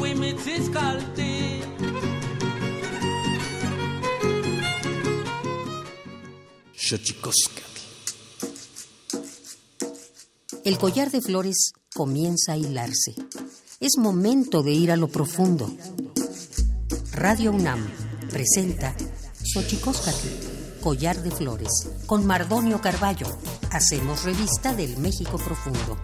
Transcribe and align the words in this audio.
Wimitsis 0.00 0.70
kalti 0.70 1.60
El 10.64 10.78
collar 10.78 11.10
de 11.10 11.20
flores 11.20 11.72
comienza 11.94 12.52
a 12.52 12.56
hilarse. 12.56 13.14
Es 13.80 13.98
momento 13.98 14.62
de 14.62 14.72
ir 14.72 14.90
a 14.90 14.96
lo 14.96 15.08
profundo. 15.08 15.70
Radio 17.24 17.52
UNAM 17.52 17.80
presenta 18.30 18.94
Xochicóscatl, 19.42 20.82
Collar 20.82 21.16
de 21.22 21.30
Flores, 21.30 22.04
con 22.04 22.26
Mardonio 22.26 22.82
Carballo. 22.82 23.26
Hacemos 23.72 24.24
revista 24.24 24.74
del 24.74 24.98
México 24.98 25.38
Profundo. 25.38 25.96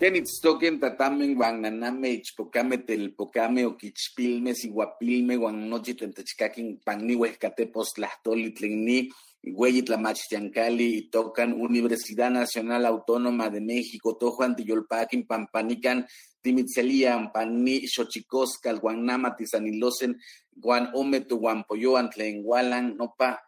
Kenitztoken 0.00 0.80
tatamen 0.80 1.36
guan 1.36 1.60
naname 1.62 2.10
ichpocame 2.10 2.78
telpocame 2.78 3.64
o 3.66 3.76
quichpilme 3.76 4.54
siguapilme 4.54 5.36
guan 5.36 5.68
nochi 5.70 5.94
tentechcaquin 5.94 6.80
panni 6.82 7.14
huescatepos 7.14 7.94
tlahtoli 7.94 8.50
tlenni 8.50 9.12
Hueyitlamachtiancali 9.42 10.96
y 10.96 11.10
tocan 11.10 11.52
Universidad 11.52 12.30
Nacional 12.30 12.86
Autónoma 12.86 13.50
de 13.50 13.60
México, 13.60 14.16
Tojuan 14.16 14.56
Tiyolpaquin, 14.56 15.26
Pampanican, 15.26 16.06
Timitzelian, 16.40 17.32
Pani, 17.32 17.86
Xochicoscal, 17.86 18.80
Guanama, 18.80 19.36
Tizanilosen, 19.36 20.18
Guan 20.52 20.90
Ometu, 20.94 21.38
Guampoyoan, 21.38 22.10
Tlengualan, 22.10 22.96
Nopa, 22.96 23.40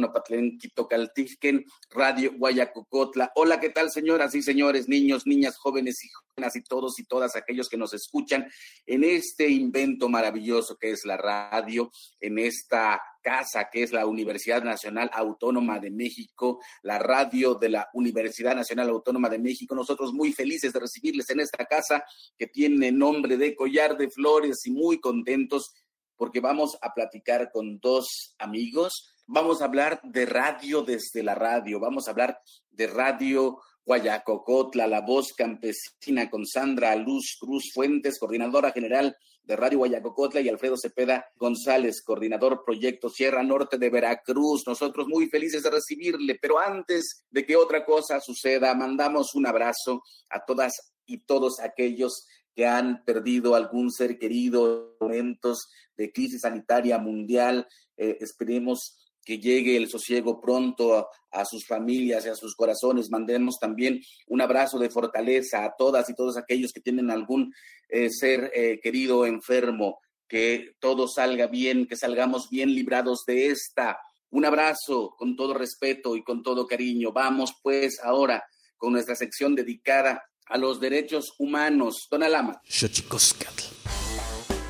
Nopatlentitocaltijquen, 0.00 1.64
Radio 1.90 2.32
Guayacocotla. 2.36 3.32
Hola, 3.34 3.60
¿qué 3.60 3.70
tal, 3.70 3.90
señoras 3.90 4.34
y 4.34 4.42
señores, 4.42 4.88
niños, 4.88 5.26
niñas, 5.26 5.56
jóvenes 5.56 6.04
y 6.04 6.08
jóvenes 6.08 6.56
y 6.56 6.62
todos 6.62 6.98
y 6.98 7.04
todas 7.04 7.36
aquellos 7.36 7.68
que 7.68 7.76
nos 7.76 7.94
escuchan 7.94 8.46
en 8.86 9.04
este 9.04 9.48
invento 9.48 10.08
maravilloso 10.08 10.76
que 10.76 10.90
es 10.90 11.04
la 11.04 11.16
radio, 11.16 11.90
en 12.20 12.38
esta 12.38 13.00
casa 13.22 13.70
que 13.72 13.82
es 13.82 13.90
la 13.90 14.06
Universidad 14.06 14.62
Nacional 14.62 15.10
Autónoma 15.12 15.78
de 15.78 15.90
México, 15.90 16.60
la 16.82 16.98
radio 16.98 17.54
de 17.54 17.70
la 17.70 17.88
Universidad 17.94 18.54
Nacional 18.54 18.90
Autónoma 18.90 19.30
de 19.30 19.38
México. 19.38 19.74
Nosotros 19.74 20.12
muy 20.12 20.32
felices 20.32 20.74
de 20.74 20.80
recibirles 20.80 21.30
en 21.30 21.40
esta 21.40 21.64
casa 21.64 22.04
que 22.36 22.46
tiene 22.46 22.92
nombre 22.92 23.38
de 23.38 23.56
Collar 23.56 23.96
de 23.96 24.10
Flores 24.10 24.66
y 24.66 24.72
muy 24.72 25.00
contentos 25.00 25.72
porque 26.16 26.40
vamos 26.40 26.76
a 26.80 26.92
platicar 26.94 27.50
con 27.52 27.78
dos 27.78 28.34
amigos. 28.38 29.14
Vamos 29.26 29.62
a 29.62 29.66
hablar 29.66 30.00
de 30.02 30.26
radio 30.26 30.82
desde 30.82 31.22
la 31.22 31.34
radio, 31.34 31.80
vamos 31.80 32.06
a 32.06 32.10
hablar 32.10 32.38
de 32.70 32.86
radio 32.86 33.58
Guayacocotla, 33.86 34.86
la 34.86 35.02
voz 35.02 35.32
campesina 35.34 36.30
con 36.30 36.46
Sandra 36.46 36.96
Luz 36.96 37.36
Cruz 37.38 37.70
Fuentes, 37.72 38.18
coordinadora 38.18 38.72
general 38.72 39.16
de 39.42 39.56
Radio 39.56 39.78
Guayacocotla, 39.78 40.40
y 40.40 40.48
Alfredo 40.48 40.76
Cepeda 40.78 41.26
González, 41.36 42.02
coordinador 42.02 42.64
proyecto 42.64 43.10
Sierra 43.10 43.42
Norte 43.42 43.76
de 43.76 43.90
Veracruz. 43.90 44.64
Nosotros 44.66 45.06
muy 45.06 45.28
felices 45.28 45.62
de 45.62 45.70
recibirle, 45.70 46.38
pero 46.40 46.58
antes 46.58 47.24
de 47.30 47.44
que 47.44 47.56
otra 47.56 47.84
cosa 47.84 48.20
suceda, 48.20 48.74
mandamos 48.74 49.34
un 49.34 49.46
abrazo 49.46 50.02
a 50.30 50.42
todas 50.44 50.72
y 51.06 51.18
todos 51.18 51.60
aquellos 51.60 52.26
que 52.54 52.66
han 52.66 53.04
perdido 53.04 53.54
algún 53.54 53.90
ser 53.90 54.18
querido, 54.18 54.96
momentos 55.00 55.68
de 55.96 56.12
crisis 56.12 56.42
sanitaria 56.42 56.98
mundial. 56.98 57.66
Eh, 57.96 58.18
esperemos 58.20 58.96
que 59.24 59.38
llegue 59.38 59.76
el 59.76 59.88
sosiego 59.88 60.40
pronto 60.40 61.08
a, 61.30 61.44
sus 61.44 61.66
familias 61.66 62.26
y 62.26 62.28
a 62.28 62.34
sus 62.34 62.54
corazones. 62.54 63.10
Mandemos 63.10 63.58
también 63.58 64.00
un 64.28 64.40
abrazo 64.40 64.78
de 64.78 64.90
fortaleza 64.90 65.64
a 65.64 65.74
todas 65.76 66.08
y 66.10 66.14
todos 66.14 66.36
aquellos 66.36 66.72
que 66.72 66.80
tienen 66.80 67.10
algún 67.10 67.52
eh, 67.88 68.10
ser 68.10 68.52
eh, 68.54 68.80
querido 68.82 69.26
enfermo. 69.26 70.00
Que 70.28 70.74
todo 70.78 71.08
salga 71.08 71.46
bien, 71.46 71.86
que 71.86 71.96
salgamos 71.96 72.48
bien 72.50 72.74
librados 72.74 73.24
de 73.26 73.48
esta. 73.48 73.98
Un 74.30 74.44
abrazo 74.44 75.14
con 75.16 75.36
todo 75.36 75.54
respeto 75.54 76.16
y 76.16 76.22
con 76.22 76.42
todo 76.42 76.66
cariño. 76.66 77.12
Vamos 77.12 77.54
pues 77.62 78.00
ahora 78.02 78.44
con 78.76 78.92
nuestra 78.92 79.14
sección 79.14 79.54
dedicada 79.54 80.22
a 80.46 80.58
los 80.58 80.80
derechos 80.80 81.34
humanos. 81.38 82.08
Tonalámatl. 82.10 82.58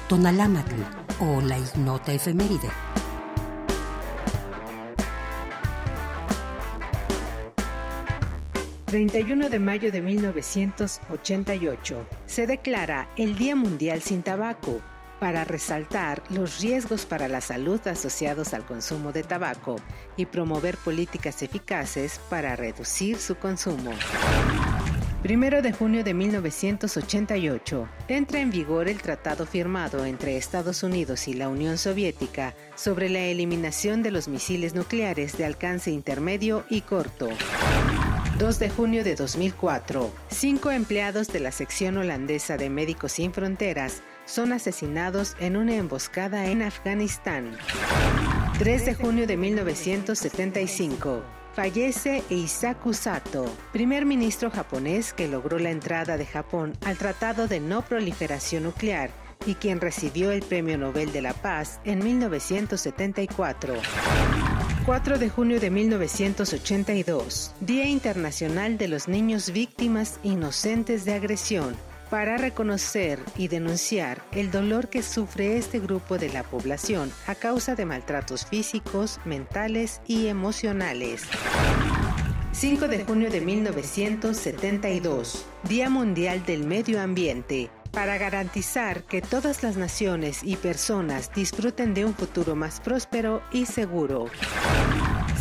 Tonalámatl 0.09 0.75
o 1.21 1.41
la 1.41 1.59
ignota 1.59 2.13
efeméride. 2.13 2.71
...31 8.87 9.49
de 9.49 9.59
mayo 9.59 9.91
de 9.91 10.01
1988... 10.01 12.07
...se 12.27 12.47
declara 12.47 13.09
el 13.17 13.37
Día 13.37 13.57
Mundial 13.57 14.01
sin 14.03 14.23
Tabaco 14.23 14.81
para 15.19 15.45
resaltar 15.45 16.23
los 16.31 16.61
riesgos 16.61 17.07
para 17.07 17.29
la 17.29 17.41
salud 17.41 17.81
asociados 17.89 18.55
al 18.55 18.67
consumo 18.67 19.11
de 19.11 19.23
tabaco 19.23 19.77
y 20.17 20.27
promover 20.27 20.77
políticas 20.77 21.43
eficaces 21.43 22.21
para 22.29 22.57
reducir 22.57 23.17
su 23.19 23.37
consumo. 23.37 23.93
Primero 25.25 25.63
de 25.63 25.73
junio 25.73 26.05
de 26.05 26.13
1988, 26.13 27.89
entra 28.09 28.41
en 28.41 28.51
vigor 28.51 28.89
el 28.89 29.01
tratado 29.01 29.47
firmado 29.47 30.05
entre 30.05 30.37
Estados 30.37 30.83
Unidos 30.83 31.29
y 31.29 31.33
la 31.33 31.49
Unión 31.49 31.79
Soviética 31.79 32.55
sobre 32.75 33.09
la 33.09 33.21
eliminación 33.21 34.03
de 34.03 34.11
los 34.11 34.29
misiles 34.29 34.75
nucleares 34.75 35.39
de 35.39 35.47
alcance 35.47 35.91
intermedio 35.91 36.67
y 36.69 36.83
corto. 36.83 37.31
2 38.39 38.59
de 38.59 38.69
junio 38.69 39.03
de 39.03 39.15
2004, 39.15 40.13
cinco 40.29 40.71
empleados 40.71 41.29
de 41.29 41.41
la 41.41 41.53
sección 41.53 41.97
holandesa 41.97 42.59
de 42.59 42.69
Médicos 42.69 43.13
Sin 43.13 43.33
Fronteras 43.33 44.03
son 44.27 44.53
asesinados 44.53 45.37
en 45.41 45.57
una 45.57 45.75
emboscada 45.75 46.51
en 46.51 46.61
Afganistán. 46.61 47.57
3 48.59 48.85
de 48.85 48.95
junio 48.95 49.27
de 49.27 49.39
1975, 49.39 51.23
Fallece 51.55 52.25
Eisaku 52.31 52.93
Sato, 52.95 53.45
primer 53.73 54.05
ministro 54.07 54.51
japonés 54.51 55.13
que 55.13 55.29
logró 55.29 55.61
la 55.61 55.71
entrada 55.71 56.17
de 56.17 56.27
Japón 56.27 56.73
al 56.85 56.97
Tratado 56.97 57.47
de 57.47 57.61
No 57.61 57.83
Proliferación 57.83 58.65
Nuclear 58.65 59.11
y 59.47 59.55
quien 59.55 59.81
recibió 59.81 60.33
el 60.33 60.43
Premio 60.43 60.77
Nobel 60.77 61.13
de 61.13 61.23
la 61.23 61.33
Paz 61.33 61.79
en 61.85 62.03
1974. 62.03 63.75
4 64.85 65.19
de 65.19 65.31
junio 65.31 65.61
de 65.61 65.71
1982, 65.71 67.55
Día 67.61 67.87
Internacional 67.87 68.77
de 68.77 68.89
los 68.89 69.07
Niños 69.07 69.53
Víctimas 69.53 70.19
Inocentes 70.25 71.05
de 71.05 71.15
Agresión, 71.15 71.77
para 72.11 72.37
reconocer 72.37 73.19
y 73.37 73.49
denunciar 73.49 74.23
el 74.33 74.51
dolor 74.51 74.89
que 74.89 75.03
sufre 75.03 75.57
este 75.57 75.81
grupo 75.81 76.19
de 76.19 76.31
la 76.31 76.43
población 76.43 77.13
a 77.27 77.35
causa 77.35 77.75
de 77.75 77.85
maltratos 77.85 78.47
físicos, 78.47 79.21
mentales 79.25 80.01
y 80.07 80.27
emocionales. 80.27 81.23
5 82.53 82.89
de 82.89 83.05
junio 83.05 83.31
de 83.31 83.41
1972, 83.41 85.45
Día 85.69 85.91
Mundial 85.91 86.45
del 86.47 86.65
Medio 86.65 87.01
Ambiente, 87.01 87.71
para 87.91 88.17
garantizar 88.17 89.03
que 89.03 89.23
todas 89.23 89.63
las 89.63 89.77
naciones 89.77 90.41
y 90.45 90.57
personas 90.57 91.33
disfruten 91.35 91.95
de 91.95 92.05
un 92.05 92.15
futuro 92.15 92.55
más 92.55 92.81
próspero 92.81 93.43
y 93.53 93.67
seguro. 93.67 94.27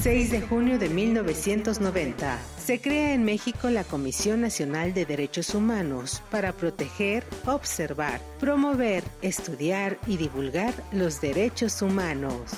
6 0.04 0.32
de 0.32 0.42
junio 0.42 0.78
de 0.80 0.90
1990. 0.90 2.38
Se 2.62 2.82
crea 2.82 3.14
en 3.14 3.24
México 3.24 3.70
la 3.70 3.86
Comisión 3.86 4.42
Nacional 4.42 4.94
de 4.94 5.06
Derechos 5.06 5.56
Humanos 5.56 6.22
para 6.30 6.52
proteger, 6.52 7.24
observar, 7.46 8.20
promover, 8.38 9.06
estudiar 9.22 9.98
y 10.06 10.18
divulgar 10.18 10.74
los 10.92 11.22
derechos 11.22 11.82
humanos. 11.82 12.52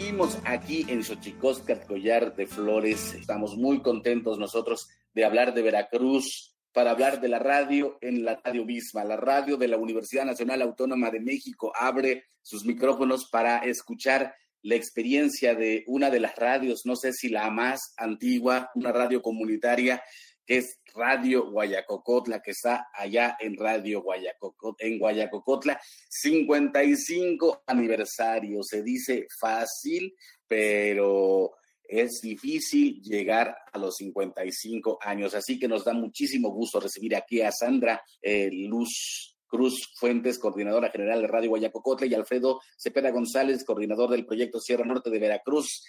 Seguimos 0.00 0.38
aquí 0.46 0.86
en 0.88 1.04
Xochicóscat, 1.04 1.86
Collar 1.86 2.34
de 2.34 2.46
Flores. 2.46 3.12
Estamos 3.12 3.58
muy 3.58 3.82
contentos 3.82 4.38
nosotros 4.38 4.88
de 5.12 5.26
hablar 5.26 5.52
de 5.52 5.60
Veracruz, 5.60 6.56
para 6.72 6.92
hablar 6.92 7.20
de 7.20 7.28
la 7.28 7.38
radio 7.38 7.98
en 8.00 8.24
la 8.24 8.40
radio 8.42 8.64
misma. 8.64 9.04
La 9.04 9.18
radio 9.18 9.58
de 9.58 9.68
la 9.68 9.76
Universidad 9.76 10.24
Nacional 10.24 10.62
Autónoma 10.62 11.10
de 11.10 11.20
México 11.20 11.70
abre 11.78 12.24
sus 12.40 12.64
micrófonos 12.64 13.28
para 13.30 13.58
escuchar 13.58 14.34
la 14.62 14.74
experiencia 14.74 15.54
de 15.54 15.84
una 15.86 16.08
de 16.08 16.20
las 16.20 16.34
radios, 16.34 16.86
no 16.86 16.96
sé 16.96 17.12
si 17.12 17.28
la 17.28 17.50
más 17.50 17.92
antigua, 17.98 18.70
una 18.76 18.92
radio 18.92 19.20
comunitaria 19.20 20.02
que 20.46 20.56
es 20.56 20.79
Radio 20.94 21.50
Guayacocotla, 21.50 22.40
que 22.40 22.52
está 22.52 22.88
allá 22.94 23.36
en 23.40 23.56
Radio 23.56 24.02
Guayacocotla, 24.02 24.86
en 24.86 24.98
Guayacocotla, 24.98 25.80
55 26.08 27.62
aniversario. 27.66 28.62
Se 28.62 28.82
dice 28.82 29.26
fácil, 29.40 30.14
pero 30.46 31.52
es 31.82 32.20
difícil 32.22 33.00
llegar 33.02 33.56
a 33.72 33.78
los 33.78 33.96
55 33.96 34.98
años. 35.02 35.34
Así 35.34 35.58
que 35.58 35.68
nos 35.68 35.84
da 35.84 35.92
muchísimo 35.92 36.50
gusto 36.50 36.80
recibir 36.80 37.16
aquí 37.16 37.40
a 37.42 37.50
Sandra 37.50 38.02
eh, 38.22 38.48
Luz 38.52 39.36
Cruz 39.50 39.92
Fuentes, 39.96 40.38
coordinadora 40.38 40.90
general 40.90 41.22
de 41.22 41.26
Radio 41.26 41.50
Guayacocotla, 41.50 42.06
y 42.06 42.14
Alfredo 42.14 42.60
Cepeda 42.78 43.10
González, 43.10 43.64
coordinador 43.64 44.10
del 44.10 44.24
proyecto 44.24 44.60
Sierra 44.60 44.84
Norte 44.84 45.10
de 45.10 45.18
Veracruz. 45.18 45.84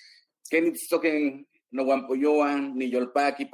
toquen 0.89 1.47
no 1.71 1.85
Guampoyoan, 1.85 2.75
ni 2.75 2.89
Yolpaqui, 2.89 3.45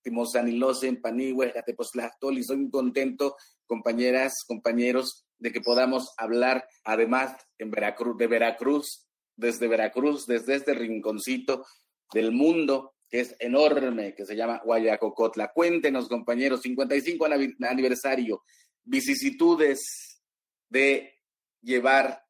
Pampa, 0.00 0.20
Huelin, 0.40 1.00
Timosanilosen, 1.00 1.00
Panihue, 1.00 1.52
Jateposlastoli. 1.52 2.42
Soy 2.42 2.56
muy 2.58 2.70
contento, 2.70 3.36
compañeras, 3.66 4.44
compañeros, 4.46 5.26
de 5.38 5.52
que 5.52 5.60
podamos 5.60 6.12
hablar 6.16 6.66
además 6.84 7.36
en 7.58 7.70
Veracruz, 7.70 8.16
de 8.18 8.26
Veracruz, 8.26 9.06
desde 9.36 9.68
Veracruz, 9.68 10.26
desde 10.26 10.56
este 10.56 10.74
rinconcito 10.74 11.64
del 12.12 12.32
mundo 12.32 12.94
que 13.08 13.20
es 13.20 13.34
enorme, 13.40 14.14
que 14.14 14.24
se 14.24 14.36
llama 14.36 14.60
Guayacocotla. 14.64 15.52
Cuéntenos, 15.52 16.08
compañeros, 16.08 16.62
55 16.62 17.26
aniversario, 17.62 18.44
vicisitudes 18.84 20.22
de 20.68 21.14
llevar 21.60 22.22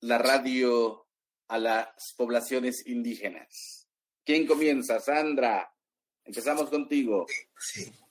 la 0.00 0.18
radio 0.18 1.06
a 1.48 1.58
las 1.58 2.14
poblaciones 2.14 2.86
indígenas. 2.86 3.88
¿Quién 4.24 4.46
comienza? 4.46 5.00
Sandra, 5.00 5.71
empezamos 6.24 6.70
contigo. 6.70 7.26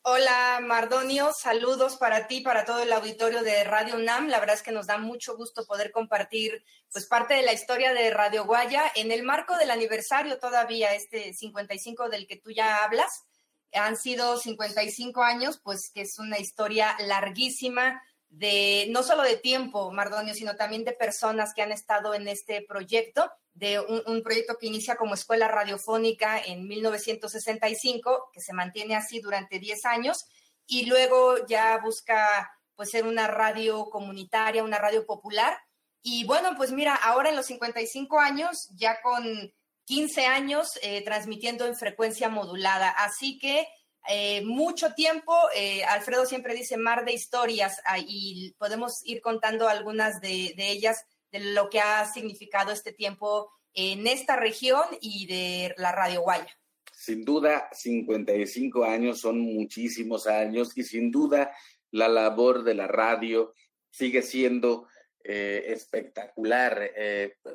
Hola 0.03 0.59
Mardonio, 0.63 1.31
saludos 1.31 1.95
para 1.97 2.27
ti, 2.27 2.41
para 2.41 2.65
todo 2.65 2.81
el 2.81 2.91
auditorio 2.91 3.43
de 3.43 3.63
Radio 3.63 3.95
UNAM. 3.95 4.29
La 4.29 4.39
verdad 4.39 4.55
es 4.55 4.63
que 4.63 4.71
nos 4.71 4.87
da 4.87 4.97
mucho 4.97 5.37
gusto 5.37 5.65
poder 5.65 5.91
compartir 5.91 6.63
pues 6.91 7.05
parte 7.05 7.35
de 7.35 7.43
la 7.43 7.53
historia 7.53 7.93
de 7.93 8.09
Radio 8.09 8.45
Guaya 8.45 8.91
en 8.95 9.11
el 9.11 9.21
marco 9.21 9.55
del 9.57 9.69
aniversario 9.69 10.39
todavía, 10.39 10.95
este 10.95 11.33
55 11.33 12.09
del 12.09 12.25
que 12.25 12.37
tú 12.37 12.49
ya 12.49 12.83
hablas. 12.83 13.25
Han 13.73 13.95
sido 13.95 14.37
55 14.37 15.21
años, 15.21 15.61
pues 15.63 15.91
que 15.93 16.01
es 16.01 16.17
una 16.17 16.39
historia 16.39 16.97
larguísima, 16.99 18.01
de 18.31 18.87
no 18.89 19.03
solo 19.03 19.23
de 19.23 19.35
tiempo, 19.35 19.91
Mardonio, 19.91 20.33
sino 20.33 20.55
también 20.55 20.85
de 20.85 20.93
personas 20.93 21.53
que 21.53 21.61
han 21.61 21.73
estado 21.73 22.13
en 22.13 22.29
este 22.29 22.65
proyecto, 22.67 23.29
de 23.53 23.79
un, 23.81 24.23
proyecto 24.23 24.57
que 24.57 24.67
inicia 24.67 24.95
como 24.95 25.13
escuela 25.13 25.49
radiofónica 25.49 26.39
en 26.39 26.65
1965, 26.65 28.29
que 28.33 28.39
se 28.39 28.53
mantiene 28.53 28.95
así 28.95 29.19
durante 29.19 29.59
10 29.59 29.85
años, 29.85 30.23
y 30.65 30.85
luego 30.85 31.45
ya 31.45 31.77
busca 31.83 32.49
pues 32.75 32.91
ser 32.91 33.05
una 33.05 33.27
radio 33.27 33.89
comunitaria, 33.89 34.63
una 34.63 34.79
radio 34.79 35.05
popular. 35.05 35.57
Y 36.01 36.23
bueno, 36.23 36.55
pues 36.55 36.71
mira, 36.71 36.95
ahora 36.95 37.29
en 37.29 37.35
los 37.35 37.47
55 37.47 38.17
años, 38.17 38.69
ya 38.75 39.01
con 39.01 39.53
15 39.85 40.25
años 40.25 40.69
eh, 40.81 41.03
transmitiendo 41.03 41.65
en 41.65 41.75
frecuencia 41.75 42.29
modulada. 42.29 42.89
Así 42.91 43.37
que 43.37 43.67
eh, 44.09 44.43
mucho 44.43 44.93
tiempo. 44.93 45.33
Eh, 45.55 45.83
Alfredo 45.83 46.25
siempre 46.25 46.55
dice 46.55 46.77
mar 46.77 47.05
de 47.05 47.13
historias 47.13 47.81
ah, 47.85 47.97
y 47.99 48.53
podemos 48.57 49.01
ir 49.05 49.21
contando 49.21 49.67
algunas 49.67 50.21
de, 50.21 50.53
ellas, 50.57 51.05
de 51.31 51.39
lo 51.39 51.69
que 51.69 51.79
ha 51.79 52.05
significado 52.11 52.71
este 52.71 52.93
tiempo 52.93 53.51
en 53.73 54.07
esta 54.07 54.35
región 54.35 54.83
y 55.01 55.27
de 55.27 55.73
la 55.77 55.91
Radio 55.91 56.21
Guaya. 56.21 56.49
Sin 56.91 57.23
duda, 57.23 57.69
55 57.71 58.83
años 58.83 59.19
son 59.19 59.39
muchísimos 59.39 60.27
años 60.27 60.77
y 60.77 60.83
sin 60.83 61.09
duda 61.09 61.51
la 61.91 62.07
labor 62.07 62.63
de 62.63 62.75
la 62.75 62.87
radio 62.87 63.53
sigue 63.89 64.21
siendo 64.21 64.87
eh, 65.23 65.65
espectacular. 65.67 66.91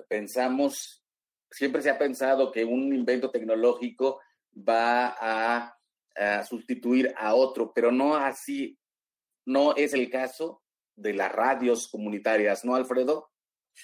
pensamos, 0.09 1.05
siempre 1.51 1.83
se 1.83 1.91
ha 1.91 1.99
pensado 1.99 2.51
que 2.51 2.65
un 2.65 2.95
invento 2.95 3.31
tecnológico 3.31 4.21
va 4.57 5.17
a 5.21 5.76
sustituir 6.49 7.13
a 7.17 7.35
otro, 7.35 7.73
pero 7.75 7.93
no 7.93 8.17
así, 8.17 8.79
no 9.45 9.77
es 9.77 9.93
el 9.93 10.11
caso 10.11 10.63
de 10.95 11.13
las 11.13 11.31
radios 11.31 11.89
comunitarias, 11.89 12.65
¿no, 12.65 12.75
Alfredo? 12.75 13.31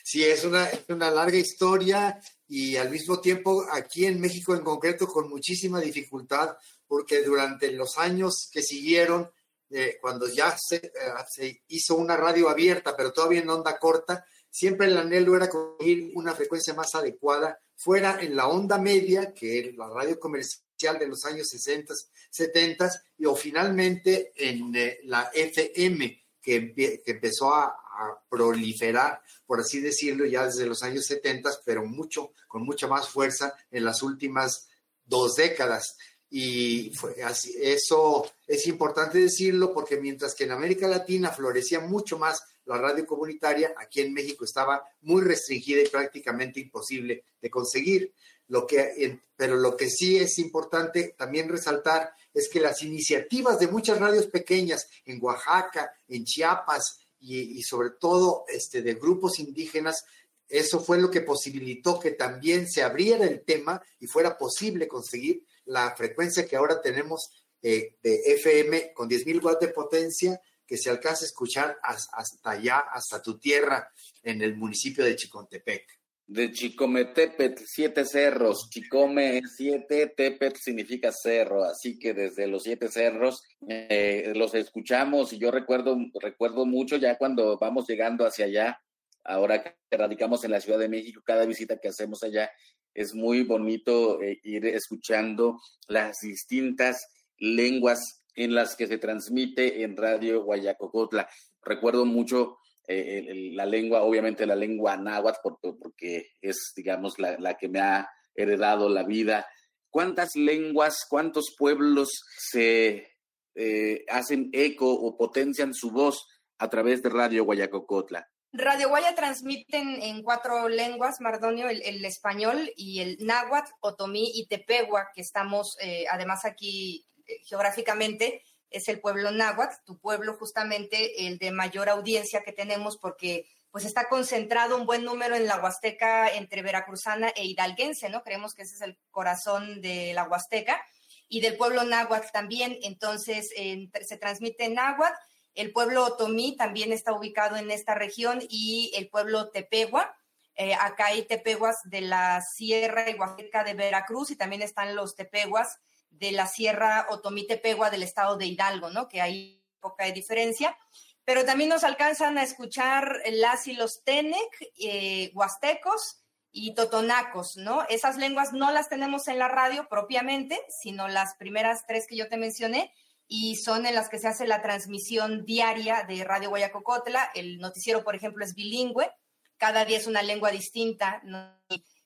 Sí, 0.02 0.24
es 0.24 0.44
una, 0.44 0.68
una 0.88 1.10
larga 1.10 1.36
historia 1.36 2.18
y 2.48 2.76
al 2.76 2.90
mismo 2.90 3.20
tiempo 3.20 3.64
aquí 3.70 4.06
en 4.06 4.20
México 4.20 4.54
en 4.54 4.64
concreto 4.64 5.06
con 5.06 5.28
muchísima 5.28 5.80
dificultad 5.80 6.56
porque 6.86 7.22
durante 7.22 7.70
los 7.72 7.98
años 7.98 8.48
que 8.52 8.62
siguieron, 8.62 9.30
eh, 9.70 9.98
cuando 10.00 10.28
ya 10.28 10.56
se, 10.58 10.76
eh, 10.76 10.90
se, 11.30 11.62
hizo 11.68 11.96
una 11.96 12.16
radio 12.16 12.48
abierta, 12.48 12.94
pero 12.96 13.12
todavía 13.12 13.40
en 13.40 13.48
onda 13.48 13.78
corta, 13.78 14.24
siempre 14.50 14.86
el 14.86 14.98
anhelo 14.98 15.36
era 15.36 15.48
conseguir 15.48 16.12
una 16.14 16.34
frecuencia 16.34 16.74
más 16.74 16.94
adecuada, 16.94 17.58
fuera 17.76 18.18
en 18.20 18.36
la 18.36 18.48
onda 18.48 18.78
media, 18.78 19.32
que 19.32 19.72
la 19.76 19.88
radio 19.88 20.20
comercial 20.20 20.62
de 20.98 21.06
los 21.06 21.24
años 21.24 21.48
60, 21.48 21.94
70, 22.30 22.90
y 23.18 23.26
o 23.26 23.36
finalmente 23.36 24.32
en 24.36 24.74
eh, 24.74 24.98
la 25.04 25.30
FM, 25.32 26.24
que, 26.42 26.74
que 26.74 27.02
empezó 27.06 27.54
a, 27.54 27.66
a, 27.66 28.22
proliferar, 28.28 29.22
por 29.46 29.60
así 29.60 29.80
decirlo, 29.80 30.26
ya 30.26 30.46
desde 30.46 30.66
los 30.66 30.82
años 30.82 31.06
70, 31.06 31.50
pero 31.64 31.84
mucho, 31.84 32.32
con 32.48 32.64
mucha 32.64 32.88
más 32.88 33.08
fuerza 33.08 33.54
en 33.70 33.84
las 33.84 34.02
últimas 34.02 34.68
dos 35.04 35.36
décadas. 35.36 35.96
Y 36.28 36.90
fue 36.94 37.22
así, 37.22 37.54
eso 37.60 38.28
es 38.46 38.66
importante 38.66 39.18
decirlo 39.18 39.72
porque 39.72 40.00
mientras 40.00 40.34
que 40.34 40.44
en 40.44 40.52
América 40.52 40.88
Latina 40.88 41.30
florecía 41.30 41.78
mucho 41.80 42.18
más 42.18 42.42
la 42.64 42.78
radio 42.78 43.06
comunitaria, 43.06 43.74
aquí 43.76 44.00
en 44.00 44.14
México 44.14 44.44
estaba 44.44 44.82
muy 45.02 45.22
restringida 45.22 45.82
y 45.82 45.88
prácticamente 45.88 46.60
imposible 46.60 47.24
de 47.40 47.50
conseguir. 47.50 48.14
Lo 48.52 48.66
que, 48.66 49.18
pero 49.34 49.56
lo 49.56 49.74
que 49.78 49.88
sí 49.88 50.18
es 50.18 50.38
importante 50.38 51.14
también 51.16 51.48
resaltar 51.48 52.12
es 52.34 52.50
que 52.52 52.60
las 52.60 52.82
iniciativas 52.82 53.58
de 53.58 53.66
muchas 53.66 53.98
radios 53.98 54.26
pequeñas 54.26 54.86
en 55.06 55.18
Oaxaca, 55.22 55.90
en 56.06 56.26
Chiapas 56.26 56.98
y, 57.18 57.62
sobre 57.62 57.92
todo 57.98 58.44
este, 58.48 58.82
de 58.82 58.92
grupos 58.92 59.38
indígenas, 59.38 60.04
eso 60.46 60.80
fue 60.80 61.00
lo 61.00 61.10
que 61.10 61.22
posibilitó 61.22 61.98
que 61.98 62.10
también 62.10 62.68
se 62.68 62.82
abriera 62.82 63.24
el 63.24 63.42
tema 63.42 63.82
y 63.98 64.06
fuera 64.06 64.36
posible 64.36 64.86
conseguir 64.86 65.46
la 65.64 65.96
frecuencia 65.96 66.46
que 66.46 66.56
ahora 66.56 66.82
tenemos 66.82 67.30
eh, 67.62 67.96
de 68.02 68.20
FM 68.34 68.92
con 68.92 69.08
10.000 69.08 69.42
watts 69.42 69.60
de 69.60 69.68
potencia 69.68 70.38
que 70.66 70.76
se 70.76 70.90
alcanza 70.90 71.24
a 71.24 71.28
escuchar 71.28 71.78
hasta 71.82 72.50
allá, 72.50 72.80
hasta 72.80 73.22
tu 73.22 73.38
tierra, 73.38 73.90
en 74.22 74.42
el 74.42 74.54
municipio 74.56 75.06
de 75.06 75.16
Chicontepec. 75.16 76.01
De 76.26 76.50
Chicometepet, 76.50 77.60
siete 77.66 78.04
cerros. 78.04 78.70
Chicome 78.70 79.42
siete, 79.56 80.12
Tepet 80.16 80.56
significa 80.56 81.12
cerro, 81.12 81.64
así 81.64 81.98
que 81.98 82.14
desde 82.14 82.46
los 82.46 82.62
siete 82.62 82.88
cerros 82.88 83.42
eh, 83.68 84.32
los 84.34 84.54
escuchamos 84.54 85.32
y 85.32 85.38
yo 85.38 85.50
recuerdo, 85.50 85.96
recuerdo 86.20 86.64
mucho 86.64 86.96
ya 86.96 87.18
cuando 87.18 87.58
vamos 87.58 87.86
llegando 87.88 88.24
hacia 88.24 88.46
allá, 88.46 88.80
ahora 89.24 89.62
que 89.62 89.96
radicamos 89.96 90.44
en 90.44 90.52
la 90.52 90.60
Ciudad 90.60 90.78
de 90.78 90.88
México, 90.88 91.22
cada 91.24 91.44
visita 91.44 91.78
que 91.78 91.88
hacemos 91.88 92.22
allá, 92.22 92.50
es 92.94 93.14
muy 93.14 93.42
bonito 93.42 94.22
eh, 94.22 94.40
ir 94.42 94.66
escuchando 94.66 95.58
las 95.88 96.18
distintas 96.20 97.06
lenguas 97.38 98.22
en 98.34 98.54
las 98.54 98.76
que 98.76 98.86
se 98.86 98.98
transmite 98.98 99.82
en 99.82 99.96
Radio 99.96 100.44
Guayacocotla. 100.44 101.28
Recuerdo 101.62 102.04
mucho 102.04 102.58
eh, 102.88 103.24
el, 103.28 103.56
la 103.56 103.66
lengua, 103.66 104.02
obviamente 104.02 104.46
la 104.46 104.56
lengua 104.56 104.96
náhuatl, 104.96 105.38
porque, 105.42 105.72
porque 105.80 106.26
es, 106.40 106.72
digamos, 106.76 107.18
la, 107.18 107.38
la, 107.38 107.54
que 107.54 107.68
me 107.68 107.80
ha 107.80 108.08
heredado 108.34 108.88
la 108.88 109.04
vida. 109.04 109.46
¿Cuántas 109.90 110.36
lenguas, 110.36 111.06
cuántos 111.08 111.54
pueblos 111.58 112.08
se 112.50 113.12
eh, 113.54 114.04
hacen 114.08 114.48
eco 114.52 114.92
o 114.92 115.16
potencian 115.16 115.74
su 115.74 115.90
voz 115.90 116.26
a 116.58 116.68
través 116.70 117.02
de 117.02 117.10
Radio 117.10 117.44
Guayacocotla? 117.44 118.26
Radio 118.54 118.90
Guaya 118.90 119.14
transmite 119.14 119.78
en, 119.78 120.02
en 120.02 120.22
cuatro 120.22 120.68
lenguas, 120.68 121.16
Mardonio, 121.20 121.68
el, 121.70 121.80
el, 121.82 122.04
español 122.04 122.70
y 122.76 123.00
el 123.00 123.16
náhuatl, 123.20 123.70
otomí 123.80 124.30
y 124.34 124.46
tepehua, 124.46 125.08
que 125.14 125.22
estamos 125.22 125.74
eh, 125.80 126.04
además 126.10 126.44
aquí 126.44 127.06
eh, 127.26 127.38
geográficamente, 127.46 128.42
es 128.72 128.88
el 128.88 129.00
pueblo 129.00 129.30
náhuatl, 129.30 129.74
tu 129.84 129.98
pueblo 129.98 130.34
justamente 130.34 131.26
el 131.26 131.38
de 131.38 131.50
mayor 131.50 131.88
audiencia 131.88 132.42
que 132.42 132.52
tenemos 132.52 132.96
porque 132.96 133.46
pues 133.70 133.84
está 133.84 134.08
concentrado 134.08 134.76
un 134.76 134.84
buen 134.84 135.04
número 135.04 135.34
en 135.34 135.46
la 135.46 135.60
Huasteca 135.60 136.28
entre 136.28 136.62
veracruzana 136.62 137.30
e 137.30 137.44
hidalguense, 137.44 138.10
¿no? 138.10 138.22
Creemos 138.22 138.54
que 138.54 138.62
ese 138.62 138.74
es 138.74 138.82
el 138.82 138.98
corazón 139.10 139.80
de 139.80 140.12
la 140.14 140.24
Huasteca 140.24 140.82
y 141.28 141.40
del 141.40 141.56
pueblo 141.56 141.82
náhuatl 141.84 142.30
también, 142.32 142.78
entonces 142.82 143.48
se 143.48 144.16
transmite 144.18 144.66
en 144.66 144.74
náhuatl 144.74 145.16
el 145.54 145.72
pueblo 145.72 146.04
otomí 146.04 146.56
también 146.56 146.92
está 146.92 147.12
ubicado 147.12 147.56
en 147.56 147.70
esta 147.70 147.94
región 147.94 148.40
y 148.48 148.90
el 148.94 149.08
pueblo 149.08 149.50
tepehua. 149.50 150.16
Eh, 150.54 150.74
acá 150.74 151.06
hay 151.06 151.22
tepehuas 151.22 151.76
de 151.84 152.02
la 152.02 152.40
Sierra 152.40 153.04
Oaxaca 153.18 153.64
de 153.64 153.74
Veracruz 153.74 154.30
y 154.30 154.36
también 154.36 154.62
están 154.62 154.94
los 154.94 155.14
tepehuas 155.14 155.78
de 156.12 156.32
la 156.32 156.46
Sierra 156.46 157.06
Otomí 157.10 157.46
Tepehua 157.46 157.90
del 157.90 158.02
estado 158.02 158.36
de 158.36 158.46
Hidalgo, 158.46 158.90
¿no? 158.90 159.08
Que 159.08 159.20
hay 159.20 159.62
poca 159.80 160.04
diferencia. 160.06 160.76
Pero 161.24 161.44
también 161.44 161.70
nos 161.70 161.84
alcanzan 161.84 162.38
a 162.38 162.42
escuchar 162.42 163.22
las 163.32 163.66
y 163.66 163.74
los 163.74 164.02
Tenec, 164.04 164.72
eh, 164.78 165.30
huastecos 165.34 166.22
y 166.50 166.74
totonacos, 166.74 167.56
¿no? 167.56 167.86
Esas 167.88 168.16
lenguas 168.16 168.52
no 168.52 168.70
las 168.72 168.88
tenemos 168.88 169.28
en 169.28 169.38
la 169.38 169.48
radio 169.48 169.88
propiamente, 169.88 170.60
sino 170.68 171.08
las 171.08 171.34
primeras 171.36 171.86
tres 171.86 172.06
que 172.06 172.16
yo 172.16 172.28
te 172.28 172.36
mencioné, 172.36 172.92
y 173.26 173.56
son 173.56 173.86
en 173.86 173.94
las 173.94 174.08
que 174.08 174.18
se 174.18 174.28
hace 174.28 174.46
la 174.46 174.60
transmisión 174.60 175.46
diaria 175.46 176.04
de 176.06 176.22
Radio 176.22 176.50
Guayacocotla. 176.50 177.30
El 177.34 177.58
noticiero, 177.58 178.04
por 178.04 178.14
ejemplo, 178.14 178.44
es 178.44 178.54
bilingüe, 178.54 179.10
cada 179.56 179.84
día 179.84 179.96
es 179.96 180.06
una 180.06 180.22
lengua 180.22 180.50
distinta. 180.50 181.22
¿no? 181.24 181.56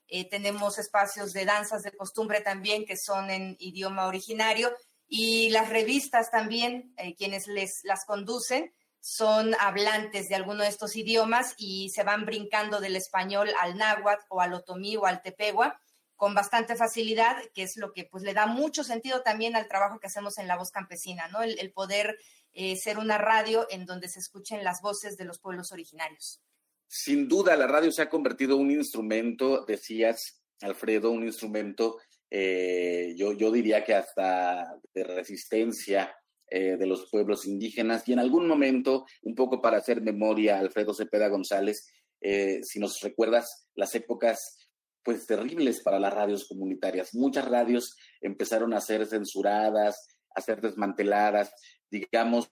Eh, 0.09 0.29
tenemos 0.29 0.79
espacios 0.79 1.33
de 1.33 1.45
danzas 1.45 1.83
de 1.83 1.93
costumbre 1.93 2.41
también 2.41 2.85
que 2.85 2.97
son 2.97 3.31
en 3.31 3.57
idioma 3.59 4.07
originario 4.07 4.73
y 5.09 5.51
las 5.51 5.69
revistas 5.69 6.31
también, 6.31 6.95
eh, 6.97 7.15
quienes 7.17 7.47
les, 7.47 7.81
las 7.85 8.05
conducen, 8.05 8.73
son 9.01 9.55
hablantes 9.61 10.29
de 10.29 10.35
alguno 10.35 10.63
de 10.63 10.69
estos 10.69 10.97
idiomas 10.97 11.55
y 11.59 11.91
se 11.91 12.03
van 12.03 12.27
brincando 12.27 12.81
del 12.81 12.97
español 12.97 13.51
al 13.61 13.77
náhuatl 13.77 14.25
o 14.31 14.41
al 14.41 14.55
otomí 14.55 14.97
o 14.97 15.07
al 15.07 15.23
tepehua 15.23 15.81
con 16.17 16.35
bastante 16.35 16.77
facilidad, 16.77 17.37
que 17.55 17.63
es 17.63 17.77
lo 17.77 17.93
que 17.93 18.05
pues 18.05 18.25
le 18.25 18.35
da 18.35 18.47
mucho 18.47 18.83
sentido 18.83 19.23
también 19.23 19.55
al 19.55 19.69
trabajo 19.69 20.01
que 20.01 20.07
hacemos 20.07 20.39
en 20.39 20.49
la 20.49 20.57
voz 20.57 20.71
campesina, 20.71 21.29
¿no? 21.29 21.43
El, 21.43 21.73
poder 21.73 22.19
eh, 22.53 22.75
ser 22.77 22.99
una 22.99 23.19
radio 23.19 23.67
en 23.71 23.85
donde 23.85 24.09
se 24.09 24.19
escuchen 24.19 24.65
las 24.65 24.81
voces 24.81 25.17
de 25.17 25.25
los 25.25 25.39
pueblos 25.39 25.73
originarios. 25.73 26.41
Sin 26.89 27.29
duda, 27.29 27.57
la 27.57 27.67
radio 27.67 27.91
se 27.91 28.03
ha 28.03 28.09
convertido 28.09 28.57
en 28.57 28.63
un 28.63 28.71
instrumento, 28.71 29.65
decías, 29.65 30.43
Alfredo, 30.61 31.11
un 31.11 31.25
instrumento, 31.25 31.99
eh, 32.31 33.15
yo, 33.17 33.33
yo 33.33 33.51
diría 33.51 33.85
que 33.85 33.95
hasta 33.95 34.79
de 34.95 35.05
resistencia 35.05 36.15
eh, 36.49 36.77
de 36.77 36.87
los 36.87 37.11
pueblos 37.11 37.47
indígenas 37.47 38.07
y 38.09 38.13
en 38.13 38.21
algún 38.21 38.47
momento, 38.47 39.05
un 39.23 39.35
poco 39.35 39.61
para 39.61 39.79
hacer 39.79 40.01
memoria, 40.01 40.59
Alfredo 40.59 40.95
Cepeda 40.95 41.29
González, 41.29 41.89
eh, 42.21 42.61
si 42.63 42.79
nos 42.79 43.01
recuerdas 43.01 43.69
las 43.75 43.95
épocas 43.95 44.69
pues 45.03 45.27
terribles 45.27 45.83
para 45.83 46.01
las 46.01 46.13
radios 46.13 46.49
comunitarias. 46.49 47.15
Muchas 47.15 47.49
radios 47.49 47.97
empezaron 48.21 48.75
a 48.75 48.81
ser 48.81 49.07
censuradas, 49.07 50.09
a 50.35 50.41
ser 50.41 50.61
desmanteladas. 50.61 51.53
Digamos, 51.89 52.51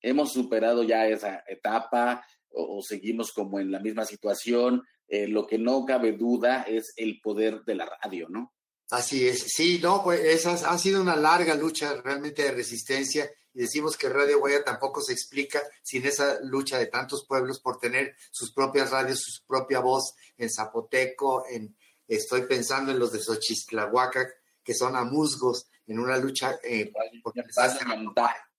hemos 0.00 0.32
superado 0.32 0.82
ya 0.82 1.06
esa 1.06 1.44
etapa 1.46 2.24
o, 2.54 2.78
o 2.78 2.82
seguimos 2.82 3.32
como 3.32 3.58
en 3.58 3.70
la 3.70 3.80
misma 3.80 4.04
situación. 4.04 4.82
Eh, 5.08 5.28
lo 5.28 5.46
que 5.46 5.58
no 5.58 5.84
cabe 5.84 6.12
duda 6.12 6.62
es 6.62 6.92
el 6.96 7.20
poder 7.20 7.62
de 7.64 7.74
la 7.74 7.86
radio, 8.02 8.28
¿no? 8.28 8.54
Así 8.90 9.26
es, 9.26 9.44
sí, 9.54 9.78
no, 9.82 10.02
pues 10.02 10.20
esa 10.20 10.52
ha 10.52 10.78
sido 10.78 11.00
una 11.00 11.16
larga 11.16 11.54
lucha 11.54 12.00
realmente 12.02 12.42
de 12.42 12.52
resistencia 12.52 13.30
y 13.54 13.60
decimos 13.60 13.96
que 13.96 14.08
Radio 14.08 14.38
Guaya 14.38 14.64
tampoco 14.64 15.00
se 15.00 15.14
explica 15.14 15.62
sin 15.82 16.04
esa 16.04 16.40
lucha 16.42 16.78
de 16.78 16.86
tantos 16.86 17.26
pueblos 17.26 17.60
por 17.60 17.78
tener 17.78 18.14
sus 18.30 18.52
propias 18.52 18.90
radios, 18.90 19.22
su 19.22 19.46
propia 19.46 19.80
voz 19.80 20.14
en 20.36 20.50
zapoteco, 20.50 21.46
en, 21.50 21.74
Estoy 22.08 22.42
pensando 22.42 22.92
en 22.92 22.98
los 22.98 23.12
de 23.12 23.20
Xochistlahuaca, 23.20 24.28
que 24.62 24.74
son 24.74 24.96
amusgos 24.96 25.68
en 25.86 25.98
una 25.98 26.18
lucha. 26.18 26.58
Eh, 26.62 26.92
porque 27.22 27.42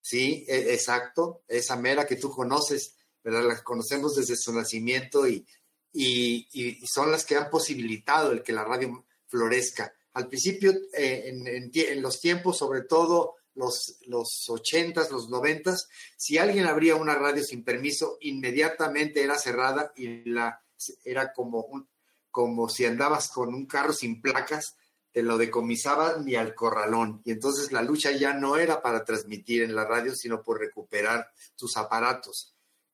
sí, 0.02 0.44
e, 0.48 0.74
exacto, 0.74 1.44
esa 1.48 1.76
mera 1.76 2.08
que 2.08 2.16
tú 2.16 2.32
conoces, 2.32 2.96
¿verdad? 3.24 3.44
La 3.44 3.64
conocemos 3.64 4.16
desde 4.16 4.36
su 4.36 4.54
nacimiento 4.54 5.28
y, 5.28 5.46
y, 5.94 6.86
son 6.86 7.12
las 7.12 7.26
que 7.26 7.36
han 7.36 7.50
posibilitado 7.50 8.32
el 8.32 8.44
que 8.44 8.54
la 8.54 8.64
radio 8.64 9.06
florezca. 9.28 9.94
Al 10.14 10.28
principio, 10.28 10.72
eh, 10.94 11.32
en, 11.74 12.02
los 12.02 12.20
tiempos, 12.20 12.58
sobre 12.58 12.82
todo 12.82 13.36
los, 13.56 13.98
los 14.08 14.46
80s, 14.48 15.10
los 15.10 15.30
90 15.30 15.76
si 16.18 16.38
alguien 16.38 16.66
abría 16.66 16.96
una 16.96 17.16
radio 17.16 17.44
sin 17.44 17.64
permiso, 17.64 18.18
inmediatamente 18.22 19.24
era 19.24 19.38
cerrada 19.38 19.92
y 19.96 20.30
la, 20.30 20.64
era 21.04 21.34
como 21.34 21.62
un, 21.62 21.88
como 22.30 22.68
si 22.70 22.86
andabas 22.86 23.30
con 23.30 23.54
un 23.54 23.66
carro 23.68 23.94
sin 23.94 24.22
placas, 24.22 24.76
te 25.12 25.22
lo 25.22 25.38
decomisaban 25.38 26.26
ni 26.26 26.36
al 26.36 26.56
corralón. 26.56 27.22
Y 27.24 27.32
entonces 27.32 27.72
la 27.72 27.84
lucha 27.84 28.12
ya 28.12 28.34
no 28.34 28.58
era 28.58 28.82
para 28.82 29.06
transmitir 29.06 29.62
en 29.62 29.76
la 29.76 29.86
radio, 29.86 30.16
sino 30.16 30.42
por 30.42 30.60
recuperar 30.60 31.32
tus 31.56 31.78
aparatos. 31.78 32.53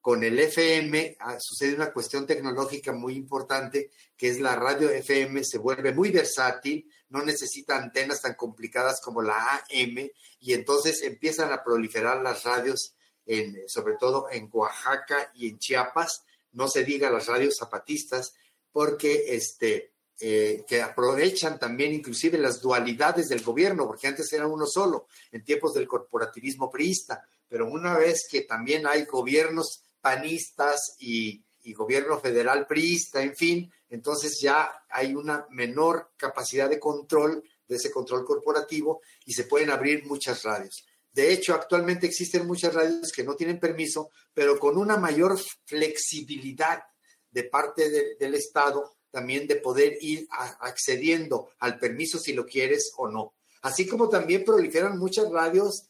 Con 0.10 0.24
el 0.24 0.40
FM 0.40 1.18
ah, 1.20 1.38
sucede 1.40 1.76
una 1.76 1.94
cuestión 1.94 2.26
tecnológica 2.26 2.92
muy 2.92 3.14
importante, 3.14 3.92
que 4.18 4.30
es 4.30 4.40
la 4.40 4.56
radio 4.56 4.90
FM 4.90 5.44
se 5.44 5.60
vuelve 5.60 5.94
muy 5.94 6.10
versátil, 6.10 6.92
no 7.10 7.22
necesita 7.22 7.78
antenas 7.78 8.24
tan 8.24 8.34
complicadas 8.34 9.02
como 9.02 9.22
la 9.22 9.58
AM, 9.58 10.10
y 10.40 10.54
entonces 10.54 11.04
empiezan 11.04 11.54
a 11.54 11.64
proliferar 11.64 12.24
las 12.24 12.44
radios, 12.44 12.96
en, 13.28 13.70
sobre 13.70 13.98
todo 14.00 14.32
en 14.32 14.50
Oaxaca 14.52 15.32
y 15.36 15.48
en 15.48 15.60
Chiapas, 15.60 16.24
no 16.54 16.68
se 16.68 16.84
diga 16.84 17.12
las 17.12 17.28
radios 17.28 17.58
zapatistas, 17.60 18.34
porque 18.72 19.36
este, 19.36 19.92
eh, 20.20 20.64
que 20.68 20.82
aprovechan 20.82 21.60
también 21.60 21.94
inclusive 21.94 22.40
las 22.40 22.60
dualidades 22.62 23.30
del 23.30 23.44
gobierno, 23.44 23.86
porque 23.86 24.08
antes 24.08 24.34
era 24.34 24.48
uno 24.48 24.66
solo, 24.66 25.06
en 25.32 25.44
tiempos 25.44 25.76
del 25.76 25.88
corporativismo 25.88 26.72
priista, 26.72 27.30
pero 27.48 27.68
una 27.68 27.96
vez 27.96 28.28
que 28.28 28.42
también 28.42 28.88
hay 28.88 29.06
gobiernos 29.06 29.84
panistas 30.02 30.96
y, 31.00 31.44
gobierno 31.78 32.20
federal 32.20 32.66
priista, 32.66 33.22
en 33.22 33.36
fin, 33.36 33.72
entonces 33.92 34.40
ya 34.42 34.72
hay 34.90 35.14
una 35.14 35.46
menor 35.52 36.14
capacidad 36.18 36.68
de 36.68 36.80
control 36.80 37.44
de 37.68 37.76
ese 37.76 37.92
control 37.92 38.26
corporativo 38.26 39.02
y 39.24 39.34
se 39.34 39.44
pueden 39.44 39.70
abrir 39.70 40.04
muchas 40.06 40.42
radios. 40.42 40.84
De 41.12 41.32
hecho, 41.32 41.54
actualmente 41.54 42.08
existen 42.08 42.48
muchas 42.48 42.74
radios 42.74 43.12
que 43.12 43.24
no 43.24 43.36
tienen 43.36 43.60
permiso, 43.60 44.10
pero 44.34 44.58
con 44.58 44.80
una 44.80 44.98
mayor 44.98 45.40
flexibilidad 45.66 46.82
de 47.30 47.44
parte 47.44 48.16
del 48.20 48.34
Estado 48.34 48.96
también 49.12 49.48
de 49.48 49.58
poder 49.58 49.98
ir 50.02 50.28
accediendo 50.60 51.50
al 51.60 51.78
permiso 51.78 52.20
si 52.20 52.34
lo 52.34 52.46
quieres 52.46 52.92
o 52.98 53.08
no. 53.08 53.34
Así 53.62 53.88
como 53.88 54.10
también 54.10 54.44
proliferan 54.44 54.98
muchas 54.98 55.30
radios, 55.30 55.88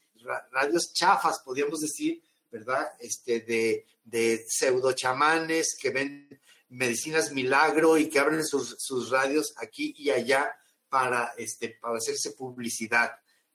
radios 0.52 0.94
chafas, 0.94 1.40
podríamos 1.40 1.80
decir, 1.80 2.22
¿verdad? 2.52 2.88
Este, 3.00 3.42
de, 3.42 3.86
de 4.04 4.44
pseudo 4.48 4.94
chamanes 4.94 5.78
que 5.80 5.90
ven 5.92 6.42
medicinas 6.70 7.32
milagro 7.32 7.98
y 7.98 8.10
que 8.10 8.20
abren 8.20 8.46
sus, 8.46 9.10
radios 9.10 9.54
aquí 9.58 9.94
y 9.98 10.12
allá 10.12 10.56
para, 10.88 11.34
este, 11.38 11.78
para 11.82 11.98
hacerse 11.98 12.32
publicidad. 12.32 13.12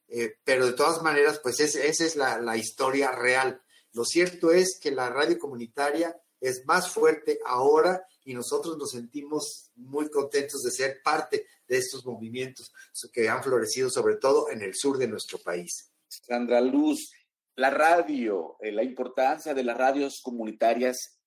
Eh, 0.08 0.36
pero 0.44 0.66
de 0.66 0.72
todas 0.72 1.02
maneras, 1.02 1.40
pues 1.42 1.60
esa 1.60 1.80
es 1.80 2.16
la, 2.16 2.38
la, 2.38 2.56
historia 2.56 3.12
real. 3.12 3.62
Lo 3.92 4.04
cierto 4.04 4.52
es 4.52 4.78
que 4.80 4.90
la 4.90 5.08
radio 5.08 5.38
comunitaria 5.38 6.16
es 6.40 6.64
más 6.66 6.90
fuerte 6.90 7.38
ahora 7.44 8.06
y 8.24 8.34
nosotros 8.34 8.76
nos 8.76 8.90
sentimos 8.90 9.70
muy 9.76 10.10
contentos 10.10 10.62
de 10.62 10.70
ser 10.70 11.00
parte 11.02 11.46
de 11.66 11.78
estos 11.78 12.04
movimientos 12.04 12.72
que 13.12 13.28
han 13.28 13.42
florecido 13.42 13.90
sobre 13.90 14.16
todo 14.16 14.50
en 14.50 14.62
el 14.62 14.74
sur 14.74 14.98
de 14.98 15.08
nuestro 15.08 15.38
país. 15.38 15.90
Sandra 16.08 16.60
Luz, 16.60 17.10
la 17.56 17.70
radio, 17.70 18.56
eh, 18.60 18.72
la 18.72 18.82
importancia 18.82 19.54
de 19.54 19.64
las 19.64 19.76
radios 19.76 20.20
comunitarias 20.22 21.20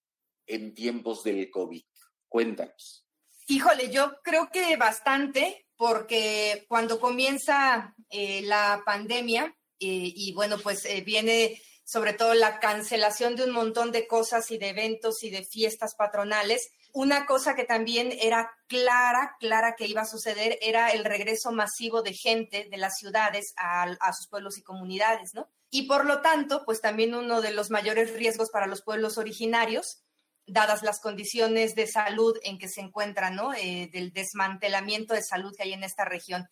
en 0.46 0.74
tiempos 0.74 1.24
del 1.24 1.50
COVID. 1.50 1.84
Cuéntanos. 2.28 3.06
Híjole, 3.48 3.90
yo 3.90 4.18
creo 4.24 4.50
que 4.52 4.76
bastante, 4.76 5.68
porque 5.78 6.66
cuando 6.68 7.00
comienza 7.00 7.96
eh, 8.10 8.42
la 8.44 8.82
pandemia, 8.86 9.46
eh, 9.80 10.12
y 10.16 10.34
bueno, 10.34 10.58
pues 10.62 10.88
viene 11.06 11.62
sobre 11.86 12.12
todo 12.12 12.34
la 12.34 12.60
cancelación 12.60 13.38
de 13.38 13.46
un 13.46 13.52
montón 13.52 13.94
de 13.94 14.08
cosas 14.08 14.52
y 14.52 14.58
de 14.58 14.70
eventos 14.70 15.24
y 15.24 15.30
de 15.30 15.46
fiestas 15.46 15.96
patronales, 15.96 16.70
una 16.92 17.26
cosa 17.26 17.56
que 17.56 17.64
también 17.64 18.12
era 18.20 18.52
clara, 18.68 19.38
clara 19.40 19.76
que 19.78 19.88
iba 19.88 20.02
a 20.02 20.06
suceder, 20.06 20.58
era 20.62 20.90
el 20.90 21.06
regreso 21.06 21.52
masivo 21.52 22.02
de 22.02 22.14
gente 22.14 22.68
de 22.70 22.78
las 22.78 22.98
ciudades 22.98 23.54
a, 23.56 23.84
a 23.84 24.14
sus 24.14 24.28
pueblos 24.28 24.58
y 24.58 24.64
comunidades, 24.64 25.34
¿no? 25.34 25.48
Y 25.70 25.84
por 25.84 26.06
lo 26.06 26.22
tanto, 26.22 26.64
pues 26.66 26.82
también 26.82 27.14
uno 27.14 27.42
de 27.42 27.52
los 27.52 27.70
mayores 27.70 28.14
riesgos 28.14 28.50
para 28.50 28.68
los 28.68 28.82
pueblos 28.82 29.18
originarios, 29.18 30.04
dadas 30.46 30.82
las 30.82 31.02
condiciones 31.02 31.76
de 31.76 31.88
salud 31.88 32.38
en 32.44 32.58
que 32.58 32.70
se 32.70 32.82
encuentran, 32.82 33.36
¿no? 33.36 33.54
Eh, 33.54 33.90
del 33.92 34.14
desmantelamiento 34.14 35.14
de 35.14 35.22
salud 35.22 35.54
que 35.56 35.64
hay 35.64 35.74
en 35.74 35.84
esta 35.84 36.06
región. 36.06 36.48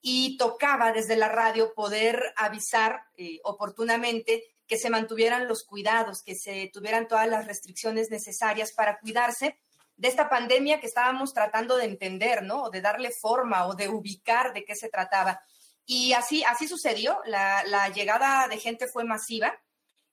Y 0.00 0.36
tocaba 0.36 0.92
desde 0.92 1.16
la 1.16 1.28
radio 1.28 1.72
poder 1.74 2.32
avisar 2.36 3.00
eh, 3.16 3.40
oportunamente 3.42 4.44
que 4.66 4.76
se 4.76 4.90
mantuvieran 4.90 5.48
los 5.48 5.64
cuidados, 5.64 6.22
que 6.22 6.34
se 6.34 6.70
tuvieran 6.72 7.08
todas 7.08 7.26
las 7.26 7.46
restricciones 7.46 8.10
necesarias 8.10 8.72
para 8.72 8.98
cuidarse 8.98 9.58
de 9.96 10.08
esta 10.08 10.28
pandemia 10.28 10.78
que 10.78 10.86
estábamos 10.86 11.32
tratando 11.32 11.76
de 11.76 11.86
entender, 11.86 12.42
¿no? 12.42 12.64
O 12.64 12.70
de 12.70 12.82
darle 12.82 13.10
forma 13.10 13.66
o 13.66 13.74
de 13.74 13.88
ubicar 13.88 14.52
de 14.52 14.64
qué 14.64 14.76
se 14.76 14.90
trataba. 14.90 15.40
Y 15.90 16.12
así, 16.12 16.44
así 16.44 16.68
sucedió, 16.68 17.18
la, 17.24 17.88
llegada 17.94 18.46
de 18.46 18.58
gente 18.58 18.88
fue 18.88 19.04
masiva, 19.04 19.58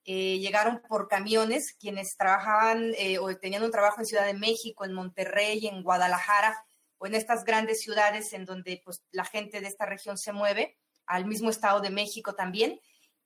eh, 0.05 0.39
llegaron 0.39 0.81
por 0.87 1.09
camiones 1.09 1.75
quienes 1.77 2.15
trabajaban 2.15 2.93
eh, 2.97 3.19
o 3.19 3.35
tenían 3.35 3.61
un 3.61 3.71
trabajo 3.71 3.99
en 3.99 4.05
Ciudad 4.05 4.25
de 4.25 4.35
México, 4.35 4.85
en 4.85 4.93
Monterrey, 4.93 5.67
en 5.67 5.83
Guadalajara 5.83 6.55
o 6.97 7.07
en 7.07 7.15
estas 7.15 7.43
grandes 7.43 7.81
ciudades 7.81 8.31
en 8.31 8.45
donde 8.45 8.81
pues, 8.85 9.03
la 9.11 9.25
gente 9.25 9.59
de 9.59 9.67
esta 9.67 9.85
región 9.85 10.17
se 10.17 10.31
mueve, 10.31 10.77
al 11.07 11.25
mismo 11.25 11.49
Estado 11.49 11.81
de 11.81 11.89
México 11.89 12.35
también. 12.35 12.79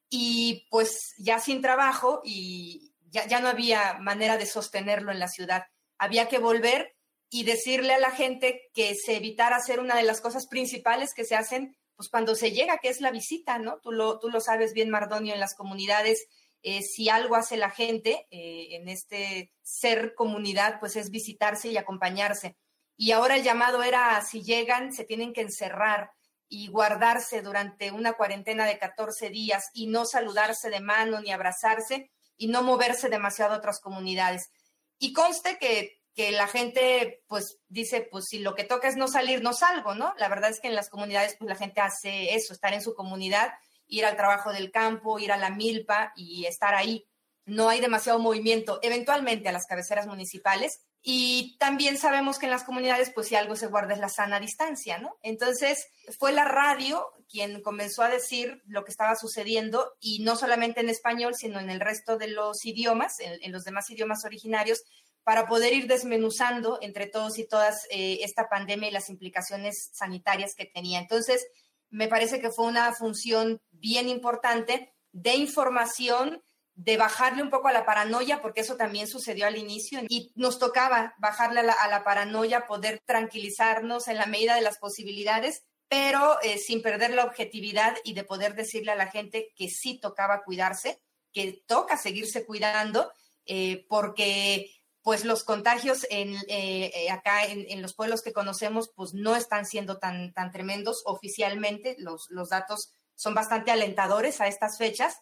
Y 0.10 0.66
pues 0.72 1.14
ya 1.20 1.38
sin 1.38 1.62
trabajo 1.62 2.22
y 2.24 2.96
ya, 3.12 3.28
ya 3.28 3.42
no 3.42 3.48
había 3.48 4.00
manera 4.00 4.38
de 4.38 4.48
sostenerlo 4.48 5.12
en 5.12 5.20
la 5.20 5.28
ciudad. 5.28 5.66
Había 6.00 6.28
que 6.28 6.40
volver 6.40 6.96
y 7.30 7.44
decirle 7.44 7.94
a 7.94 8.00
la 8.00 8.10
gente 8.10 8.72
que 8.74 8.96
se 8.96 9.18
evitara 9.18 9.58
hacer 9.58 9.80
una 9.80 9.96
de 9.96 10.04
las 10.04 10.20
cosas 10.20 10.48
principales 10.48 11.14
que 11.14 11.26
se 11.26 11.36
hacen 11.36 11.76
pues 12.00 12.08
cuando 12.08 12.34
se 12.34 12.54
llega, 12.54 12.78
que 12.78 12.88
es 12.88 13.02
la 13.02 13.12
visita, 13.12 13.60
¿no? 13.60 13.80
Tú 13.80 13.92
lo, 13.92 14.20
tú 14.20 14.30
lo 14.30 14.40
sabes 14.40 14.72
bien, 14.72 14.90
Mardonio, 14.90 15.34
en 15.34 15.42
las 15.42 15.54
comunidades, 15.54 16.28
eh, 16.62 16.82
si 16.82 17.10
algo 17.10 17.36
hace 17.36 17.58
la 17.58 17.72
gente 17.72 18.26
eh, 18.32 18.78
en 18.78 18.88
este 18.88 19.52
ser 19.62 20.16
comunidad, 20.16 20.80
pues 20.80 20.96
es 20.96 21.10
visitarse 21.10 21.68
y 21.68 21.76
acompañarse. 21.76 22.56
Y 22.96 23.12
ahora 23.12 23.36
el 23.36 23.44
llamado 23.44 23.84
era, 23.84 24.22
si 24.22 24.44
llegan, 24.44 24.94
se 24.94 25.04
tienen 25.04 25.34
que 25.34 25.42
encerrar 25.42 26.12
y 26.48 26.70
guardarse 26.70 27.42
durante 27.42 27.92
una 27.92 28.14
cuarentena 28.14 28.66
de 28.66 28.80
14 28.80 29.30
días 29.30 29.70
y 29.74 29.88
no 29.88 30.06
saludarse 30.06 30.70
de 30.70 30.80
mano 30.80 31.20
ni 31.20 31.34
abrazarse 31.34 32.12
y 32.38 32.48
no 32.48 32.64
moverse 32.64 33.10
demasiado 33.10 33.56
a 33.56 33.58
otras 33.58 33.82
comunidades. 33.82 34.52
Y 35.00 35.12
conste 35.12 35.58
que 35.58 35.99
que 36.19 36.34
la 36.34 36.49
gente 36.49 37.23
pues 37.29 37.60
dice, 37.69 38.01
pues 38.01 38.25
si 38.25 38.39
lo 38.39 38.53
que 38.53 38.65
toca 38.65 38.89
es 38.89 38.97
no 38.97 39.08
salir, 39.08 39.41
no 39.41 39.53
salgo, 39.53 39.95
¿no? 39.95 40.13
La 40.17 40.27
verdad 40.27 40.49
es 40.49 40.60
que 40.60 40.67
en 40.67 40.75
las 40.75 40.89
comunidades 40.89 41.38
pues 41.39 41.47
la 41.47 41.55
gente 41.55 41.79
hace 41.79 42.36
eso, 42.36 42.51
estar 42.51 42.73
en 42.73 42.82
su 42.82 42.93
comunidad, 42.93 43.53
ir 43.88 44.03
al 44.03 44.17
trabajo 44.17 44.51
del 44.51 44.69
campo, 44.69 45.17
ir 45.19 45.32
a 45.32 45.38
la 45.38 45.49
milpa 45.49 46.12
y 46.17 46.43
estar 46.43 46.75
ahí. 46.75 47.08
No 47.45 47.69
hay 47.69 47.79
demasiado 47.79 48.19
movimiento, 48.19 48.79
eventualmente 48.82 49.47
a 49.47 49.53
las 49.53 49.65
cabeceras 49.65 50.08
municipales. 50.08 50.82
Y 51.01 51.55
también 51.58 51.97
sabemos 51.97 52.38
que 52.38 52.47
en 52.47 52.51
las 52.51 52.65
comunidades, 52.65 53.13
pues 53.15 53.29
si 53.29 53.36
algo 53.36 53.55
se 53.55 53.67
guarda 53.67 53.93
es 53.93 54.01
la 54.01 54.10
sana 54.10 54.41
distancia, 54.41 54.97
¿no? 54.97 55.17
Entonces 55.21 55.88
fue 56.17 56.34
la 56.34 56.43
radio 56.43 57.08
quien 57.29 57.62
comenzó 57.62 58.03
a 58.03 58.10
decir 58.10 58.62
lo 58.65 58.84
que 58.84 58.91
estaba 58.91 59.15
sucediendo 59.15 59.93
y 60.01 60.19
no 60.19 60.36
solamente 60.36 60.82
en 60.82 60.89
español, 60.89 61.34
sino 61.36 61.62
en 61.62 61.69
el 61.69 61.79
resto 61.79 62.17
de 62.17 62.27
los 62.27 62.65
idiomas, 62.65 63.21
en, 63.21 63.41
en 63.41 63.53
los 63.53 63.63
demás 63.63 63.89
idiomas 63.89 64.25
originarios, 64.25 64.84
para 65.30 65.46
poder 65.46 65.74
ir 65.74 65.86
desmenuzando 65.86 66.80
entre 66.82 67.06
todos 67.06 67.38
y 67.38 67.48
todas 67.48 67.86
eh, 67.92 68.22
esta 68.24 68.50
pandemia 68.50 68.89
y 68.89 68.92
las 68.92 69.12
implicaciones 69.12 69.92
sanitarias 69.94 70.56
que 70.56 70.65
tenía. 70.65 70.98
Entonces, 70.98 71.46
me 71.92 72.08
parece 72.08 72.42
que 72.42 72.50
fue 72.50 72.65
una 72.65 72.92
función 72.94 73.62
bien 73.70 74.10
importante 74.10 74.92
de 75.12 75.36
información, 75.36 76.42
de 76.74 76.98
bajarle 76.98 77.44
un 77.44 77.52
poco 77.52 77.68
a 77.68 77.74
la 77.74 77.86
paranoia, 77.86 78.42
porque 78.42 78.62
eso 78.62 78.76
también 78.76 79.08
sucedió 79.08 79.46
al 79.46 79.56
inicio, 79.56 80.00
y 80.10 80.32
nos 80.34 80.58
tocaba 80.58 81.13
bajarle 81.20 81.60
a 81.60 81.88
la, 81.88 82.04
paranoia, 82.04 82.65
poder 82.65 83.00
tranquilizarnos 83.06 84.08
en 84.08 84.18
la 84.18 84.26
medida 84.26 84.56
de 84.56 84.62
las 84.62 84.80
posibilidades, 84.80 85.62
pero 85.88 86.42
eh, 86.42 86.58
sin 86.58 86.82
perder 86.82 87.13
la 87.13 87.26
objetividad 87.26 87.96
y 88.04 88.13
de 88.13 88.24
poder 88.24 88.56
decirle 88.56 88.94
a 88.94 88.96
la 88.96 89.12
gente 89.12 89.54
que 89.56 89.70
sí 89.70 90.00
tocaba 90.00 90.42
cuidarse, 90.44 91.00
que 91.32 91.62
toca 91.68 91.98
seguirse 91.98 92.48
cuidando, 92.48 93.12
eh, 93.46 93.86
porque 93.88 94.79
pues 95.10 95.26
los 95.26 95.43
contagios 95.43 96.06
en, 96.12 96.36
eh, 96.50 96.91
eh, 96.93 97.10
acá 97.10 97.43
en, 97.43 97.82
los 97.82 97.95
pueblos 97.95 98.22
que 98.22 98.32
conocemos, 98.32 98.91
pues 98.95 99.15
no 99.15 99.36
están 99.36 99.65
siendo 99.65 99.98
tan, 99.98 100.34
tan 100.34 100.52
tremendos 100.52 101.02
oficialmente. 101.04 101.95
Los, 101.98 102.28
los 102.30 102.50
datos 102.50 102.93
son 103.15 103.34
bastante 103.34 103.72
alentadores 103.72 104.39
a 104.39 104.45
estas 104.45 104.78
fechas. 104.78 105.17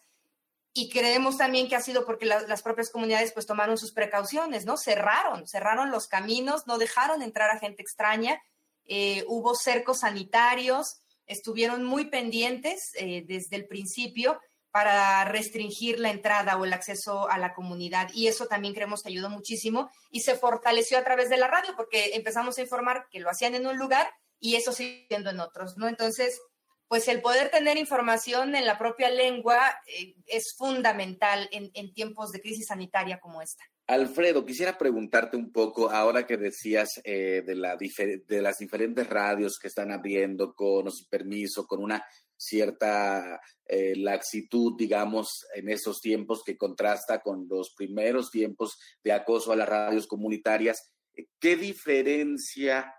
Y 0.74 0.90
creemos 0.90 1.38
también 1.38 1.70
que 1.70 1.76
ha 1.76 1.80
sido 1.80 2.04
porque 2.04 2.26
las 2.26 2.60
propias 2.60 2.90
comunidades 2.90 3.32
pues 3.32 3.46
tomaron 3.46 3.78
sus 3.78 3.92
precauciones, 3.92 4.66
¿no? 4.66 4.76
Cerraron, 4.76 5.48
cerraron 5.48 5.90
los 5.90 6.06
caminos, 6.06 6.66
no 6.66 6.76
dejaron 6.76 7.22
entrar 7.22 7.48
a 7.48 7.58
gente 7.58 7.80
extraña, 7.80 8.42
eh, 8.84 9.24
hubo 9.26 9.54
cercos 9.54 10.00
sanitarios, 10.00 11.00
estuvieron 11.24 11.82
muy 11.82 12.10
pendientes 12.10 12.92
desde 12.92 13.56
el 13.56 13.66
principio 13.66 14.38
para 14.70 15.24
restringir 15.24 15.98
la 15.98 16.10
entrada 16.10 16.56
o 16.56 16.64
el 16.64 16.72
acceso 16.72 17.28
a 17.28 17.38
la 17.38 17.54
comunidad. 17.54 18.08
Y 18.14 18.26
eso 18.26 18.46
también 18.46 18.74
creemos 18.74 19.02
que 19.02 19.08
ayudó 19.08 19.30
muchísimo 19.30 19.90
y 20.10 20.20
se 20.20 20.36
fortaleció 20.36 20.98
a 20.98 21.04
través 21.04 21.28
de 21.30 21.36
la 21.36 21.48
radio 21.48 21.74
porque 21.76 22.14
empezamos 22.14 22.58
a 22.58 22.62
informar 22.62 23.06
que 23.10 23.20
lo 23.20 23.30
hacían 23.30 23.54
en 23.54 23.66
un 23.66 23.78
lugar 23.78 24.08
y 24.40 24.56
eso 24.56 24.72
siguiendo 24.72 25.30
en 25.30 25.40
otros, 25.40 25.76
¿no? 25.76 25.88
Entonces, 25.88 26.40
pues 26.88 27.06
el 27.08 27.20
poder 27.20 27.50
tener 27.50 27.76
información 27.76 28.54
en 28.54 28.64
la 28.64 28.78
propia 28.78 29.10
lengua 29.10 29.58
eh, 29.86 30.14
es 30.26 30.54
fundamental 30.56 31.48
en, 31.52 31.92
tiempos 31.92 32.32
de 32.32 32.40
crisis 32.40 32.66
sanitaria 32.66 33.20
como 33.20 33.42
esta. 33.42 33.62
Alfredo, 33.86 34.44
quisiera 34.44 34.76
preguntarte 34.76 35.36
un 35.36 35.50
poco, 35.50 35.90
ahora 35.90 36.26
que 36.26 36.36
decías 36.36 37.00
eh, 37.04 37.42
de, 37.44 38.22
de 38.26 38.42
las 38.42 38.58
diferentes 38.58 39.08
radios 39.08 39.58
que 39.58 39.68
están 39.68 39.90
abriendo 39.92 40.54
con 40.54 40.88
o 40.88 40.90
sin 40.90 41.08
permiso, 41.08 41.66
con 41.66 41.82
una 41.82 42.04
cierta 42.38 43.40
eh, 43.66 43.94
laxitud, 43.96 44.74
digamos, 44.78 45.46
en 45.54 45.68
esos 45.68 46.00
tiempos 46.00 46.42
que 46.44 46.56
contrasta 46.56 47.20
con 47.20 47.46
los 47.48 47.74
primeros 47.74 48.30
tiempos 48.30 48.78
de 49.04 49.12
acoso 49.12 49.52
a 49.52 49.56
las 49.56 49.68
radios 49.68 50.06
comunitarias. 50.06 50.90
¿Qué 51.38 51.56
diferencia 51.56 52.94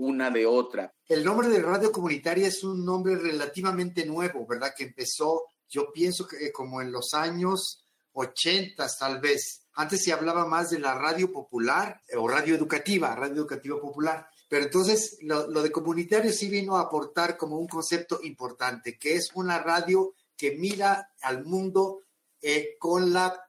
una 0.00 0.30
de 0.30 0.46
otra. 0.46 0.94
El 1.06 1.22
nombre 1.22 1.48
de 1.48 1.60
radio 1.60 1.92
comunitaria 1.92 2.48
es 2.48 2.64
un 2.64 2.84
nombre 2.86 3.16
relativamente 3.16 4.06
nuevo, 4.06 4.46
¿verdad? 4.46 4.72
Que 4.74 4.84
empezó, 4.84 5.44
yo 5.68 5.92
pienso 5.92 6.26
que 6.26 6.46
eh, 6.46 6.52
como 6.52 6.80
en 6.80 6.90
los 6.90 7.12
años 7.12 7.84
80 8.12 8.86
tal 8.98 9.20
vez. 9.20 9.66
Antes 9.74 10.02
se 10.02 10.12
hablaba 10.12 10.46
más 10.46 10.70
de 10.70 10.78
la 10.78 10.94
radio 10.94 11.30
popular 11.30 12.00
eh, 12.08 12.16
o 12.16 12.26
radio 12.26 12.54
educativa, 12.54 13.14
radio 13.14 13.42
educativa 13.42 13.78
popular. 13.78 14.26
Pero 14.50 14.64
entonces 14.64 15.18
lo, 15.20 15.62
de 15.62 15.70
comunitario 15.70 16.32
sí 16.32 16.48
vino 16.48 16.76
a 16.76 16.80
aportar 16.80 17.36
como 17.36 17.56
un 17.56 17.68
concepto 17.68 18.18
importante, 18.24 18.98
que 18.98 19.14
es 19.14 19.30
una 19.34 19.60
radio 19.60 20.16
que 20.36 20.56
mira 20.56 21.14
al 21.22 21.44
mundo 21.44 22.02
eh, 22.42 22.76
con, 22.80 23.12
la, 23.12 23.48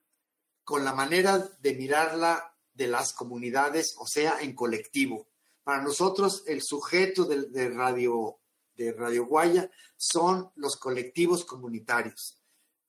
con 0.64 0.86
la 0.86 0.94
manera 0.94 1.40
de 1.40 1.74
mirarla 1.74 2.56
de 2.76 2.86
las 2.86 3.14
comunidades, 3.14 3.96
o 3.98 4.06
sea, 4.06 4.42
en 4.42 4.54
colectivo. 4.54 5.28
Para 5.64 5.82
nosotros, 5.82 6.44
el 6.46 6.62
sujeto 6.62 7.26
de, 7.26 7.70
Radio, 7.70 8.38
de 8.76 8.92
Radio 8.92 9.26
Guaya 9.26 9.72
son 9.98 10.52
los 10.54 10.78
colectivos 10.78 11.46
comunitarios. 11.46 12.40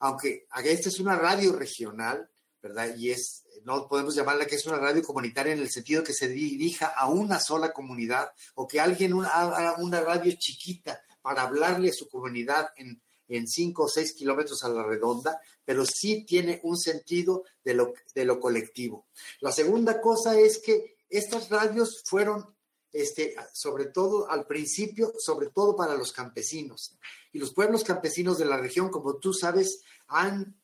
Aunque 0.00 0.46
esta 0.64 0.90
es 0.90 1.00
una 1.00 1.16
radio 1.16 1.54
regional, 1.54 2.28
¿verdad? 2.62 2.94
Y 2.96 3.10
es, 3.10 3.44
no 3.64 3.88
podemos 3.88 4.14
llamarla 4.14 4.46
que 4.46 4.54
es 4.54 4.66
una 4.66 4.78
radio 4.78 5.02
comunitaria 5.02 5.52
en 5.52 5.58
el 5.58 5.70
sentido 5.70 6.04
que 6.04 6.14
se 6.14 6.28
dirija 6.28 6.86
a 6.86 7.08
una 7.08 7.40
sola 7.40 7.72
comunidad 7.72 8.30
o 8.54 8.68
que 8.68 8.80
alguien 8.80 9.14
haga 9.24 9.76
una 9.78 10.00
radio 10.00 10.32
chiquita 10.38 11.02
para 11.20 11.42
hablarle 11.42 11.90
a 11.90 11.92
su 11.92 12.08
comunidad 12.08 12.70
en, 12.76 13.02
en 13.28 13.48
cinco 13.48 13.84
o 13.84 13.88
seis 13.88 14.12
kilómetros 14.12 14.62
a 14.64 14.68
la 14.68 14.84
redonda, 14.84 15.40
pero 15.64 15.84
sí 15.84 16.24
tiene 16.24 16.60
un 16.62 16.78
sentido 16.78 17.44
de 17.64 17.74
lo, 17.74 17.94
de 18.14 18.24
lo 18.24 18.38
colectivo. 18.40 19.06
La 19.40 19.52
segunda 19.52 20.00
cosa 20.00 20.38
es 20.38 20.58
que 20.58 20.96
estas 21.08 21.48
radios 21.50 22.02
fueron 22.04 22.54
este, 22.92 23.34
sobre 23.54 23.86
todo 23.86 24.30
al 24.30 24.46
principio, 24.46 25.14
sobre 25.18 25.48
todo 25.48 25.74
para 25.74 25.94
los 25.94 26.12
campesinos. 26.12 26.98
Y 27.32 27.38
los 27.38 27.54
pueblos 27.54 27.84
campesinos 27.84 28.38
de 28.38 28.44
la 28.44 28.58
región, 28.58 28.90
como 28.90 29.16
tú 29.16 29.32
sabes, 29.32 29.80
han 30.08 30.60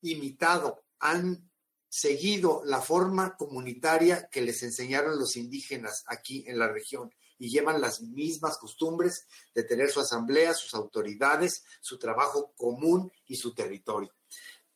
imitado, 0.00 0.85
han 0.98 1.50
seguido 1.88 2.62
la 2.64 2.80
forma 2.80 3.36
comunitaria 3.36 4.28
que 4.28 4.42
les 4.42 4.62
enseñaron 4.62 5.18
los 5.18 5.36
indígenas 5.36 6.04
aquí 6.06 6.44
en 6.46 6.58
la 6.58 6.68
región 6.68 7.12
y 7.38 7.50
llevan 7.50 7.80
las 7.80 8.00
mismas 8.00 8.58
costumbres 8.58 9.26
de 9.54 9.62
tener 9.62 9.90
su 9.90 10.00
asamblea, 10.00 10.54
sus 10.54 10.74
autoridades, 10.74 11.64
su 11.80 11.98
trabajo 11.98 12.52
común 12.56 13.12
y 13.26 13.36
su 13.36 13.54
territorio. 13.54 14.14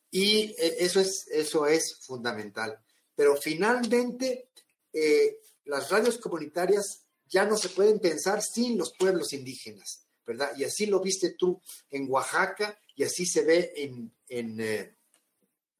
Y 0.09 0.53
eh, 0.57 0.77
eso 0.79 0.99
es, 0.99 1.27
eso 1.31 1.65
es 1.65 1.97
fundamental. 2.01 2.79
Pero 3.15 3.35
finalmente, 3.35 4.49
eh, 4.93 5.37
las 5.65 5.89
radios 5.89 6.17
comunitarias 6.17 7.03
ya 7.27 7.45
no 7.45 7.57
se 7.57 7.69
pueden 7.69 7.99
pensar 7.99 8.41
sin 8.41 8.77
los 8.77 8.93
pueblos 8.93 9.33
indígenas, 9.33 10.05
¿verdad? 10.25 10.51
Y 10.57 10.65
así 10.65 10.85
lo 10.85 10.99
viste 10.99 11.31
tú 11.31 11.61
en 11.89 12.07
Oaxaca 12.09 12.77
y 12.95 13.03
así 13.03 13.25
se 13.25 13.43
ve 13.43 13.71
en, 13.75 14.13
en, 14.27 14.59
eh, 14.59 14.97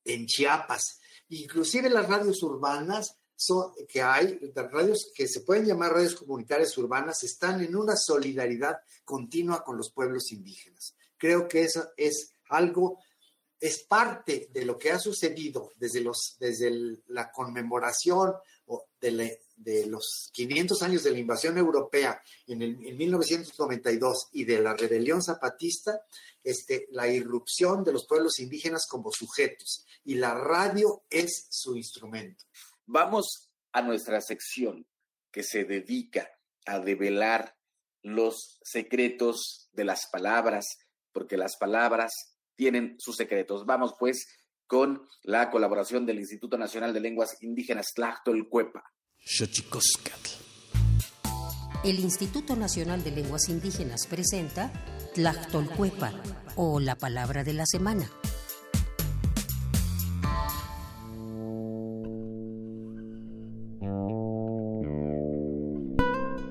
en 0.05 0.25
Chiapas. 0.25 0.99
Inclusive 1.29 1.89
las 1.89 2.07
radios 2.07 2.41
urbanas 2.43 3.17
son, 3.35 3.73
que 3.87 4.01
hay, 4.01 4.39
las 4.53 4.71
radios 4.71 5.11
que 5.15 5.27
se 5.27 5.41
pueden 5.41 5.65
llamar 5.65 5.93
radios 5.93 6.15
comunitarias 6.15 6.77
urbanas, 6.77 7.23
están 7.23 7.61
en 7.61 7.75
una 7.75 7.95
solidaridad 7.95 8.77
continua 9.03 9.63
con 9.63 9.77
los 9.77 9.91
pueblos 9.91 10.31
indígenas. 10.31 10.95
Creo 11.17 11.47
que 11.47 11.63
eso 11.63 11.89
es 11.97 12.33
algo 12.49 12.99
es 13.61 13.83
parte 13.83 14.49
de 14.51 14.65
lo 14.65 14.77
que 14.77 14.91
ha 14.91 14.97
sucedido 14.97 15.71
desde, 15.75 16.01
los, 16.01 16.35
desde 16.39 16.97
la 17.07 17.31
conmemoración 17.31 18.33
de, 18.99 19.85
los 19.87 20.29
500 20.33 20.81
años 20.81 21.03
de 21.03 21.11
la 21.11 21.19
invasión 21.19 21.57
europea 21.57 22.21
en, 22.47 22.61
el, 22.61 22.85
en 22.85 22.97
1992 22.97 24.29
y 24.33 24.45
de 24.45 24.61
la 24.61 24.73
rebelión 24.75 25.21
zapatista, 25.21 26.01
este, 26.43 26.87
la 26.91 27.07
irrupción 27.07 27.83
de 27.83 27.93
los 27.93 28.07
pueblos 28.07 28.39
indígenas 28.39 28.87
como 28.87 29.11
sujetos 29.11 29.85
y 30.03 30.15
la 30.15 30.33
radio 30.33 31.03
es 31.09 31.47
su 31.49 31.75
instrumento. 31.75 32.45
Vamos 32.85 33.49
a 33.71 33.81
nuestra 33.81 34.21
sección 34.21 34.85
que 35.31 35.43
se 35.43 35.63
dedica 35.63 36.29
a 36.65 36.79
develar 36.79 37.55
los 38.03 38.59
secretos 38.63 39.69
de 39.71 39.85
las 39.85 40.07
palabras, 40.07 40.65
porque 41.11 41.37
las 41.37 41.55
palabras 41.57 42.11
tienen 42.55 42.95
sus 42.99 43.15
secretos. 43.15 43.65
Vamos 43.65 43.95
pues 43.99 44.27
con 44.71 45.05
la 45.23 45.51
colaboración 45.51 46.05
del 46.05 46.19
Instituto 46.19 46.57
Nacional 46.57 46.93
de 46.93 47.01
Lenguas 47.01 47.35
Indígenas 47.43 47.87
Tlachtolcuepa. 47.93 48.81
El 51.83 51.99
Instituto 51.99 52.55
Nacional 52.55 53.03
de 53.03 53.11
Lenguas 53.11 53.49
Indígenas 53.49 54.07
presenta 54.07 54.71
Tlachtolcuepa 55.13 56.13
o 56.55 56.79
la 56.79 56.95
palabra 56.95 57.43
de 57.43 57.51
la 57.51 57.65
semana. 57.65 58.09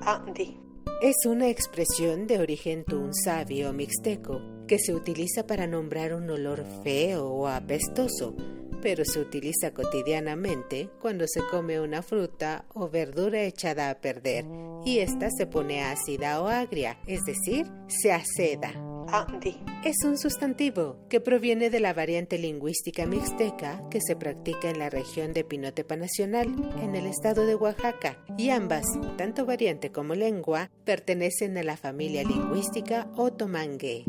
Andi. 0.05 0.59
Es 1.01 1.25
una 1.25 1.49
expresión 1.49 2.27
de 2.27 2.37
origen 2.37 2.85
sabio 3.23 3.73
mixteco 3.73 4.50
que 4.71 4.79
se 4.79 4.95
utiliza 4.95 5.45
para 5.45 5.67
nombrar 5.67 6.13
un 6.13 6.29
olor 6.29 6.63
feo 6.81 7.27
o 7.27 7.47
apestoso, 7.49 8.33
pero 8.81 9.03
se 9.03 9.19
utiliza 9.19 9.73
cotidianamente 9.73 10.89
cuando 11.01 11.25
se 11.27 11.41
come 11.51 11.81
una 11.81 12.01
fruta 12.01 12.63
o 12.73 12.87
verdura 12.87 13.43
echada 13.43 13.89
a 13.89 13.99
perder 13.99 14.45
y 14.85 14.99
ésta 14.99 15.27
se 15.29 15.45
pone 15.45 15.83
ácida 15.83 16.41
o 16.41 16.47
agria, 16.47 16.97
es 17.05 17.19
decir, 17.25 17.67
se 17.87 18.13
aceda. 18.13 18.71
Andi. 19.09 19.61
Es 19.83 20.05
un 20.05 20.17
sustantivo 20.17 21.05
que 21.09 21.19
proviene 21.19 21.69
de 21.69 21.81
la 21.81 21.93
variante 21.93 22.37
lingüística 22.37 23.05
mixteca 23.05 23.83
que 23.89 23.99
se 23.99 24.15
practica 24.15 24.69
en 24.69 24.79
la 24.79 24.89
región 24.89 25.33
de 25.33 25.43
Pinotepa 25.43 25.97
Nacional, 25.97 26.47
en 26.81 26.95
el 26.95 27.07
estado 27.07 27.45
de 27.45 27.55
Oaxaca, 27.55 28.23
y 28.37 28.51
ambas, 28.51 28.85
tanto 29.17 29.45
variante 29.45 29.91
como 29.91 30.15
lengua, 30.15 30.71
pertenecen 30.85 31.57
a 31.57 31.63
la 31.63 31.75
familia 31.75 32.23
lingüística 32.23 33.11
otomangue. 33.17 34.05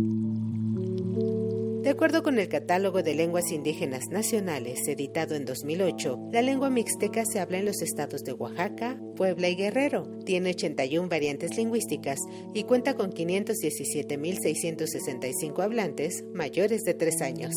De 1.83 1.91
acuerdo 1.91 2.23
con 2.23 2.39
el 2.39 2.49
Catálogo 2.49 3.03
de 3.03 3.17
Lenguas 3.17 3.51
Indígenas 3.51 4.05
Nacionales, 4.09 4.87
editado 4.87 5.35
en 5.35 5.45
2008, 5.45 6.29
la 6.31 6.41
lengua 6.41 6.71
mixteca 6.71 7.25
se 7.25 7.41
habla 7.41 7.59
en 7.59 7.65
los 7.65 7.83
estados 7.83 8.23
de 8.23 8.35
Oaxaca, 8.35 9.01
Puebla 9.17 9.49
y 9.49 9.57
Guerrero. 9.57 10.09
Tiene 10.25 10.51
81 10.51 11.09
variantes 11.09 11.57
lingüísticas 11.57 12.21
y 12.55 12.63
cuenta 12.63 12.95
con 12.95 13.11
517.665 13.11 15.61
hablantes 15.61 16.23
mayores 16.33 16.83
de 16.83 16.95
3 16.95 17.21
años. 17.21 17.53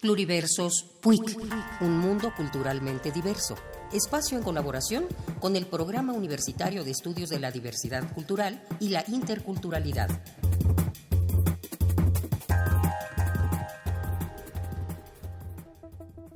Pluriversos 0.00 0.86
PUIC, 1.00 1.38
un 1.82 2.00
mundo 2.00 2.32
culturalmente 2.36 3.12
diverso 3.12 3.54
espacio 3.96 4.38
en 4.38 4.44
colaboración 4.44 5.06
con 5.40 5.56
el 5.56 5.66
Programa 5.66 6.12
Universitario 6.12 6.84
de 6.84 6.90
Estudios 6.90 7.30
de 7.30 7.40
la 7.40 7.50
Diversidad 7.50 8.04
Cultural 8.12 8.62
y 8.78 8.90
la 8.90 9.04
Interculturalidad. 9.08 10.08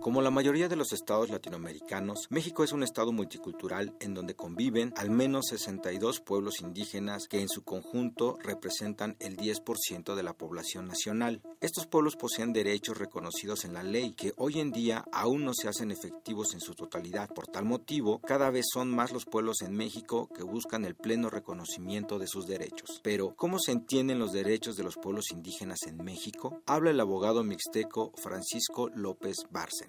Como 0.01 0.23
la 0.23 0.31
mayoría 0.31 0.69
de 0.69 0.77
los 0.77 0.95
estados 0.95 1.29
latinoamericanos, 1.29 2.29
México 2.31 2.65
es 2.65 2.73
un 2.73 2.83
estado 2.83 3.13
multicultural 3.13 3.95
en 4.01 4.15
donde 4.15 4.35
conviven 4.35 4.95
al 4.97 5.11
menos 5.11 5.49
62 5.51 6.21
pueblos 6.21 6.63
indígenas 6.63 7.29
que 7.29 7.43
en 7.43 7.51
su 7.51 7.65
conjunto 7.65 8.39
representan 8.43 9.17
el 9.21 9.37
10% 9.37 10.15
de 10.15 10.23
la 10.23 10.33
población 10.33 10.89
nacional. 10.89 11.43
Estos 11.61 11.87
pueblos 11.87 12.17
poseen 12.17 12.55
derechos 12.55 12.97
reconocidos 12.97 13.67
en 13.67 13.75
la 13.75 13.83
ley 13.83 14.15
que 14.15 14.33
hoy 14.39 14.59
en 14.61 14.73
día 14.73 15.05
aún 15.13 15.45
no 15.45 15.53
se 15.53 15.69
hacen 15.69 15.91
efectivos 15.91 16.55
en 16.55 16.61
su 16.61 16.75
totalidad. 16.75 17.29
Por 17.29 17.49
tal 17.49 17.67
motivo, 17.67 18.21
cada 18.21 18.49
vez 18.51 18.65
son 18.73 18.91
más 18.91 19.13
los 19.13 19.27
pueblos 19.27 19.61
en 19.61 19.77
México 19.77 20.31
que 20.35 20.43
buscan 20.43 20.87
el 20.87 20.95
pleno 20.95 21.29
reconocimiento 21.29 22.19
de 22.19 22.27
sus 22.27 22.47
derechos. 22.47 23.01
Pero, 23.03 23.35
¿cómo 23.37 23.59
se 23.59 23.73
entienden 23.73 24.19
los 24.19 24.33
derechos 24.33 24.77
de 24.77 24.85
los 24.85 24.97
pueblos 24.97 25.31
indígenas 25.31 25.81
en 25.87 25.99
México? 25.99 26.63
Habla 26.65 26.91
el 26.91 27.01
abogado 27.01 27.45
mixteco 27.45 28.13
Francisco 28.17 28.89
López 28.95 29.37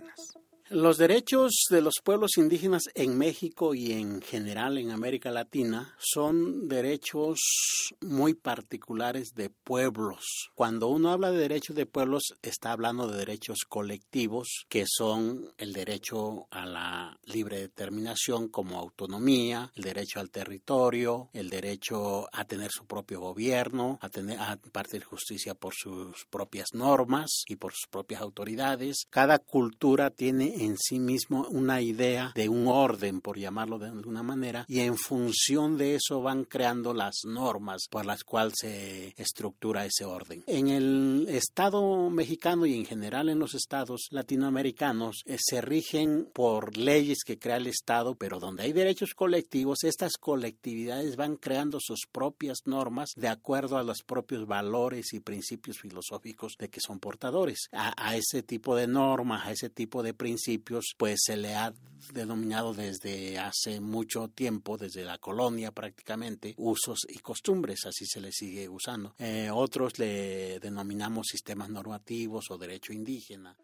goodness. 0.02 0.41
Los 0.74 0.98
derechos 0.98 1.66
de 1.70 1.82
los 1.82 1.96
pueblos 2.02 2.38
indígenas 2.38 2.84
en 2.96 3.18
México 3.18 3.76
y 3.76 3.92
en 3.92 4.22
general 4.22 4.78
en 4.78 4.92
América 4.92 5.30
Latina 5.30 5.94
son 6.00 6.70
derechos 6.70 7.42
muy 8.00 8.36
particulares 8.36 9.34
de 9.36 9.50
pueblos. 9.50 10.50
Cuando 10.56 10.88
uno 10.88 11.12
habla 11.12 11.30
de 11.30 11.40
derechos 11.40 11.76
de 11.76 11.86
pueblos, 11.86 12.36
está 12.42 12.72
hablando 12.72 13.10
de 13.10 13.18
derechos 13.18 13.66
colectivos, 13.68 14.66
que 14.70 14.86
son 14.88 15.52
el 15.58 15.74
derecho 15.74 16.48
a 16.52 16.66
la 16.66 17.20
libre 17.26 17.60
determinación 17.60 18.48
como 18.48 18.80
autonomía, 18.80 19.74
el 19.76 19.84
derecho 19.84 20.22
al 20.22 20.30
territorio, 20.30 21.32
el 21.34 21.50
derecho 21.50 22.30
a 22.32 22.46
tener 22.46 22.72
su 22.72 22.86
propio 22.86 23.20
gobierno, 23.20 24.00
a 24.02 24.08
tener 24.08 24.40
a 24.40 24.58
partir 24.72 25.04
justicia 25.04 25.54
por 25.54 25.74
sus 25.74 26.26
propias 26.30 26.70
normas 26.74 27.44
y 27.48 27.58
por 27.58 27.74
sus 27.74 27.88
propias 27.90 28.22
autoridades. 28.22 29.06
Cada 29.10 29.38
cultura 29.38 30.12
tiene 30.12 30.61
en 30.66 30.78
sí 30.78 31.00
mismo 31.00 31.48
una 31.50 31.82
idea 31.82 32.32
de 32.36 32.50
un 32.50 32.68
orden, 32.68 33.22
por 33.22 33.38
llamarlo 33.38 33.80
de 33.80 33.90
alguna 33.90 34.24
manera, 34.24 34.66
y 34.68 34.80
en 34.80 34.98
función 34.98 35.78
de 35.78 35.96
eso 35.96 36.22
van 36.22 36.46
creando 36.46 36.94
las 36.94 37.22
normas 37.26 37.88
por 37.90 38.06
las 38.06 38.24
cuales 38.24 38.54
se 38.60 39.14
estructura 39.18 39.86
ese 39.86 40.06
orden. 40.06 40.44
En 40.48 40.68
el 40.68 41.28
Estado 41.30 42.10
mexicano 42.10 42.66
y 42.66 42.76
en 42.76 42.86
general 42.86 43.30
en 43.30 43.40
los 43.40 43.54
estados 43.54 44.08
latinoamericanos 44.12 45.24
eh, 45.26 45.38
se 45.40 45.62
rigen 45.62 46.28
por 46.34 46.78
leyes 46.78 47.20
que 47.26 47.40
crea 47.40 47.58
el 47.58 47.68
Estado, 47.68 48.16
pero 48.16 48.40
donde 48.40 48.64
hay 48.64 48.74
derechos 48.74 49.14
colectivos, 49.14 49.84
estas 49.84 50.18
colectividades 50.18 51.16
van 51.16 51.38
creando 51.38 51.80
sus 51.82 52.02
propias 52.12 52.60
normas 52.66 53.12
de 53.16 53.28
acuerdo 53.28 53.78
a 53.78 53.84
los 53.84 54.04
propios 54.04 54.46
valores 54.46 55.14
y 55.14 55.20
principios 55.20 55.80
filosóficos 55.80 56.56
de 56.58 56.70
que 56.70 56.80
son 56.80 57.00
portadores. 57.00 57.70
A, 57.72 57.94
a 57.98 58.16
ese 58.16 58.44
tipo 58.44 58.76
de 58.76 58.88
normas, 58.88 59.48
a 59.48 59.52
ese 59.52 59.70
tipo 59.70 60.04
de 60.04 60.14
principios, 60.14 60.51
pues 60.60 61.22
se 61.24 61.38
le 61.38 61.56
ha 61.56 61.74
denominado 62.14 62.74
desde 62.74 63.38
hace 63.40 63.80
mucho 63.80 64.28
tiempo, 64.28 64.78
desde 64.78 65.04
la 65.04 65.18
colonia 65.18 65.72
prácticamente, 65.72 66.54
usos 66.58 67.06
y 67.08 67.20
costumbres, 67.20 67.86
así 67.86 68.06
se 68.06 68.22
le 68.22 68.32
sigue 68.32 68.68
usando. 68.68 69.14
Eh, 69.20 69.50
otros 69.54 70.00
le 70.00 70.60
denominamos 70.60 71.28
sistemas 71.28 71.70
normativos 71.70 72.50
o 72.50 72.58
derecho 72.58 72.94
indígena. 72.94 73.56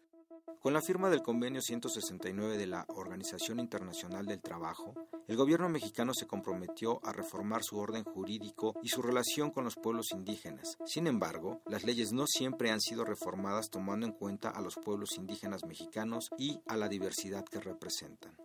Con 0.60 0.72
la 0.72 0.82
firma 0.82 1.08
del 1.08 1.22
convenio 1.22 1.60
169 1.60 2.58
de 2.58 2.66
la 2.66 2.84
Organización 2.88 3.60
Internacional 3.60 4.26
del 4.26 4.40
Trabajo, 4.40 4.92
el 5.28 5.36
gobierno 5.36 5.68
mexicano 5.68 6.12
se 6.12 6.26
comprometió 6.26 7.00
a 7.04 7.12
reformar 7.12 7.62
su 7.62 7.78
orden 7.78 8.02
jurídico 8.02 8.74
y 8.82 8.88
su 8.88 9.00
relación 9.00 9.50
con 9.52 9.62
los 9.62 9.76
pueblos 9.76 10.06
indígenas. 10.12 10.76
Sin 10.84 11.06
embargo, 11.06 11.62
las 11.66 11.84
leyes 11.84 12.12
no 12.12 12.26
siempre 12.26 12.72
han 12.72 12.80
sido 12.80 13.04
reformadas 13.04 13.70
tomando 13.70 14.06
en 14.06 14.12
cuenta 14.12 14.50
a 14.50 14.60
los 14.60 14.74
pueblos 14.74 15.10
indígenas 15.16 15.64
mexicanos 15.64 16.28
y 16.36 16.58
a 16.66 16.76
la 16.76 16.88
diversidad 16.88 17.44
que 17.44 17.60
representan. 17.60 18.36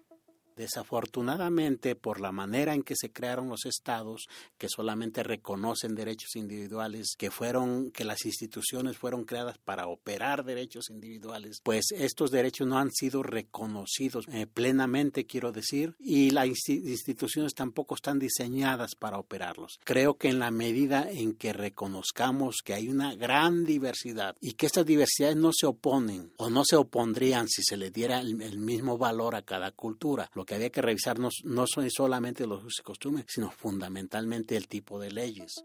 Desafortunadamente, 0.55 1.95
por 1.95 2.19
la 2.19 2.31
manera 2.31 2.73
en 2.73 2.83
que 2.83 2.95
se 2.95 3.11
crearon 3.11 3.49
los 3.49 3.65
estados, 3.65 4.27
que 4.57 4.67
solamente 4.69 5.23
reconocen 5.23 5.95
derechos 5.95 6.35
individuales, 6.35 7.15
que 7.17 7.31
fueron, 7.31 7.91
que 7.91 8.05
las 8.05 8.25
instituciones 8.25 8.97
fueron 8.97 9.25
creadas 9.25 9.57
para 9.57 9.87
operar 9.87 10.43
derechos 10.43 10.89
individuales, 10.89 11.59
pues 11.63 11.91
estos 11.91 12.31
derechos 12.31 12.67
no 12.67 12.77
han 12.77 12.91
sido 12.91 13.23
reconocidos 13.23 14.25
eh, 14.31 14.47
plenamente, 14.47 15.25
quiero 15.25 15.51
decir, 15.51 15.95
y 15.99 16.31
las 16.31 16.47
instituciones 16.69 17.53
tampoco 17.53 17.95
están 17.95 18.19
diseñadas 18.19 18.95
para 18.95 19.17
operarlos. 19.17 19.79
Creo 19.83 20.17
que 20.17 20.29
en 20.29 20.39
la 20.39 20.51
medida 20.51 21.09
en 21.09 21.33
que 21.33 21.53
reconozcamos 21.53 22.57
que 22.63 22.73
hay 22.73 22.89
una 22.89 23.15
gran 23.15 23.65
diversidad 23.65 24.35
y 24.39 24.53
que 24.53 24.65
estas 24.65 24.85
diversidades 24.85 25.37
no 25.37 25.51
se 25.53 25.65
oponen 25.65 26.31
o 26.37 26.49
no 26.49 26.63
se 26.65 26.75
opondrían 26.75 27.47
si 27.47 27.63
se 27.63 27.77
le 27.77 27.91
diera 27.91 28.19
el, 28.19 28.41
el 28.41 28.59
mismo 28.59 28.97
valor 28.97 29.35
a 29.35 29.41
cada 29.41 29.71
cultura, 29.71 30.29
lo 30.43 30.45
que 30.45 30.56
había 30.56 30.71
que 30.71 30.82
revisarnos 30.82 31.36
no 31.45 31.63
son 31.65 31.89
solamente 31.89 32.45
los 32.45 32.60
usos 32.65 32.82
y 32.82 32.84
costumbres, 32.84 33.27
sino 33.29 33.49
fundamentalmente 33.49 34.58
el 34.58 34.67
tipo 34.67 34.99
de 34.99 35.10
leyes. 35.10 35.63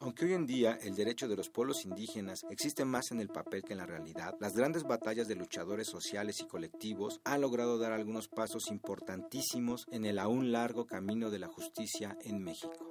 Aunque 0.00 0.24
hoy 0.24 0.32
en 0.32 0.46
día 0.46 0.78
el 0.82 0.94
derecho 0.94 1.28
de 1.28 1.36
los 1.36 1.50
pueblos 1.50 1.84
indígenas 1.84 2.46
existe 2.48 2.86
más 2.86 3.10
en 3.10 3.20
el 3.20 3.28
papel 3.28 3.62
que 3.62 3.74
en 3.74 3.80
la 3.80 3.84
realidad, 3.84 4.36
las 4.40 4.54
grandes 4.54 4.84
batallas 4.84 5.28
de 5.28 5.34
luchadores 5.34 5.86
sociales 5.86 6.40
y 6.40 6.46
colectivos 6.46 7.20
han 7.24 7.42
logrado 7.42 7.76
dar 7.76 7.92
algunos 7.92 8.28
pasos 8.28 8.70
importantísimos 8.70 9.84
en 9.90 10.06
el 10.06 10.18
aún 10.18 10.50
largo 10.50 10.86
camino 10.86 11.28
de 11.28 11.40
la 11.40 11.48
justicia 11.48 12.16
en 12.22 12.42
México. 12.42 12.90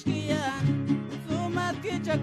baskian 0.03 0.65
Zumat 1.29 1.75
kitxak 1.81 2.19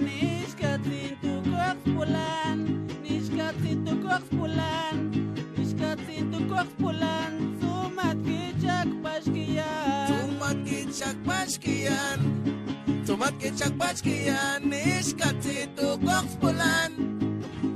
Niskatzin 0.00 1.18
tukoz 1.20 1.76
pulan 1.84 2.88
Niskatzin 3.02 3.84
tukoz 3.84 4.24
pulan 4.30 5.10
Niskatzin 5.56 6.32
tukoz 6.32 6.68
pulan 6.80 7.32
Zumat 7.60 8.16
kitxak 8.24 8.88
baskian 9.02 10.08
Zumat 10.08 10.56
kitxak 10.64 11.16
baskian 11.26 12.20
Zumat 13.06 13.34
Niskatzin 14.64 15.68
tukoz 15.76 16.36
pulan 16.40 16.92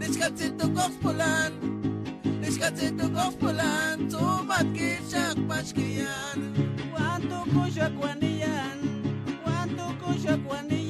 Niskatzin 0.01 0.59
tukoz 0.59 0.92
pulan 1.03 1.53
Niskatzin 2.40 2.96
tukoz 2.98 3.37
pulan 3.37 4.11
Zumat 4.11 4.66
kitxak 4.72 5.37
baskian 5.48 6.38
Wantu 6.96 7.44
kuxak 7.53 7.92
worship 10.24 10.44
when 10.46 10.68
the 10.68 10.82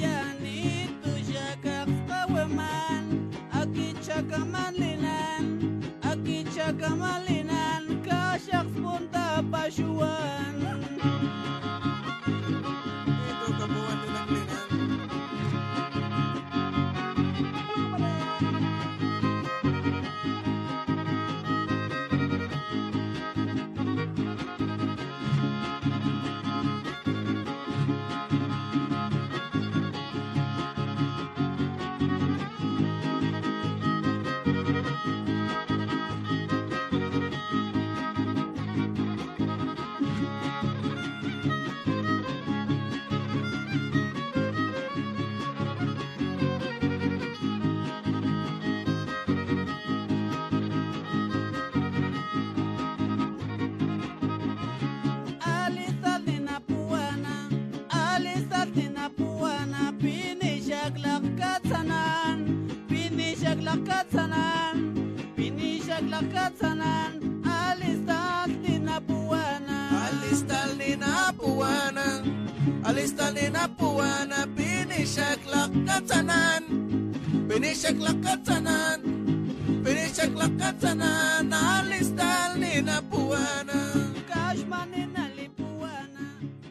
Kashmanin 84.28 85.12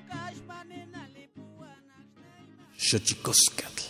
Kashmanin 0.07 0.91
Xochicoscatl. 2.77 3.83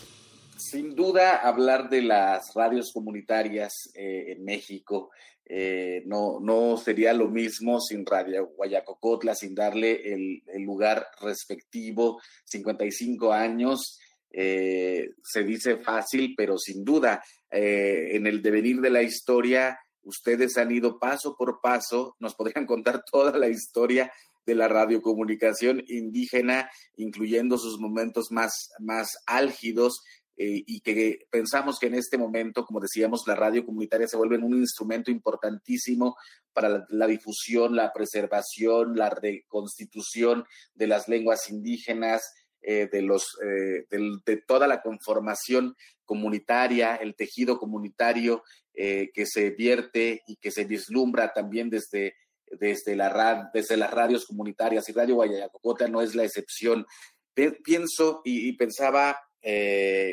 Sin 0.57 0.95
duda, 0.95 1.37
hablar 1.37 1.89
de 1.89 2.01
las 2.01 2.53
radios 2.53 2.91
comunitarias 2.91 3.73
eh, 3.95 4.33
en 4.33 4.43
México 4.43 5.11
eh, 5.53 6.03
no, 6.05 6.39
no 6.39 6.77
sería 6.77 7.11
lo 7.13 7.27
mismo 7.27 7.81
sin 7.81 8.05
Radio 8.05 8.53
Guayacocotla, 8.55 9.35
sin 9.35 9.53
darle 9.53 10.13
el, 10.13 10.43
el 10.47 10.61
lugar 10.63 11.07
respectivo. 11.19 12.21
55 12.45 13.33
años, 13.33 13.99
eh, 14.33 15.09
se 15.23 15.43
dice 15.43 15.77
fácil, 15.77 16.33
pero 16.37 16.57
sin 16.57 16.83
duda, 16.83 17.23
eh, 17.49 18.09
en 18.13 18.27
el 18.27 18.41
devenir 18.41 18.79
de 18.79 18.89
la 18.89 19.03
historia, 19.03 19.77
ustedes 20.03 20.57
han 20.57 20.71
ido 20.71 20.99
paso 20.99 21.35
por 21.37 21.59
paso, 21.61 22.15
nos 22.19 22.35
podrían 22.35 22.65
contar 22.65 23.03
toda 23.11 23.37
la 23.37 23.49
historia 23.49 24.11
de 24.45 24.55
la 24.55 24.67
radiocomunicación 24.67 25.83
indígena, 25.87 26.69
incluyendo 26.95 27.57
sus 27.57 27.79
momentos 27.79 28.31
más, 28.31 28.69
más 28.79 29.17
álgidos 29.27 30.01
eh, 30.37 30.63
y 30.65 30.79
que 30.79 31.27
pensamos 31.29 31.77
que 31.77 31.87
en 31.87 31.95
este 31.95 32.17
momento, 32.17 32.65
como 32.65 32.79
decíamos, 32.79 33.23
la 33.27 33.35
radio 33.35 33.63
comunitaria 33.63 34.07
se 34.07 34.17
vuelve 34.17 34.37
un 34.37 34.57
instrumento 34.57 35.11
importantísimo 35.11 36.15
para 36.53 36.69
la, 36.69 36.85
la 36.89 37.07
difusión, 37.07 37.75
la 37.75 37.93
preservación, 37.93 38.95
la 38.95 39.09
reconstitución 39.09 40.45
de 40.73 40.87
las 40.87 41.07
lenguas 41.07 41.49
indígenas, 41.49 42.23
eh, 42.63 42.87
de, 42.91 43.01
los, 43.01 43.37
eh, 43.43 43.85
de 43.89 44.37
toda 44.37 44.67
la 44.67 44.81
conformación 44.81 45.75
comunitaria, 46.05 46.95
el 46.95 47.15
tejido 47.15 47.57
comunitario 47.57 48.43
eh, 48.73 49.09
que 49.13 49.25
se 49.25 49.49
vierte 49.49 50.21
y 50.27 50.35
que 50.35 50.51
se 50.51 50.65
vislumbra 50.65 51.33
también 51.33 51.69
desde, 51.69 52.15
desde, 52.45 52.95
la, 52.95 53.49
desde 53.53 53.77
las 53.77 53.91
radios 53.91 54.25
comunitarias 54.25 54.87
y 54.87 54.91
Radio 54.93 55.15
Guayacocota 55.15 55.87
no 55.87 56.01
es 56.01 56.13
la 56.13 56.23
excepción. 56.23 56.85
Pienso 57.33 58.21
y, 58.25 58.51
pensaba, 58.53 59.17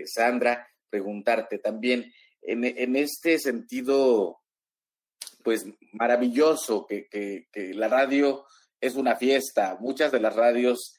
Sandra, 0.07 0.67
preguntarte 0.89 1.59
también, 1.59 2.11
en, 2.41 2.65
en 2.65 2.97
este 2.97 3.39
sentido, 3.39 4.41
pues 5.43 5.67
maravilloso, 5.93 6.87
que, 6.87 7.09
que- 7.11 7.75
la 7.75 7.89
radio 7.89 8.47
es 8.81 8.95
una 8.95 9.17
fiesta. 9.17 9.77
Muchas 9.81 10.13
de 10.13 10.21
las 10.21 10.35
radios 10.35 10.95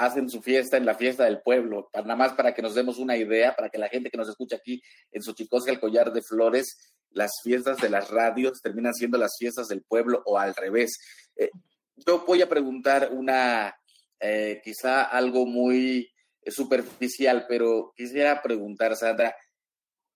hacen 0.00 0.30
su 0.30 0.40
fiesta 0.40 0.78
en 0.78 0.86
la 0.86 0.94
fiesta 0.94 1.24
del 1.24 1.42
pueblo, 1.42 1.90
para, 1.92 2.06
nada 2.06 2.16
más 2.16 2.32
para 2.32 2.54
que 2.54 2.62
nos 2.62 2.74
demos 2.74 2.98
una 2.98 3.18
idea, 3.18 3.54
para 3.54 3.68
que 3.68 3.76
la 3.76 3.90
gente 3.90 4.10
que 4.10 4.16
nos 4.16 4.30
escucha 4.30 4.56
aquí 4.56 4.82
en 5.12 5.22
Xochicosca, 5.22 5.70
el 5.70 5.78
collar 5.78 6.10
de 6.10 6.22
flores, 6.22 6.94
las 7.10 7.30
fiestas 7.44 7.78
de 7.82 7.90
las 7.90 8.08
radios 8.08 8.62
terminan 8.62 8.94
siendo 8.94 9.18
las 9.18 9.36
fiestas 9.38 9.68
del 9.68 9.82
pueblo 9.82 10.22
o 10.24 10.38
al 10.38 10.54
revés. 10.54 10.98
Eh, 11.36 11.50
yo 11.96 12.24
voy 12.24 12.40
a 12.40 12.48
preguntar 12.48 13.10
una, 13.12 13.76
eh, 14.18 14.62
quizá 14.64 15.02
algo 15.02 15.44
muy 15.44 16.10
eh, 16.40 16.50
superficial, 16.50 17.44
pero 17.46 17.92
quisiera 17.94 18.40
preguntar, 18.40 18.96
Sandra, 18.96 19.36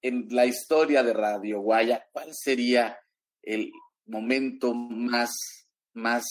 en 0.01 0.29
la 0.31 0.47
historia 0.47 1.03
de 1.03 1.13
Radio 1.13 1.61
Guaya, 1.61 2.07
¿cuál 2.11 2.31
sería 2.33 2.99
el 3.43 3.71
momento 4.07 4.73
más, 4.73 5.31
más, 5.93 6.25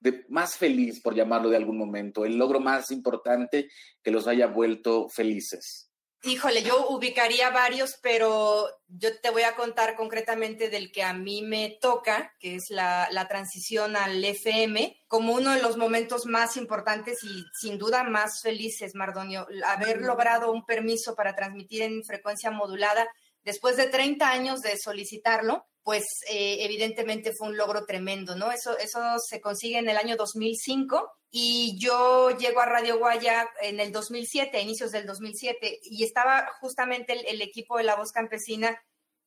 de, 0.00 0.24
más 0.28 0.56
feliz, 0.56 1.00
por 1.00 1.14
llamarlo 1.14 1.48
de 1.48 1.56
algún 1.56 1.78
momento, 1.78 2.24
el 2.24 2.36
logro 2.36 2.60
más 2.60 2.90
importante 2.90 3.68
que 4.02 4.10
los 4.10 4.26
haya 4.26 4.46
vuelto 4.46 5.08
felices? 5.08 5.88
Híjole, 6.24 6.64
yo 6.64 6.88
ubicaría 6.88 7.50
varios, 7.50 7.96
pero 8.02 8.68
yo 8.88 9.20
te 9.20 9.30
voy 9.30 9.42
a 9.42 9.54
contar 9.54 9.94
concretamente 9.94 10.68
del 10.68 10.90
que 10.90 11.04
a 11.04 11.12
mí 11.12 11.42
me 11.42 11.78
toca, 11.80 12.34
que 12.40 12.56
es 12.56 12.70
la, 12.70 13.08
la 13.12 13.28
transición 13.28 13.94
al 13.94 14.24
FM, 14.24 15.00
como 15.06 15.34
uno 15.34 15.54
de 15.54 15.62
los 15.62 15.76
momentos 15.76 16.26
más 16.26 16.56
importantes 16.56 17.22
y 17.22 17.44
sin 17.60 17.78
duda 17.78 18.02
más 18.02 18.42
felices, 18.42 18.96
Mardonio. 18.96 19.46
Haber 19.64 20.00
logrado 20.02 20.50
un 20.50 20.66
permiso 20.66 21.14
para 21.14 21.36
transmitir 21.36 21.82
en 21.82 22.02
frecuencia 22.02 22.50
modulada 22.50 23.06
después 23.44 23.76
de 23.76 23.86
30 23.86 24.28
años 24.28 24.60
de 24.60 24.76
solicitarlo, 24.76 25.66
pues 25.88 26.04
eh, 26.28 26.58
evidentemente 26.60 27.32
fue 27.32 27.48
un 27.48 27.56
logro 27.56 27.86
tremendo, 27.86 28.36
¿no? 28.36 28.52
Eso, 28.52 28.76
eso 28.76 29.00
se 29.26 29.40
consigue 29.40 29.78
en 29.78 29.88
el 29.88 29.96
año 29.96 30.16
2005 30.16 31.10
y 31.30 31.78
yo 31.78 32.28
llego 32.36 32.60
a 32.60 32.66
Radio 32.66 32.98
Guaya 32.98 33.48
en 33.62 33.80
el 33.80 33.90
2007, 33.90 34.54
a 34.54 34.60
inicios 34.60 34.92
del 34.92 35.06
2007, 35.06 35.80
y 35.84 36.04
estaba 36.04 36.46
justamente 36.60 37.14
el, 37.30 37.40
equipo 37.40 37.78
de 37.78 37.84
La 37.84 37.96
Voz 37.96 38.12
Campesina 38.12 38.78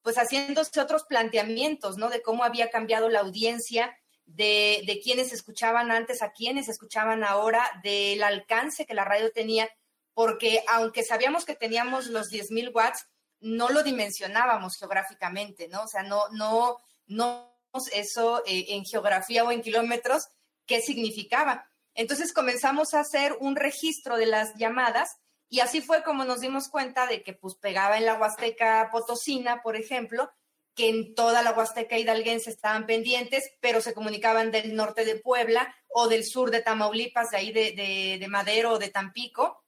pues 0.03 0.17
haciéndose 0.17 0.79
otros 0.79 1.05
planteamientos, 1.05 1.97
¿no? 1.97 2.09
De 2.09 2.21
cómo 2.21 2.43
había 2.43 2.69
cambiado 2.69 3.09
la 3.09 3.21
audiencia, 3.21 3.97
de, 4.27 4.83
de 4.85 4.99
quienes 4.99 5.33
escuchaban 5.33 5.89
antes 5.89 6.21
a 6.21 6.31
quienes 6.31 6.69
escuchaban 6.69 7.23
ahora, 7.23 7.67
del 7.83 8.21
alcance 8.21 8.85
que 8.85 8.93
la 8.93 9.03
radio 9.03 9.31
tenía, 9.31 9.67
porque 10.13 10.63
aunque 10.67 11.01
sabíamos 11.01 11.43
que 11.43 11.55
teníamos 11.55 12.05
los 12.05 12.29
10.000 12.29 12.71
watts, 12.71 13.07
no 13.41 13.69
lo 13.69 13.83
dimensionábamos 13.83 14.77
geográficamente, 14.77 15.67
¿no? 15.67 15.83
O 15.83 15.87
sea, 15.87 16.03
no, 16.03 16.29
no, 16.31 16.77
no 17.07 17.51
eso 17.93 18.43
eh, 18.45 18.65
en 18.69 18.85
geografía 18.85 19.43
o 19.43 19.51
en 19.51 19.61
kilómetros, 19.61 20.27
qué 20.65 20.81
significaba. 20.81 21.67
Entonces 21.93 22.33
comenzamos 22.33 22.93
a 22.93 23.01
hacer 23.01 23.35
un 23.39 23.55
registro 23.55 24.17
de 24.17 24.25
las 24.25 24.55
llamadas 24.55 25.17
y 25.49 25.59
así 25.59 25.81
fue 25.81 26.03
como 26.03 26.23
nos 26.23 26.39
dimos 26.39 26.69
cuenta 26.69 27.07
de 27.07 27.23
que 27.23 27.33
pues 27.33 27.55
pegaba 27.55 27.97
en 27.97 28.05
la 28.05 28.15
Huasteca 28.15 28.89
Potosina, 28.91 29.61
por 29.61 29.75
ejemplo, 29.75 30.31
que 30.75 30.87
en 30.87 31.13
toda 31.13 31.41
la 31.41 31.51
Huasteca 31.51 31.97
hidalguense 31.97 32.49
estaban 32.49 32.85
pendientes, 32.85 33.51
pero 33.59 33.81
se 33.81 33.93
comunicaban 33.93 34.51
del 34.51 34.75
norte 34.75 35.03
de 35.03 35.15
Puebla 35.15 35.75
o 35.89 36.07
del 36.07 36.23
sur 36.23 36.51
de 36.51 36.61
Tamaulipas, 36.61 37.31
de 37.31 37.37
ahí 37.37 37.51
de, 37.51 38.17
de, 38.17 38.27
Madero 38.29 38.73
o 38.73 38.79
de 38.79 38.89
Tampico, 38.89 39.60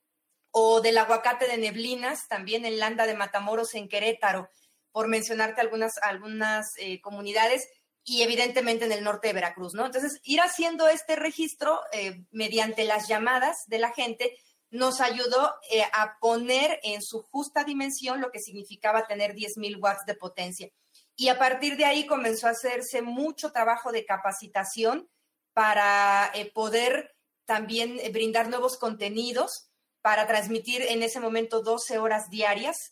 o 0.54 0.80
del 0.80 0.97
aguacate 0.97 1.47
de 1.47 1.58
Neblinas, 1.58 2.28
también 2.30 2.66
en 2.66 2.80
Landa 2.80 3.06
de 3.06 3.16
Matamoros, 3.16 3.76
en 3.76 3.89
Querétaro, 3.89 4.49
por 4.91 5.08
mencionarte 5.08 5.60
algunas, 5.60 5.93
algunas 6.01 6.74
eh, 6.78 7.01
comunidades, 7.01 7.68
y 8.06 8.22
evidentemente 8.22 8.86
en 8.86 8.91
el 8.91 9.04
norte 9.04 9.28
de 9.28 9.34
Veracruz, 9.34 9.74
¿no? 9.74 9.86
Entonces, 9.86 10.20
ir 10.24 10.41
haciendo 10.41 10.88
este 10.88 11.16
registro 11.16 11.80
eh, 11.91 12.24
mediante 12.32 12.84
las 12.86 13.08
llamadas 13.08 13.64
de 13.68 13.80
la 13.80 13.91
gente 13.91 14.38
nos 14.74 15.01
ayudó 15.01 15.54
eh, 15.70 15.84
a 15.93 16.18
poner 16.20 16.80
en 16.82 17.01
su 17.04 17.22
justa 17.22 17.64
dimensión 17.64 18.20
lo 18.20 18.32
que 18.32 18.39
significaba 18.39 19.06
tener 19.06 19.36
10.000 19.36 19.80
watts 19.80 20.06
de 20.08 20.16
potencia. 20.16 20.70
Y 21.16 21.30
a 21.30 21.38
partir 21.38 21.78
de 21.78 21.86
ahí 21.86 22.08
comenzó 22.08 22.47
a 22.47 22.51
hacerse 22.51 23.04
mucho 23.04 23.51
trabajo 23.51 23.91
de 23.91 24.04
capacitación 24.04 25.08
para 25.54 26.32
eh, 26.34 26.51
poder 26.51 27.16
también 27.45 27.99
eh, 27.99 28.10
brindar 28.10 28.49
nuevos 28.49 28.78
contenidos 28.78 29.70
para 30.04 30.28
transmitir 30.28 30.82
en 30.82 31.01
ese 31.01 31.22
momento 31.22 31.62
12 31.62 31.97
horas 31.97 32.30
diarias. 32.30 32.91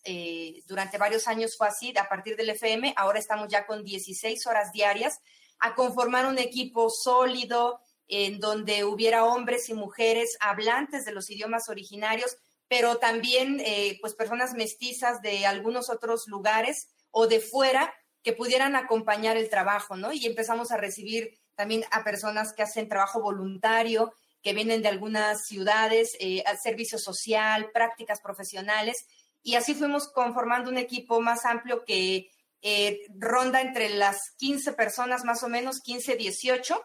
durante 0.65 0.97
varios 0.97 1.27
años 1.27 1.57
fue 1.57 1.67
así, 1.67 1.93
a 1.97 2.07
partir 2.07 2.37
del 2.37 2.51
FM, 2.51 2.93
ahora 2.95 3.19
estamos 3.19 3.49
ya 3.49 3.67
con 3.67 3.83
16 3.83 4.47
horas 4.47 4.71
diarias, 4.71 5.19
a 5.59 5.75
conformar 5.75 6.25
un 6.25 6.39
equipo 6.39 6.89
sólido, 6.89 7.81
en 8.07 8.39
donde 8.39 8.85
hubiera 8.85 9.25
hombres 9.25 9.67
y 9.67 9.73
mujeres 9.73 10.37
hablantes 10.39 11.03
de 11.03 11.11
los 11.11 11.29
idiomas 11.29 11.67
originarios, 11.67 12.37
pero 12.69 12.95
también 12.97 13.61
eh, 13.65 13.97
pues 13.99 14.15
personas 14.15 14.53
mestizas 14.53 15.21
de 15.21 15.45
algunos 15.45 15.89
otros 15.89 16.27
lugares 16.27 16.87
o 17.11 17.27
de 17.27 17.41
fuera 17.41 17.93
que 18.23 18.31
pudieran 18.31 18.77
acompañar 18.77 19.35
el 19.35 19.49
trabajo, 19.49 19.97
¿no? 19.97 20.13
Y 20.13 20.25
empezamos 20.25 20.71
a 20.71 20.77
recibir 20.77 21.37
también 21.55 21.83
a 21.91 22.05
personas 22.05 22.53
que 22.53 22.63
hacen 22.63 22.87
trabajo 22.87 23.21
voluntario, 23.21 24.13
que 24.41 24.53
vienen 24.53 24.81
de 24.81 24.89
algunas 24.89 25.45
ciudades, 25.45 26.15
eh, 26.19 26.43
servicio 26.61 26.97
social, 26.97 27.69
prácticas 27.73 28.21
profesionales, 28.21 29.05
y 29.43 29.55
así 29.55 29.73
fuimos 29.73 30.07
conformando 30.07 30.69
un 30.69 30.77
equipo 30.77 31.19
más 31.19 31.45
amplio 31.45 31.83
que 31.85 32.29
eh, 32.61 33.01
ronda 33.17 33.61
entre 33.61 33.89
las 33.89 34.35
15 34.37 34.73
personas 34.73 35.25
más 35.25 35.41
o 35.43 35.49
menos, 35.49 35.79
15, 35.81 36.15
18, 36.15 36.79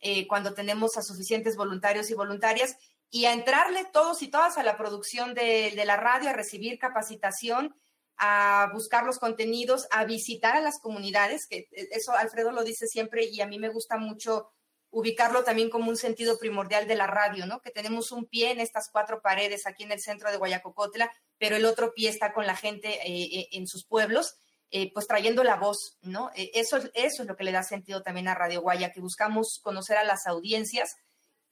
eh, 0.00 0.26
cuando 0.28 0.54
tenemos 0.54 0.96
a 0.96 1.02
suficientes 1.02 1.56
voluntarios 1.56 2.10
y 2.10 2.14
voluntarias 2.14 2.76
y 3.10 3.24
a 3.24 3.32
entrarle 3.32 3.84
todos 3.92 4.22
y 4.22 4.28
todas 4.28 4.58
a 4.58 4.62
la 4.62 4.76
producción 4.76 5.34
de, 5.34 5.72
la 5.84 5.96
radio, 5.96 6.30
a 6.30 6.32
recibir 6.32 6.78
capacitación, 6.78 7.74
a 8.18 8.70
buscar 8.72 9.04
los 9.04 9.18
contenidos, 9.18 9.88
a 9.90 10.04
visitar 10.04 10.56
a 10.56 10.60
las 10.60 10.78
comunidades, 10.78 11.46
que 11.48 11.68
eh, 11.72 11.88
eso 11.90 12.12
Alfredo 12.12 12.52
lo 12.52 12.62
dice 12.62 12.86
siempre 12.86 13.24
y 13.24 13.40
a 13.40 13.46
mí 13.46 13.58
me 13.58 13.68
gusta 13.68 13.96
mucho 13.96 14.48
ubicarlo 14.90 15.44
también 15.44 15.70
como 15.70 15.90
un 15.90 15.96
sentido 15.96 16.38
primordial 16.38 16.86
de 16.86 16.94
la 16.94 17.06
radio, 17.06 17.46
¿no? 17.46 17.60
Que 17.60 17.70
tenemos 17.70 18.12
un 18.12 18.26
pie 18.26 18.50
en 18.50 18.60
estas 18.60 18.88
cuatro 18.90 19.20
paredes 19.20 19.66
aquí 19.66 19.82
en 19.84 19.92
el 19.92 20.00
centro 20.00 20.30
de 20.30 20.36
Guayacocotla, 20.38 21.10
pero 21.38 21.56
el 21.56 21.66
otro 21.66 21.92
pie 21.92 22.08
está 22.08 22.32
con 22.32 22.46
la 22.46 22.56
gente 22.56 23.00
eh, 23.04 23.48
en 23.52 23.66
sus 23.66 23.84
pueblos 23.84 24.36
eh, 24.72 24.90
pues 24.92 25.06
trayendo 25.06 25.44
la 25.44 25.56
voz, 25.56 25.96
¿no? 26.02 26.30
Eh, 26.34 26.50
eso, 26.54 26.78
eso 26.94 27.22
es 27.22 27.28
lo 27.28 27.36
que 27.36 27.44
le 27.44 27.52
da 27.52 27.62
sentido 27.62 28.02
también 28.02 28.26
a 28.26 28.34
Radio 28.34 28.62
Guaya, 28.62 28.90
que 28.90 29.00
buscamos 29.00 29.60
conocer 29.62 29.96
a 29.96 30.04
las 30.04 30.26
audiencias. 30.26 30.96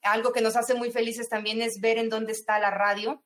Algo 0.02 0.32
que 0.32 0.40
nos 0.40 0.56
hace 0.56 0.74
muy 0.74 0.90
felices 0.90 1.28
también 1.28 1.62
es 1.62 1.80
ver 1.80 1.98
en 1.98 2.08
dónde 2.08 2.32
está 2.32 2.58
la 2.58 2.70
radio. 2.70 3.22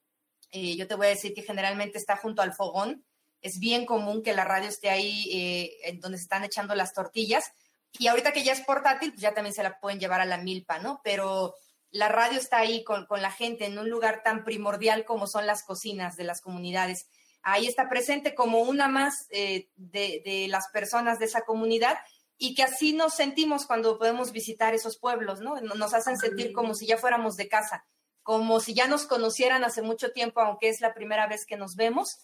Eh, 0.53 0.77
yo 0.77 0.87
te 0.87 0.95
voy 0.95 1.07
a 1.07 1.11
decir 1.11 1.33
que 1.33 1.43
generalmente 1.43 1.97
está 1.97 2.17
junto 2.17 2.43
al 2.43 2.53
fogón. 2.53 3.05
Es 3.41 3.59
bien 3.59 3.87
común 3.87 4.23
que 4.23 4.35
la 4.35 4.45
radio 4.45 4.69
esté 4.69 4.91
ahí 4.91 5.73
en 5.85 6.01
donde 6.01 6.19
se 6.19 6.25
están 6.25 6.45
echando 6.45 6.75
las 6.75 6.93
tortillas. 6.93 7.53
Y 7.93 8.09
ahorita 8.09 8.33
que 8.33 8.45
ya 8.45 8.53
es 8.53 8.61
portátil, 8.61 9.11
pues 9.11 9.23
ya 9.23 9.35
también 9.35 9.55
se 9.55 9.63
la 9.63 9.79
pueden 9.81 10.01
llevar 10.01 10.21
a 10.21 10.27
la 10.27 10.39
milpa, 10.39 10.79
¿no? 10.79 11.01
Pero 11.05 11.55
la 11.91 12.09
radio 12.09 12.39
está 12.39 12.59
ahí 12.59 12.85
con, 12.85 13.07
con 13.07 13.23
la 13.23 13.31
gente 13.31 13.65
en 13.65 13.79
un 13.79 13.89
lugar 13.89 14.23
tan 14.23 14.45
primordial 14.45 15.05
como 15.05 15.27
son 15.27 15.47
las 15.47 15.65
cocinas 15.65 16.17
de 16.17 16.25
las 16.25 16.41
comunidades 16.41 17.09
ahí 17.43 17.67
está 17.67 17.89
presente 17.89 18.35
como 18.35 18.61
una 18.61 18.89
más 18.89 19.27
eh, 19.31 19.69
de, 19.77 20.47
las 20.49 20.69
personas 20.69 21.19
de 21.19 21.27
esa 21.27 21.43
comunidad 21.43 21.99
y 22.37 22.55
que 22.55 22.63
así 22.63 22.93
nos 22.93 23.15
sentimos 23.15 23.67
cuando 23.67 23.99
podemos 23.99 24.33
visitar 24.33 24.75
esos 24.75 24.99
pueblos, 24.99 25.41
¿no? 25.41 25.61
Nos 25.61 25.95
hacen 25.95 26.19
sentir 26.19 26.53
como 26.53 26.75
si 26.75 26.87
ya 26.87 26.97
fuéramos 26.97 27.37
de 27.37 27.49
casa, 27.49 27.85
como 28.23 28.61
si 28.61 28.75
ya 28.75 28.87
nos 28.87 29.07
conocieran 29.07 29.65
hace 29.65 29.83
mucho 29.83 30.13
tiempo, 30.13 30.41
aunque 30.41 30.69
es 30.69 30.81
la 30.81 30.95
primera 30.95 31.27
vez 31.27 31.47
que 31.47 31.57
nos 31.57 31.75
vemos, 31.75 32.19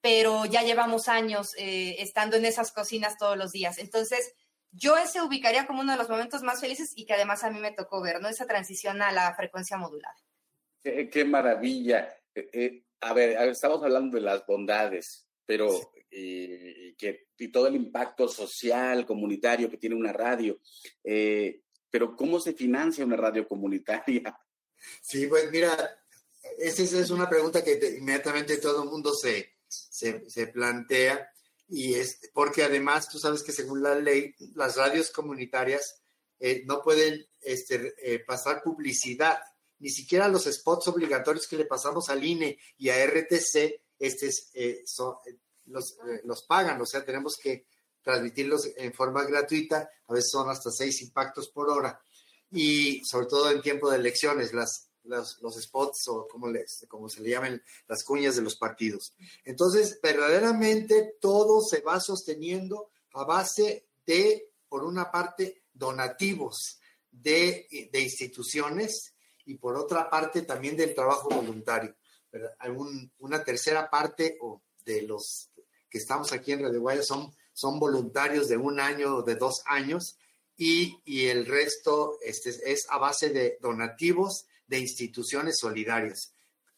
pero 0.00 0.44
ya 0.44 0.62
llevamos 0.62 1.08
años 1.08 1.54
eh, 1.56 1.96
estando 1.98 2.36
en 2.36 2.44
esas 2.44 2.70
cocinas 2.70 3.18
todos 3.18 3.36
los 3.36 3.50
días. 3.50 3.78
Entonces, 3.78 4.34
yo 4.76 4.96
ese 4.96 5.22
ubicaría 5.22 5.66
como 5.66 5.80
uno 5.80 5.92
de 5.92 5.98
los 5.98 6.08
momentos 6.08 6.42
más 6.42 6.60
felices 6.60 6.92
y 6.94 7.06
que 7.06 7.14
además 7.14 7.44
a 7.44 7.50
mí 7.50 7.58
me 7.58 7.72
tocó 7.72 8.02
ver, 8.02 8.20
¿no? 8.20 8.28
Esa 8.28 8.46
transición 8.46 9.02
a 9.02 9.12
la 9.12 9.34
frecuencia 9.34 9.76
modulada. 9.76 10.16
Qué, 10.82 11.24
maravilla. 11.24 12.14
Eh, 12.34 12.84
a 13.00 13.12
ver, 13.12 13.48
estamos 13.48 13.82
hablando 13.82 14.16
de 14.16 14.22
las 14.22 14.46
bondades, 14.46 15.26
pero 15.44 15.68
eh, 16.10 16.94
que, 16.96 17.28
y 17.38 17.48
todo 17.48 17.66
el 17.66 17.76
impacto 17.76 18.28
social, 18.28 19.04
comunitario 19.04 19.70
que 19.70 19.78
tiene 19.78 19.96
una 19.96 20.12
radio. 20.12 20.60
Eh, 21.02 21.62
pero 21.90 22.14
¿cómo 22.14 22.40
se 22.40 22.52
financia 22.52 23.04
una 23.04 23.16
radio 23.16 23.46
comunitaria? 23.48 24.38
Sí, 25.00 25.26
pues 25.26 25.50
mira, 25.50 25.74
esa 26.58 26.82
es 26.82 27.10
una 27.10 27.28
pregunta 27.28 27.64
que 27.64 27.96
inmediatamente 27.98 28.58
todo 28.58 28.82
el 28.82 28.90
mundo 28.90 29.14
se, 29.14 29.56
se, 29.68 30.46
plantea. 30.48 31.30
Y 31.68 31.94
es 31.94 32.20
porque 32.32 32.62
además 32.62 33.08
tú 33.08 33.18
sabes 33.18 33.42
que 33.42 33.52
según 33.52 33.82
la 33.82 33.94
ley, 33.94 34.34
las 34.54 34.76
radios 34.76 35.10
comunitarias 35.10 36.00
eh, 36.38 36.62
no 36.66 36.82
pueden 36.82 37.26
este, 37.40 38.22
pasar 38.26 38.62
publicidad. 38.62 39.38
Ni 39.78 39.90
siquiera 39.90 40.28
los 40.28 40.44
spots 40.44 40.88
obligatorios 40.88 41.46
que 41.46 41.56
le 41.56 41.66
pasamos 41.66 42.08
al 42.08 42.24
INE 42.24 42.58
y 42.78 42.88
a 42.88 43.04
RTC 43.06 43.80
este, 43.98 44.30
eh, 44.54 44.82
son, 44.84 45.16
eh, 45.26 45.38
los, 45.66 45.92
eh, 45.92 46.20
los, 46.24 46.42
pagan, 46.42 46.80
o 46.80 46.86
sea, 46.86 47.04
tenemos 47.04 47.36
que 47.36 47.66
transmitirlos 48.02 48.70
en 48.76 48.92
forma 48.92 49.24
gratuita, 49.24 49.88
a 50.06 50.12
veces 50.12 50.30
son 50.30 50.48
hasta 50.50 50.70
seis 50.70 51.00
impactos 51.02 51.48
por 51.48 51.70
hora, 51.70 52.00
y 52.50 53.02
sobre 53.04 53.26
todo 53.26 53.50
en 53.50 53.62
tiempo 53.62 53.90
de 53.90 53.96
elecciones, 53.96 54.52
las, 54.52 54.88
los 55.06 55.54
spots 55.60 56.08
o 56.08 56.26
como, 56.28 56.48
les, 56.48 56.86
como 56.88 57.08
se 57.08 57.22
le 57.22 57.30
llaman 57.30 57.62
las 57.88 58.04
cuñas 58.04 58.36
de 58.36 58.42
los 58.42 58.56
partidos. 58.56 59.14
Entonces, 59.44 59.98
verdaderamente 60.02 61.16
todo 61.20 61.60
se 61.60 61.80
va 61.80 62.00
sosteniendo 62.00 62.90
a 63.14 63.24
base 63.24 63.86
de, 64.04 64.50
por 64.68 64.84
una 64.84 65.10
parte, 65.10 65.62
donativos 65.72 66.80
de, 67.10 67.88
de 67.92 68.00
instituciones, 68.00 69.14
y 69.46 69.54
por 69.54 69.76
otra 69.76 70.10
parte 70.10 70.42
también 70.42 70.76
del 70.76 70.94
trabajo 70.94 71.28
voluntario. 71.30 71.94
Hay 72.58 72.72
una 73.18 73.42
tercera 73.42 73.88
parte 73.88 74.36
o 74.42 74.60
de 74.84 75.02
los 75.02 75.50
que 75.88 75.98
estamos 75.98 76.32
aquí 76.32 76.52
en 76.52 76.62
Radio 76.62 76.80
Guaya 76.80 77.02
son, 77.02 77.34
son 77.52 77.78
voluntarios 77.78 78.48
de 78.48 78.56
un 78.56 78.80
año 78.80 79.16
o 79.16 79.22
de 79.22 79.36
dos 79.36 79.62
años 79.66 80.18
y, 80.56 81.00
y 81.04 81.26
el 81.26 81.46
resto 81.46 82.18
este, 82.22 82.50
es 82.70 82.86
a 82.90 82.98
base 82.98 83.30
de 83.30 83.56
donativos 83.60 84.46
de 84.66 84.78
instituciones 84.78 85.58
solidarias. 85.58 86.32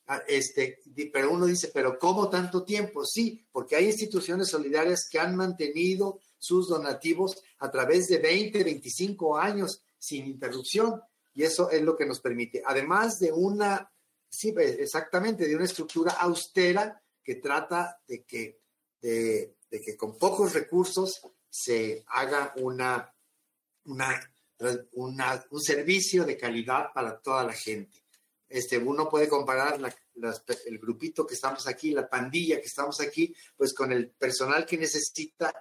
Ah, 0.06 0.22
este, 0.26 0.80
pero 1.12 1.30
uno 1.30 1.44
dice, 1.44 1.70
pero 1.72 1.98
¿cómo 1.98 2.30
tanto 2.30 2.64
tiempo? 2.64 3.04
Sí, 3.04 3.46
porque 3.52 3.76
hay 3.76 3.86
instituciones 3.86 4.48
solidarias 4.48 5.06
que 5.10 5.18
han 5.18 5.36
mantenido 5.36 6.20
sus 6.38 6.68
donativos 6.68 7.42
a 7.58 7.70
través 7.70 8.08
de 8.08 8.18
20, 8.18 8.64
25 8.64 9.36
años 9.36 9.82
sin 9.98 10.26
interrupción. 10.26 11.02
Y 11.34 11.42
eso 11.42 11.70
es 11.70 11.82
lo 11.82 11.96
que 11.96 12.06
nos 12.06 12.20
permite, 12.20 12.62
además 12.64 13.18
de 13.20 13.30
una, 13.32 13.92
sí, 14.28 14.54
exactamente, 14.56 15.46
de 15.46 15.54
una 15.54 15.66
estructura 15.66 16.12
austera 16.12 17.00
que 17.22 17.36
trata 17.36 18.00
de 18.08 18.24
que, 18.24 18.60
de, 19.00 19.54
que 19.70 19.96
con 19.96 20.16
pocos 20.16 20.54
recursos 20.54 21.20
se 21.50 22.02
haga 22.08 22.54
una, 22.56 23.14
una, 23.84 24.32
un 24.92 25.60
servicio 25.60 26.24
de 26.24 26.36
calidad 26.36 26.92
para 26.92 27.18
toda 27.18 27.44
la 27.44 27.52
gente. 27.52 28.02
Este, 28.48 28.78
uno 28.78 29.08
puede 29.08 29.28
comparar 29.28 29.78
el 30.66 30.78
grupito 30.78 31.26
que 31.26 31.34
estamos 31.34 31.66
aquí, 31.66 31.90
la 31.90 32.08
pandilla 32.08 32.60
que 32.60 32.66
estamos 32.66 33.00
aquí, 33.00 33.34
pues 33.56 33.74
con 33.74 33.92
el 33.92 34.10
personal 34.10 34.64
que 34.64 34.78
necesita 34.78 35.52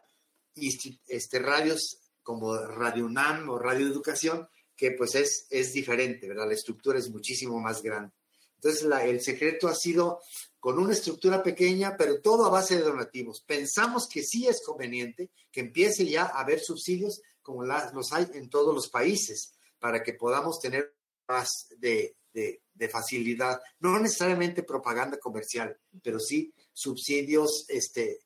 este, 0.55 1.39
radios 1.39 1.99
como 2.23 2.57
Radio 2.57 3.05
UNAM 3.05 3.49
o 3.49 3.59
Radio 3.59 3.87
Educación, 3.87 4.47
que 4.75 4.91
pues 4.91 5.15
es, 5.15 5.47
es 5.49 5.73
diferente, 5.73 6.27
¿verdad? 6.27 6.47
La 6.47 6.53
estructura 6.53 6.97
es 6.97 7.09
muchísimo 7.09 7.59
más 7.59 7.81
grande. 7.81 8.13
Entonces, 8.55 8.87
el 9.03 9.21
secreto 9.21 9.67
ha 9.67 9.75
sido 9.75 10.21
con 10.59 10.79
una 10.79 10.93
estructura 10.93 11.43
pequeña, 11.43 11.95
pero 11.95 12.21
todo 12.21 12.45
a 12.45 12.49
base 12.49 12.77
de 12.77 12.81
donativos. 12.83 13.41
Pensamos 13.41 14.07
que 14.07 14.23
sí 14.23 14.47
es 14.47 14.61
conveniente 14.65 15.29
que 15.51 15.61
empiece 15.61 16.05
ya 16.05 16.23
a 16.23 16.39
haber 16.39 16.59
subsidios 16.59 17.21
como 17.47 17.63
los 17.63 18.11
hay 18.11 18.27
en 18.33 18.49
todos 18.49 18.75
los 18.75 18.89
países, 18.89 19.53
para 19.79 20.03
que 20.03 20.11
podamos 20.11 20.59
tener 20.59 20.93
más 21.29 21.69
de, 21.77 22.17
de, 22.33 22.89
facilidad, 22.89 23.61
no 23.79 23.97
necesariamente 23.99 24.63
propaganda 24.63 25.17
comercial, 25.17 25.77
pero 26.03 26.19
sí 26.19 26.53
subsidios 26.73 27.65
este, 27.69 28.19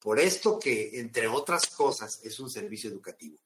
por 0.00 0.18
esto 0.18 0.58
que, 0.58 0.98
entre 0.98 1.28
otras 1.28 1.68
cosas, 1.68 2.20
es 2.24 2.40
un 2.40 2.50
servicio 2.50 2.90
educativo. 2.90 3.38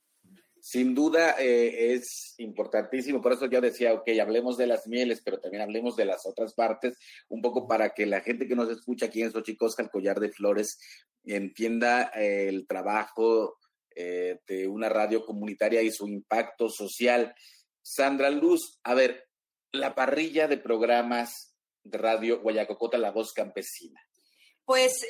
Sin 0.59 0.95
duda 0.95 1.37
eh, 1.39 1.93
es 1.93 2.35
importantísimo, 2.39 3.21
por 3.21 3.35
eso 3.35 3.45
yo 3.45 3.61
decía, 3.61 3.93
ok, 3.93 4.09
hablemos 4.23 4.57
de 4.57 4.68
las 4.68 4.87
mieles, 4.87 5.21
pero 5.23 5.39
también 5.39 5.62
hablemos 5.62 5.97
de 5.97 6.07
las 6.07 6.25
otras 6.25 6.55
partes, 6.55 6.97
un 7.29 7.43
poco 7.43 7.68
para 7.68 7.91
que 7.91 8.07
la 8.07 8.23
gente 8.23 8.49
que 8.49 8.57
nos 8.57 8.71
escucha 8.71 9.07
aquí 9.07 9.21
en 9.21 9.33
Xochicosca, 9.33 9.83
el 9.83 9.91
collar 9.91 10.18
de 10.18 10.31
flores, 10.31 10.79
entienda 11.25 12.11
eh, 12.14 12.49
el 12.49 12.66
trabajo 12.66 13.60
eh, 13.95 14.41
de 14.47 14.68
una 14.68 14.88
radio 14.88 15.24
comunitaria 15.24 15.82
y 15.82 15.91
su 15.91 16.09
impacto 16.09 16.68
social. 16.68 17.34
Sandra 17.82 18.30
Luz, 18.30 18.78
a 18.84 18.95
ver, 18.95 19.28
la 19.72 19.95
parrilla 19.95 20.49
de 20.49 20.59
programas 20.59 21.55
de 21.82 21.99
Radio 21.99 22.41
Guayacocota, 22.41 22.99
La 22.99 23.11
Voz 23.11 23.32
Campesina. 23.32 24.01
Pues 24.64 25.05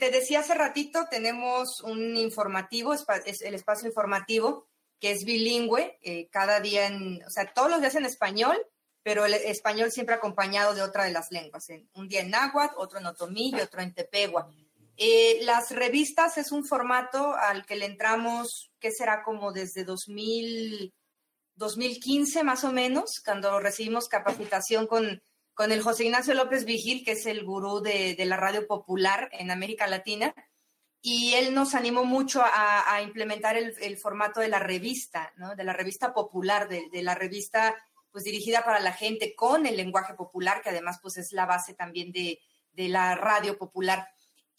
te 0.00 0.10
decía 0.10 0.40
hace 0.40 0.54
ratito, 0.54 1.06
tenemos 1.10 1.82
un 1.82 2.16
informativo, 2.16 2.94
es 2.94 3.42
el 3.42 3.54
espacio 3.54 3.88
informativo 3.88 4.68
que 5.02 5.10
es 5.10 5.24
bilingüe, 5.24 5.98
eh, 6.00 6.28
cada 6.30 6.60
día 6.60 6.86
en, 6.86 7.20
o 7.26 7.28
sea, 7.30 7.52
todos 7.52 7.68
los 7.68 7.80
días 7.80 7.96
en 7.96 8.04
español, 8.04 8.56
pero 9.02 9.26
el 9.26 9.34
español 9.34 9.90
siempre 9.90 10.14
acompañado 10.14 10.76
de 10.76 10.82
otra 10.82 11.04
de 11.04 11.10
las 11.10 11.32
lenguas. 11.32 11.66
un 11.94 12.06
día 12.06 12.20
en 12.20 12.30
náhuatl, 12.30 12.76
otro 12.76 13.00
en 13.00 13.06
otomí 13.06 13.50
y 13.50 13.60
otro 13.60 13.82
en 13.82 13.92
tepegua. 13.92 14.48
Eh, 15.04 15.40
las 15.42 15.72
revistas 15.72 16.38
es 16.38 16.52
un 16.52 16.64
formato 16.64 17.34
al 17.34 17.66
que 17.66 17.74
le 17.74 17.86
entramos, 17.86 18.70
que 18.78 18.92
será 18.92 19.24
como 19.24 19.52
desde 19.52 19.82
2000, 19.82 20.94
2015 21.56 22.44
más 22.44 22.62
o 22.62 22.70
menos, 22.70 23.20
cuando 23.24 23.58
recibimos 23.58 24.08
capacitación 24.08 24.86
con, 24.86 25.20
con 25.54 25.72
el 25.72 25.82
José 25.82 26.04
Ignacio 26.04 26.34
López 26.34 26.64
Vigil, 26.64 27.04
que 27.04 27.12
es 27.12 27.26
el 27.26 27.44
gurú 27.44 27.80
de, 27.80 28.14
de 28.14 28.24
la 28.26 28.36
radio 28.36 28.66
popular 28.66 29.28
en 29.32 29.50
América 29.50 29.88
Latina 29.88 30.34
y 31.04 31.34
él 31.34 31.52
nos 31.52 31.74
animó 31.74 32.04
mucho 32.04 32.42
a, 32.44 33.02
implementar 33.02 33.56
el, 33.56 33.96
formato 33.96 34.38
de 34.38 34.46
la 34.46 34.60
revista, 34.60 35.32
¿no? 35.36 35.56
de 35.56 35.64
la 35.64 35.72
revista 35.72 36.14
popular, 36.14 36.68
de, 36.68 37.02
la 37.02 37.16
revista 37.16 37.74
pues 38.12 38.22
dirigida 38.22 38.64
para 38.64 38.78
la 38.78 38.92
gente 38.92 39.34
con 39.34 39.66
el 39.66 39.76
lenguaje 39.76 40.14
popular, 40.14 40.62
que 40.62 40.68
además 40.68 41.00
pues 41.02 41.16
es 41.16 41.32
la 41.32 41.44
base 41.44 41.74
también 41.74 42.12
de, 42.12 42.38
la 42.74 43.16
radio 43.16 43.58
popular. 43.58 44.06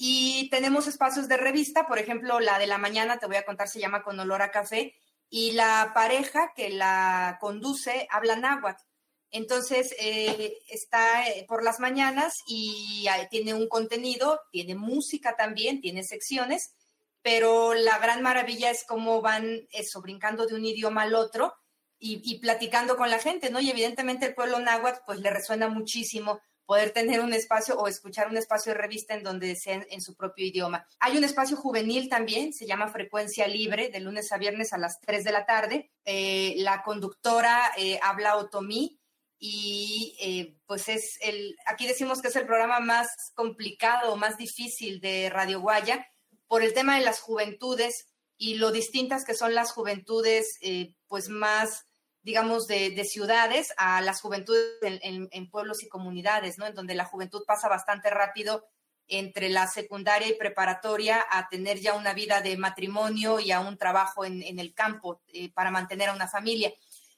Y 0.05 0.49
tenemos 0.49 0.87
espacios 0.87 1.29
de 1.29 1.37
revista, 1.37 1.87
por 1.87 1.97
ejemplo, 1.97 2.41
la 2.41 2.59
de 2.59 2.67
la 2.67 2.77
mañana, 2.77 3.19
te 3.19 3.25
voy 3.25 3.37
a 3.37 3.45
contar, 3.45 3.69
se 3.69 3.79
llama 3.79 4.03
Con 4.03 4.19
olor 4.19 4.41
a 4.41 4.51
café, 4.51 4.95
y 5.29 5.51
la 5.53 5.91
pareja 5.95 6.51
que 6.57 6.71
la 6.71 7.37
conduce 7.39 8.05
habla 8.11 8.35
náhuatl. 8.35 8.83
Entonces, 9.31 9.95
eh, 9.97 10.57
está 10.67 11.29
eh, 11.29 11.45
por 11.47 11.63
las 11.63 11.79
mañanas 11.79 12.33
y 12.45 13.07
tiene 13.31 13.53
un 13.53 13.69
contenido, 13.69 14.41
tiene 14.51 14.75
música 14.75 15.37
también, 15.37 15.79
tiene 15.79 16.03
secciones, 16.03 16.75
pero 17.21 17.73
la 17.73 17.97
gran 17.99 18.21
maravilla 18.21 18.71
es 18.71 18.83
cómo 18.85 19.21
van 19.21 19.69
eso, 19.71 20.01
brincando 20.01 20.47
de 20.47 20.55
un 20.55 20.65
idioma 20.65 21.03
al 21.03 21.15
otro 21.15 21.53
y, 21.97 22.39
platicando 22.39 22.97
con 22.97 23.09
la 23.09 23.19
gente, 23.19 23.49
¿no? 23.49 23.61
Y 23.61 23.69
evidentemente 23.69 24.25
el 24.25 24.35
pueblo 24.35 24.59
náhuatl, 24.59 24.99
pues 25.05 25.21
le 25.21 25.29
resuena 25.29 25.69
muchísimo 25.69 26.41
poder 26.65 26.91
tener 26.91 27.19
un 27.19 27.33
espacio 27.33 27.77
o 27.77 27.87
escuchar 27.87 28.29
un 28.29 28.37
espacio 28.37 28.71
de 28.71 28.79
revista 28.79 29.13
en 29.13 29.23
donde 29.23 29.55
sea 29.55 29.85
en, 29.89 30.01
su 30.01 30.15
propio 30.15 30.45
idioma. 30.45 30.85
Hay 30.99 31.17
un 31.17 31.23
espacio 31.23 31.57
juvenil 31.57 32.09
también, 32.09 32.53
se 32.53 32.65
llama 32.65 32.87
Frecuencia 32.87 33.47
Libre, 33.47 33.89
de 33.89 33.99
lunes 33.99 34.31
a 34.31 34.37
viernes 34.37 34.73
a 34.73 34.77
las 34.77 34.99
3 35.01 35.23
de 35.23 35.31
la 35.31 35.45
tarde. 35.45 35.91
Eh, 36.05 36.55
la 36.57 36.83
conductora 36.83 37.71
habla 38.01 38.37
otomí 38.37 38.99
y 39.45 40.15
eh, 40.21 40.55
pues 40.65 40.87
es 40.87 41.17
el, 41.19 41.57
aquí 41.65 41.85
decimos 41.85 42.21
que 42.21 42.29
es 42.29 42.35
el 42.37 42.45
programa 42.45 42.79
más 42.79 43.09
complicado, 43.35 44.15
más 44.15 44.37
difícil 44.37 45.01
de 45.01 45.29
Radio 45.29 45.59
Guaya 45.59 46.07
por 46.47 46.63
el 46.63 46.73
tema 46.73 46.97
de 46.97 47.03
las 47.03 47.19
juventudes 47.19 48.07
y 48.37 48.55
lo 48.55 48.71
distintas 48.71 49.25
que 49.25 49.33
son 49.33 49.53
las 49.53 49.73
juventudes 49.73 50.57
eh, 50.61 50.95
pues 51.09 51.27
más, 51.27 51.87
digamos, 52.23 52.67
de, 52.67 53.03
ciudades 53.03 53.73
a 53.77 54.01
las 54.01 54.21
juventudes 54.21 54.77
en, 54.81 55.49
pueblos 55.49 55.83
y 55.83 55.89
comunidades, 55.89 56.57
¿no? 56.57 56.65
En 56.65 56.73
donde 56.73 56.95
la 56.95 57.05
juventud 57.05 57.43
pasa 57.45 57.67
bastante 57.67 58.09
rápido 58.09 58.65
entre 59.07 59.49
la 59.49 59.67
secundaria 59.67 60.29
y 60.29 60.37
preparatoria 60.37 61.23
a 61.29 61.49
tener 61.49 61.79
ya 61.79 61.93
una 61.93 62.13
vida 62.13 62.41
de 62.41 62.57
matrimonio 62.57 63.41
y 63.41 63.51
a 63.51 63.59
un 63.59 63.77
trabajo 63.77 64.23
en, 64.23 64.57
el 64.57 64.73
campo 64.73 65.21
eh, 65.27 65.51
para 65.51 65.69
mantener 65.69 66.09
a 66.09 66.13
una 66.13 66.29
familia. 66.29 66.73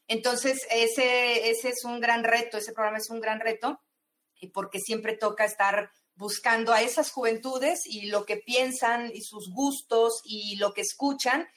Entonces, 0.08 0.66
ese, 0.72 1.49
ese 1.49 1.70
es 1.70 1.86
un 1.86 1.99
gran 1.99 2.24
reto, 2.24 2.58
ese 2.58 2.74
programa 2.74 2.97
es 2.97 3.10
un 3.12 3.22
gran 3.22 3.39
reto, 3.39 3.80
porque 4.53 4.80
siempre 4.80 5.16
toca 5.16 5.45
estar 5.45 5.91
buscando 6.16 6.74
a 6.74 6.82
esas 6.82 7.12
juventudes 7.12 7.86
y 7.86 8.08
lo 8.08 8.26
que 8.26 8.38
piensan 8.38 9.12
y 9.14 9.22
sus 9.22 9.51
gustos 9.51 10.22
y 10.24 10.56
lo 10.58 10.74
que 10.74 10.82
escuchan, 10.82 11.47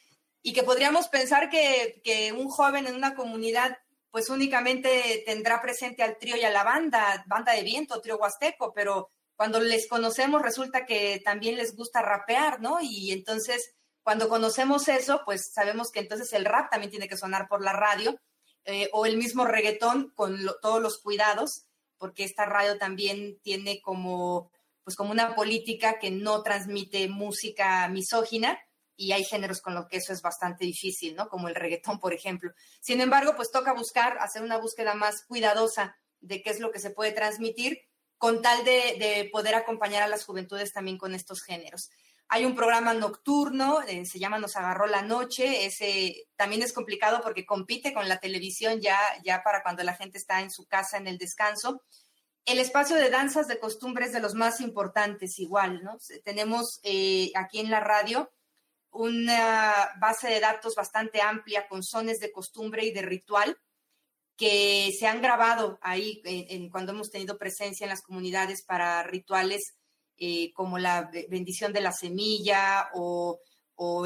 y 0.49 0.55
que 0.55 0.63
podríamos 0.63 1.09
pensar 1.09 1.51
que, 1.51 2.01
que 2.03 2.33
un 2.33 2.49
joven 2.49 2.87
en 2.87 2.95
una 2.95 3.15
comunidad 3.15 3.77
pues 4.11 4.31
únicamente 4.31 5.23
tendrá 5.27 5.61
presente 5.61 6.03
al 6.03 6.17
trío 6.17 6.39
y 6.39 6.43
a 6.43 6.51
la 6.51 6.65
banda, 6.65 7.23
banda 7.27 7.53
de 7.53 7.63
viento, 7.63 8.01
trío 8.01 8.17
huasteco, 8.17 8.73
pero 8.73 9.11
cuando 9.37 9.61
les 9.61 9.87
conocemos 9.87 10.41
resulta 10.41 10.87
que 10.87 11.21
también 11.23 11.59
les 11.59 11.77
gusta 11.77 12.01
rapear, 12.01 12.63
¿no? 12.63 12.79
Y 12.81 13.13
entonces, 13.13 13.75
cuando 14.03 14.31
conocemos 14.31 14.89
eso, 14.89 15.21
pues 15.27 15.53
sabemos 15.53 15.91
que 15.91 16.01
entonces 16.01 16.33
el 16.33 16.47
rap 16.47 16.71
también 16.71 16.91
tiene 16.91 17.09
que 17.09 17.19
sonar 17.19 17.47
por 17.47 17.63
la 17.63 17.75
radio 17.75 18.19
eh, 18.65 18.89
o 18.95 19.05
el 19.05 19.19
mismo 19.19 19.45
reggaetón 19.45 20.15
con 20.15 20.39
todos 20.63 20.81
los 20.81 20.97
cuidados, 20.99 21.67
porque 21.99 22.25
esta 22.25 22.47
radio 22.47 22.79
también 22.79 23.39
tiene 23.43 23.83
como, 23.83 24.51
pues 24.83 24.97
como 24.97 25.11
una 25.11 25.35
política 25.35 25.99
que 25.99 26.11
no 26.11 26.43
transmite 26.43 27.07
música 27.09 27.87
misógina 27.89 28.59
y 28.99 29.13
hay 29.13 29.25
géneros 29.25 29.61
con 29.61 29.75
los 29.75 29.87
que 29.87 29.99
eso 29.99 30.13
es 30.13 30.21
bastante 30.21 30.65
difícil, 30.65 31.15
¿no? 31.15 31.29
Como 31.29 31.49
el 31.49 31.55
reggaetón, 31.55 32.01
por 32.01 32.13
ejemplo. 32.13 32.51
Sin 32.81 33.01
embargo, 33.01 33.35
pues 33.37 33.53
toca 33.53 33.73
buscar, 33.73 34.19
hacer 34.19 34.43
una 34.43 34.59
búsqueda 34.59 34.95
más 34.95 35.25
cuidadosa 35.25 35.97
de 36.21 36.43
qué 36.43 36.51
es 36.51 36.59
lo 36.59 36.73
que 36.73 36.81
se 36.81 36.91
puede 36.91 37.13
transmitir 37.13 37.79
con 38.19 38.43
tal 38.43 38.65
de, 38.65 38.97
de 38.99 39.29
poder 39.33 39.55
acompañar 39.55 40.03
a 40.03 40.09
las 40.09 40.25
juventudes 40.25 40.73
también 40.73 40.99
con 40.99 41.15
estos 41.15 41.43
géneros. 41.43 41.91
Hay 42.27 42.45
un 42.45 42.57
programa 42.57 42.93
nocturno, 42.93 43.81
eh, 43.87 44.05
se 44.05 44.19
llama 44.19 44.41
Nos 44.41 44.57
agarró 44.57 44.89
la 44.89 45.03
noche, 45.03 45.65
ese 45.65 46.27
también 46.35 46.63
es 46.63 46.73
complicado 46.73 47.21
porque 47.23 47.47
compite 47.47 47.95
con 47.95 48.09
la 48.09 48.19
televisión 48.19 48.81
ya, 48.81 48.99
ya 49.25 49.43
para 49.45 49.63
cuando 49.63 49.85
la 49.85 49.95
gente 49.95 50.19
está 50.19 50.41
en 50.41 50.51
su 50.51 50.67
casa 50.67 50.99
en 50.99 51.07
el 51.07 51.19
descanso. 51.19 51.83
El 52.45 52.59
espacio 52.59 52.97
de 52.97 53.11
danzas 53.11 53.47
de 53.47 53.61
costumbres 53.61 54.13
de 54.13 54.21
los 54.21 54.35
más 54.35 54.61
importantes 54.61 55.39
igual, 55.39 55.85
¿no? 55.85 55.99
Tenemos 56.25 56.81
eh, 56.83 57.31
aquí 57.37 57.61
en 57.61 57.71
la 57.71 57.79
radio 57.81 58.31
una 58.99 59.91
base 60.01 60.29
de 60.29 60.41
datos 60.41 60.75
bastante 60.75 61.21
amplia 61.21 61.69
con 61.69 61.83
sones 61.83 62.19
de 62.19 62.33
costumbre 62.33 62.85
y 62.85 62.93
de 62.93 63.03
ritual 63.03 63.57
que 64.37 64.93
se 64.99 65.07
han 65.07 65.23
grabado 65.23 65.79
ahí 65.83 66.23
cuando 66.71 66.93
hemos 66.93 67.11
tenido 67.11 67.39
presencia 67.39 67.85
en 67.85 67.91
las 67.91 68.03
comunidades 68.03 68.63
para 68.65 69.03
rituales 69.03 69.75
eh, 70.17 70.53
como 70.53 70.79
la 70.79 71.11
bendición 71.29 71.73
de 71.73 71.81
la 71.81 71.93
semilla 71.93 72.91
o, 72.95 73.39
o, 73.77 74.05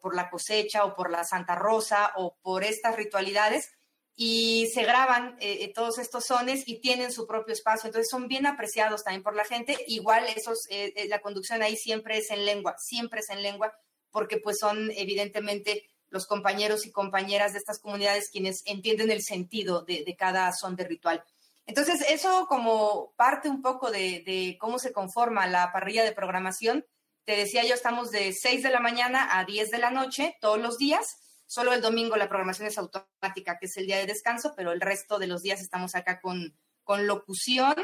por 0.00 0.14
la 0.14 0.28
cosecha 0.28 0.84
o 0.84 0.94
por 0.94 1.10
la 1.10 1.24
Santa 1.24 1.54
Rosa 1.54 2.12
o 2.16 2.36
por 2.42 2.62
estas 2.62 2.94
ritualidades. 2.96 3.70
Y 4.16 4.68
se 4.72 4.82
graban 4.82 5.36
eh, 5.40 5.64
eh, 5.64 5.72
todos 5.74 5.98
estos 5.98 6.24
sones 6.26 6.64
y 6.66 6.80
tienen 6.80 7.10
su 7.10 7.26
propio 7.26 7.54
espacio, 7.54 7.88
entonces 7.88 8.10
son 8.10 8.28
bien 8.28 8.46
apreciados 8.46 9.02
también 9.02 9.22
por 9.22 9.34
la 9.34 9.44
gente. 9.44 9.76
Igual 9.88 10.26
esos, 10.28 10.68
la 11.08 11.20
conducción 11.20 11.62
ahí 11.62 11.76
siempre 11.76 12.18
es 12.18 12.30
en 12.30 12.44
lengua, 12.44 12.76
siempre 12.78 13.20
es 13.20 13.30
en 13.30 13.42
lengua, 13.42 13.74
porque 14.14 14.38
pues 14.38 14.58
son 14.60 14.92
evidentemente 14.92 15.90
los 16.08 16.28
compañeros 16.28 16.86
y 16.86 16.92
compañeras 16.92 17.52
de 17.52 17.58
estas 17.58 17.80
comunidades 17.80 18.30
quienes 18.30 18.62
entienden 18.64 19.10
el 19.10 19.22
sentido 19.22 19.82
de, 19.82 20.14
cada 20.16 20.52
son 20.52 20.76
de 20.76 20.84
ritual. 20.84 21.24
Entonces, 21.66 22.00
eso 22.08 22.46
como 22.46 23.12
parte 23.16 23.48
un 23.48 23.60
poco 23.60 23.90
de, 23.90 24.56
cómo 24.60 24.78
se 24.78 24.92
conforma 24.92 25.48
la 25.48 25.72
parrilla 25.72 26.04
de 26.04 26.12
programación. 26.12 26.86
Te 27.24 27.34
decía 27.34 27.64
yo, 27.64 27.74
estamos 27.74 28.12
de 28.12 28.32
6 28.32 28.62
de 28.62 28.70
la 28.70 28.78
mañana 28.78 29.36
a 29.36 29.44
10 29.44 29.72
de 29.72 29.78
la 29.78 29.90
noche 29.90 30.36
todos 30.40 30.60
los 30.60 30.78
días. 30.78 31.16
Solo 31.46 31.72
el 31.72 31.80
domingo 31.80 32.14
la 32.14 32.28
programación 32.28 32.68
es 32.68 32.78
automática, 32.78 33.58
que 33.58 33.66
es 33.66 33.76
el 33.76 33.86
día 33.86 33.98
de 33.98 34.06
descanso, 34.06 34.54
pero 34.56 34.70
el 34.70 34.80
resto 34.80 35.18
de 35.18 35.26
los 35.26 35.42
días 35.42 35.60
estamos 35.60 35.96
acá 35.96 36.20
con, 36.20 36.56
con 36.84 37.08
locución 37.08 37.74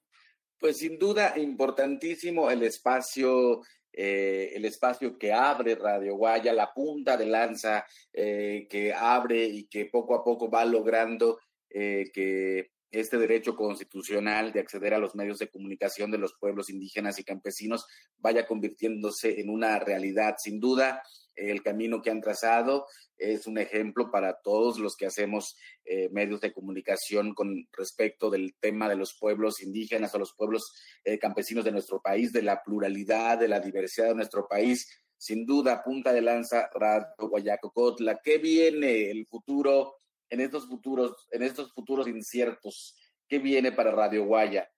Pues 0.58 0.76
sin 0.76 0.98
duda, 0.98 1.38
importantísimo 1.38 2.50
el 2.50 2.64
espacio 2.64 3.62
eh, 3.90 4.52
el 4.54 4.66
espacio 4.66 5.16
que 5.16 5.32
abre 5.32 5.74
Radio 5.74 6.16
Guaya, 6.16 6.52
la 6.52 6.70
punta 6.74 7.16
de 7.16 7.24
lanza 7.24 7.86
eh, 8.12 8.66
que 8.68 8.92
abre 8.92 9.42
y 9.42 9.68
que 9.68 9.86
poco 9.86 10.14
a 10.14 10.22
poco 10.22 10.50
va 10.50 10.66
logrando 10.66 11.38
que 11.70 12.72
este 12.90 13.18
derecho 13.18 13.54
constitucional 13.54 14.52
de 14.52 14.60
acceder 14.60 14.94
a 14.94 14.98
los 14.98 15.14
medios 15.14 15.38
de 15.38 15.48
comunicación 15.48 16.10
de 16.10 16.18
los 16.18 16.34
pueblos 16.38 16.70
indígenas 16.70 17.18
y 17.18 17.24
campesinos 17.24 17.86
vaya 18.18 18.46
convirtiéndose 18.46 19.40
en 19.40 19.50
una 19.50 19.78
realidad. 19.78 20.36
Sin 20.38 20.58
duda, 20.58 21.02
el 21.34 21.62
camino 21.62 22.02
que 22.02 22.10
han 22.10 22.20
trazado 22.20 22.86
es 23.16 23.46
un 23.46 23.58
ejemplo 23.58 24.10
para 24.10 24.40
todos 24.42 24.78
los 24.78 24.96
que 24.96 25.06
hacemos 25.06 25.56
eh, 25.84 26.08
medios 26.10 26.40
de 26.40 26.52
comunicación 26.52 27.34
con 27.34 27.66
respecto 27.72 28.30
del 28.30 28.54
tema 28.58 28.88
de 28.88 28.96
los 28.96 29.16
pueblos 29.18 29.62
indígenas 29.62 30.14
o 30.14 30.18
los 30.18 30.34
pueblos 30.34 30.72
eh, 31.04 31.18
campesinos 31.18 31.64
de 31.64 31.72
nuestro 31.72 32.00
país, 32.00 32.32
de 32.32 32.42
la 32.42 32.62
pluralidad, 32.62 33.38
de 33.38 33.48
la 33.48 33.60
diversidad 33.60 34.08
de 34.08 34.14
nuestro 34.14 34.46
país. 34.48 34.88
Sin 35.16 35.44
duda, 35.46 35.82
punta 35.82 36.12
de 36.12 36.22
lanza, 36.22 36.70
Radio 36.72 37.06
Guayacocotla. 37.18 38.20
¿Qué 38.22 38.38
viene 38.38 39.10
el 39.10 39.26
futuro? 39.26 39.96
En 40.30 40.40
estos 40.40 40.66
futuros, 40.66 41.26
en 41.30 41.42
estos 41.42 41.72
futuros 41.72 42.08
inciertos? 42.08 42.96
¿Qué 43.28 43.38
viene 43.38 43.72
para 43.72 43.92
Radio 43.92 44.24
Guaya? 44.24 44.70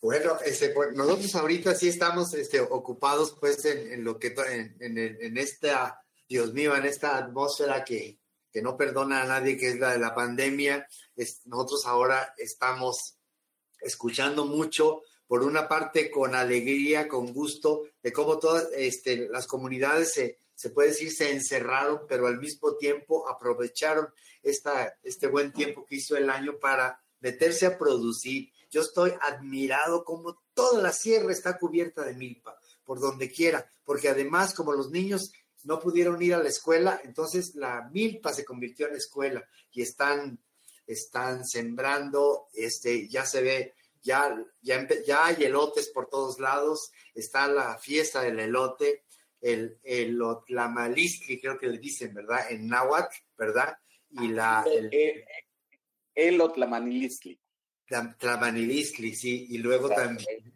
Bueno, 0.00 0.36
este, 0.44 0.68
pues, 0.68 0.92
nosotros 0.92 1.34
ahorita 1.34 1.74
sí 1.74 1.88
estamos 1.88 2.34
este, 2.34 2.60
ocupados 2.60 3.36
pues 3.40 3.64
en, 3.64 4.04
lo 4.04 4.18
que 4.18 4.34
en, 4.50 4.98
en, 4.98 5.38
esta, 5.38 5.98
Dios 6.28 6.52
mío, 6.52 6.76
en 6.76 6.84
esta 6.84 7.16
atmósfera 7.16 7.84
que, 7.84 8.18
que 8.52 8.60
no 8.60 8.76
perdona 8.76 9.22
a 9.22 9.26
nadie, 9.26 9.56
que 9.56 9.70
es 9.70 9.78
la 9.78 9.92
de 9.92 9.98
la 9.98 10.14
pandemia. 10.14 10.86
nosotros 11.46 11.86
ahora 11.86 12.34
estamos 12.36 13.16
escuchando 13.80 14.44
mucho, 14.44 15.00
por 15.26 15.42
una 15.42 15.66
parte 15.68 16.10
con 16.10 16.34
alegría, 16.34 17.08
con 17.08 17.32
gusto, 17.32 17.84
de 18.02 18.12
cómo 18.12 18.38
todas 18.38 18.68
este, 18.76 19.28
las 19.30 19.46
comunidades 19.46 20.12
se, 20.12 20.43
se 20.64 20.70
puede 20.70 20.88
decir, 20.88 21.12
se 21.12 21.30
encerraron, 21.30 22.06
pero 22.08 22.26
al 22.26 22.38
mismo 22.38 22.74
tiempo 22.76 23.28
aprovecharon 23.28 24.08
esta, 24.42 24.96
este 25.02 25.26
buen 25.26 25.52
tiempo 25.52 25.84
que 25.84 25.96
hizo 25.96 26.16
el 26.16 26.30
año 26.30 26.58
para 26.58 27.04
meterse 27.20 27.66
a 27.66 27.76
producir. 27.76 28.50
Yo 28.70 28.80
estoy 28.80 29.12
admirado 29.20 30.04
como 30.04 30.40
toda 30.54 30.80
la 30.80 30.90
sierra 30.90 31.32
está 31.32 31.58
cubierta 31.58 32.02
de 32.02 32.14
milpa, 32.14 32.58
por 32.82 32.98
donde 32.98 33.30
quiera, 33.30 33.70
porque 33.84 34.08
además 34.08 34.54
como 34.54 34.72
los 34.72 34.90
niños 34.90 35.32
no 35.64 35.80
pudieron 35.80 36.22
ir 36.22 36.32
a 36.32 36.42
la 36.42 36.48
escuela, 36.48 36.98
entonces 37.04 37.54
la 37.56 37.86
milpa 37.92 38.32
se 38.32 38.46
convirtió 38.46 38.88
en 38.88 38.94
escuela 38.94 39.46
y 39.70 39.82
están, 39.82 40.38
están 40.86 41.44
sembrando, 41.44 42.46
este, 42.54 43.06
ya 43.06 43.26
se 43.26 43.42
ve, 43.42 43.74
ya, 44.02 44.34
ya, 44.62 44.88
ya 45.06 45.26
hay 45.26 45.44
elotes 45.44 45.90
por 45.90 46.08
todos 46.08 46.40
lados, 46.40 46.90
está 47.14 47.48
la 47.48 47.76
fiesta 47.76 48.22
del 48.22 48.40
elote, 48.40 49.04
el, 49.44 49.78
el 49.82 50.22
Otlamalistli, 50.22 51.38
creo 51.38 51.58
que 51.58 51.66
le 51.66 51.78
dicen, 51.78 52.14
¿verdad? 52.14 52.50
En 52.50 52.66
náhuatl, 52.66 53.14
¿verdad? 53.36 53.76
Y 54.10 54.28
la... 54.28 54.64
El, 54.66 55.22
el, 56.14 56.40
Otlamanilistli. 56.40 57.38
Tlamanilistli, 58.18 59.14
sí, 59.14 59.48
y 59.50 59.58
luego 59.58 59.90
también, 59.90 60.54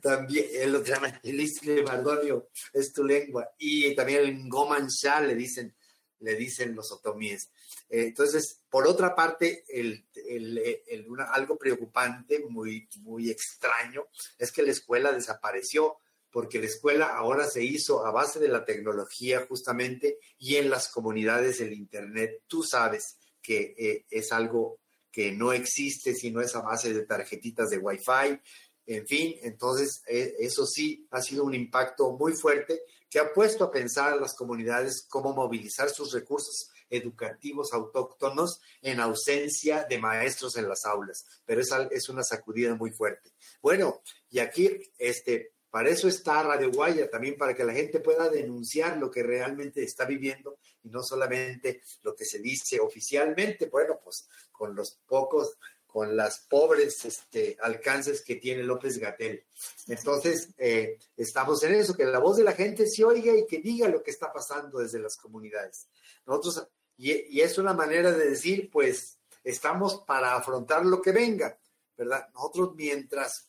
también 0.00 0.46
el 0.54 0.76
Otlamanilistli, 0.76 1.82
Mardonio, 1.82 2.50
es 2.72 2.92
tu 2.92 3.02
lengua, 3.02 3.50
y 3.58 3.92
también 3.96 4.20
el 4.20 4.38
Ngomansha 4.44 5.20
le 5.20 5.34
dicen, 5.34 5.74
le 6.20 6.36
dicen 6.36 6.76
los 6.76 6.92
otomíes. 6.92 7.50
Eh, 7.88 8.04
entonces, 8.04 8.62
por 8.70 8.86
otra 8.86 9.16
parte, 9.16 9.64
el, 9.66 10.06
el, 10.14 11.06
una, 11.08 11.24
algo 11.24 11.58
preocupante, 11.58 12.38
muy, 12.48 12.88
muy 13.00 13.30
extraño, 13.30 14.06
es 14.38 14.52
que 14.52 14.62
la 14.62 14.70
escuela 14.70 15.10
desapareció 15.10 15.96
porque 16.32 16.58
la 16.58 16.66
escuela 16.66 17.06
ahora 17.14 17.46
se 17.46 17.62
hizo 17.62 18.04
a 18.06 18.10
base 18.10 18.40
de 18.40 18.48
la 18.48 18.64
tecnología 18.64 19.44
justamente 19.46 20.18
y 20.38 20.56
en 20.56 20.70
las 20.70 20.88
comunidades 20.88 21.58
del 21.58 21.74
Internet. 21.74 22.42
Tú 22.48 22.62
sabes 22.62 23.18
que 23.42 23.74
eh, 23.76 24.06
es 24.10 24.32
algo 24.32 24.80
que 25.10 25.30
no 25.32 25.52
existe 25.52 26.14
si 26.14 26.30
no 26.30 26.40
es 26.40 26.56
a 26.56 26.62
base 26.62 26.94
de 26.94 27.04
tarjetitas 27.04 27.68
de 27.68 27.78
Wi-Fi. 27.78 28.40
En 28.86 29.06
fin, 29.06 29.36
entonces 29.42 30.02
eh, 30.08 30.34
eso 30.38 30.66
sí 30.66 31.06
ha 31.10 31.20
sido 31.20 31.44
un 31.44 31.54
impacto 31.54 32.12
muy 32.12 32.32
fuerte 32.32 32.80
que 33.10 33.18
ha 33.18 33.32
puesto 33.34 33.64
a 33.64 33.70
pensar 33.70 34.14
a 34.14 34.16
las 34.16 34.34
comunidades 34.34 35.04
cómo 35.06 35.34
movilizar 35.34 35.90
sus 35.90 36.12
recursos 36.12 36.70
educativos 36.88 37.74
autóctonos 37.74 38.58
en 38.80 39.00
ausencia 39.00 39.84
de 39.88 39.98
maestros 39.98 40.56
en 40.56 40.66
las 40.66 40.86
aulas. 40.86 41.26
Pero 41.44 41.60
es, 41.60 41.70
es 41.90 42.08
una 42.08 42.22
sacudida 42.22 42.74
muy 42.74 42.90
fuerte. 42.90 43.32
Bueno, 43.60 44.00
y 44.30 44.38
aquí, 44.38 44.70
este, 44.96 45.52
para 45.72 45.88
eso 45.88 46.06
está 46.06 46.42
Radio 46.42 46.70
Guaya, 46.70 47.08
también 47.08 47.34
para 47.38 47.54
que 47.54 47.64
la 47.64 47.72
gente 47.72 47.98
pueda 48.00 48.28
denunciar 48.28 48.98
lo 48.98 49.10
que 49.10 49.22
realmente 49.22 49.82
está 49.82 50.04
viviendo 50.04 50.58
y 50.82 50.90
no 50.90 51.02
solamente 51.02 51.80
lo 52.02 52.14
que 52.14 52.26
se 52.26 52.40
dice 52.40 52.78
oficialmente, 52.78 53.70
bueno, 53.70 53.98
pues 54.04 54.28
con 54.50 54.74
los 54.74 55.00
pocos, 55.06 55.56
con 55.86 56.14
las 56.14 56.40
pobres 56.40 57.02
este, 57.06 57.56
alcances 57.58 58.20
que 58.20 58.36
tiene 58.36 58.64
López 58.64 58.98
Gatel. 58.98 59.46
Entonces, 59.88 60.50
eh, 60.58 60.98
estamos 61.16 61.62
en 61.62 61.76
eso, 61.76 61.94
que 61.94 62.04
la 62.04 62.18
voz 62.18 62.36
de 62.36 62.44
la 62.44 62.52
gente 62.52 62.86
se 62.86 63.02
oiga 63.02 63.34
y 63.34 63.46
que 63.46 63.62
diga 63.62 63.88
lo 63.88 64.02
que 64.02 64.10
está 64.10 64.30
pasando 64.30 64.78
desde 64.78 64.98
las 64.98 65.16
comunidades. 65.16 65.88
Nosotros, 66.26 66.68
y, 66.98 67.12
y 67.12 67.40
es 67.40 67.56
una 67.56 67.72
manera 67.72 68.12
de 68.12 68.28
decir, 68.28 68.68
pues, 68.70 69.16
estamos 69.42 70.02
para 70.06 70.36
afrontar 70.36 70.84
lo 70.84 71.00
que 71.00 71.12
venga, 71.12 71.58
¿verdad? 71.96 72.28
Nosotros 72.34 72.74
mientras, 72.74 73.48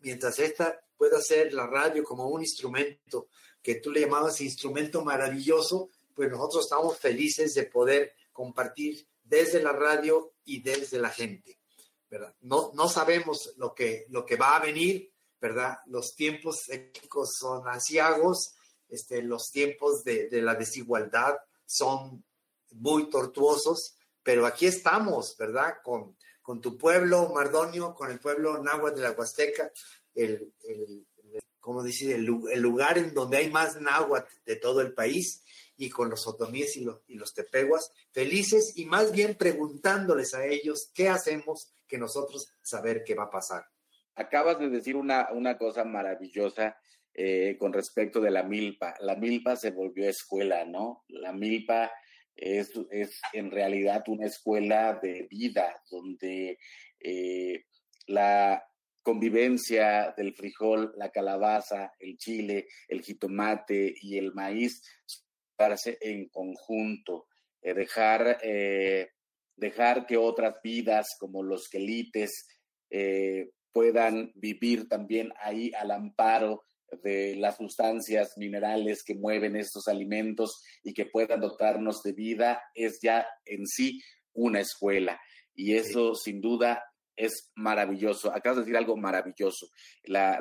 mientras 0.00 0.38
esta 0.38 0.85
pueda 0.96 1.20
ser 1.20 1.52
la 1.52 1.66
radio 1.66 2.02
como 2.04 2.28
un 2.28 2.40
instrumento 2.42 3.28
que 3.62 3.76
tú 3.76 3.90
le 3.90 4.00
llamabas 4.00 4.40
instrumento 4.40 5.02
maravilloso, 5.02 5.90
pues 6.14 6.30
nosotros 6.30 6.64
estamos 6.64 6.98
felices 6.98 7.54
de 7.54 7.64
poder 7.64 8.14
compartir 8.32 9.06
desde 9.22 9.62
la 9.62 9.72
radio 9.72 10.34
y 10.44 10.62
desde 10.62 10.98
la 10.98 11.10
gente, 11.10 11.58
¿verdad? 12.08 12.34
No, 12.40 12.70
no 12.74 12.88
sabemos 12.88 13.52
lo 13.56 13.74
que, 13.74 14.06
lo 14.08 14.24
que 14.24 14.36
va 14.36 14.56
a 14.56 14.60
venir, 14.60 15.12
¿verdad? 15.40 15.78
Los 15.86 16.14
tiempos 16.14 16.68
éticos 16.68 17.34
son 17.38 17.68
asiagos, 17.68 18.54
este, 18.88 19.22
los 19.22 19.50
tiempos 19.50 20.04
de, 20.04 20.28
de 20.28 20.42
la 20.42 20.54
desigualdad 20.54 21.36
son 21.64 22.24
muy 22.70 23.10
tortuosos, 23.10 23.96
pero 24.22 24.46
aquí 24.46 24.66
estamos, 24.66 25.36
¿verdad? 25.36 25.74
Con, 25.82 26.16
con 26.40 26.60
tu 26.60 26.78
pueblo, 26.78 27.30
Mardonio, 27.34 27.94
con 27.94 28.10
el 28.10 28.20
pueblo 28.20 28.62
náhuatl 28.62 28.96
de 28.96 29.02
la 29.02 29.10
Huasteca, 29.10 29.70
el, 30.16 30.52
como 31.60 31.82
dice, 31.82 32.14
el, 32.14 32.24
lugar 32.24 32.98
en 32.98 33.12
donde 33.14 33.38
hay 33.38 33.50
más 33.50 33.80
náhuatl 33.80 34.32
de 34.44 34.56
todo 34.56 34.80
el 34.80 34.94
país 34.94 35.42
y 35.76 35.90
con 35.90 36.08
los 36.08 36.26
otomíes 36.26 36.76
y, 36.76 36.86
y 37.08 37.14
los 37.14 37.34
tepeguas, 37.34 37.90
felices 38.12 38.72
y 38.76 38.86
más 38.86 39.12
bien 39.12 39.34
preguntándoles 39.34 40.34
a 40.34 40.46
ellos 40.46 40.90
qué 40.94 41.08
hacemos 41.08 41.72
que 41.86 41.98
nosotros 41.98 42.52
saber 42.62 43.04
qué 43.04 43.14
va 43.14 43.24
a 43.24 43.30
pasar. 43.30 43.64
Acabas 44.14 44.58
de 44.58 44.70
decir 44.70 44.96
una, 44.96 45.28
una 45.32 45.58
cosa 45.58 45.84
maravillosa 45.84 46.78
eh, 47.12 47.56
con 47.58 47.72
respecto 47.72 48.20
de 48.20 48.30
la 48.30 48.42
milpa. 48.42 48.94
La 49.00 49.16
milpa 49.16 49.56
se 49.56 49.70
volvió 49.70 50.08
escuela, 50.08 50.64
¿no? 50.64 51.04
La 51.08 51.32
milpa 51.32 51.90
es, 52.34 52.72
es 52.90 53.20
en 53.32 53.50
realidad 53.50 54.04
una 54.08 54.26
escuela 54.26 54.98
de 55.02 55.26
vida 55.30 55.82
donde 55.90 56.58
eh, 57.00 57.64
la 58.06 58.62
convivencia 59.06 60.12
del 60.16 60.34
frijol, 60.34 60.92
la 60.96 61.12
calabaza, 61.12 61.92
el 62.00 62.16
chile, 62.18 62.66
el 62.88 63.02
jitomate 63.02 63.94
y 64.02 64.18
el 64.18 64.34
maíz 64.34 64.82
en 66.00 66.28
conjunto, 66.28 67.28
eh, 67.62 67.72
dejar, 67.72 68.40
eh, 68.42 69.10
dejar 69.54 70.06
que 70.06 70.16
otras 70.16 70.56
vidas 70.60 71.06
como 71.20 71.44
los 71.44 71.68
quelites 71.68 72.48
eh, 72.90 73.50
puedan 73.72 74.32
vivir 74.34 74.88
también 74.88 75.32
ahí 75.40 75.70
al 75.74 75.92
amparo 75.92 76.64
de 77.04 77.36
las 77.36 77.58
sustancias 77.58 78.32
minerales 78.36 79.04
que 79.04 79.14
mueven 79.14 79.54
estos 79.54 79.86
alimentos 79.86 80.64
y 80.82 80.92
que 80.92 81.06
puedan 81.06 81.40
dotarnos 81.40 82.02
de 82.02 82.12
vida, 82.12 82.60
es 82.74 82.98
ya 83.00 83.24
en 83.44 83.68
sí 83.68 84.00
una 84.32 84.58
escuela. 84.58 85.20
Y 85.54 85.76
eso 85.76 86.16
sin 86.16 86.40
duda 86.40 86.82
es 87.16 87.50
maravilloso. 87.54 88.32
Acabas 88.32 88.58
de 88.58 88.62
decir 88.62 88.76
algo 88.76 88.96
maravilloso. 88.96 89.68
La, 90.04 90.40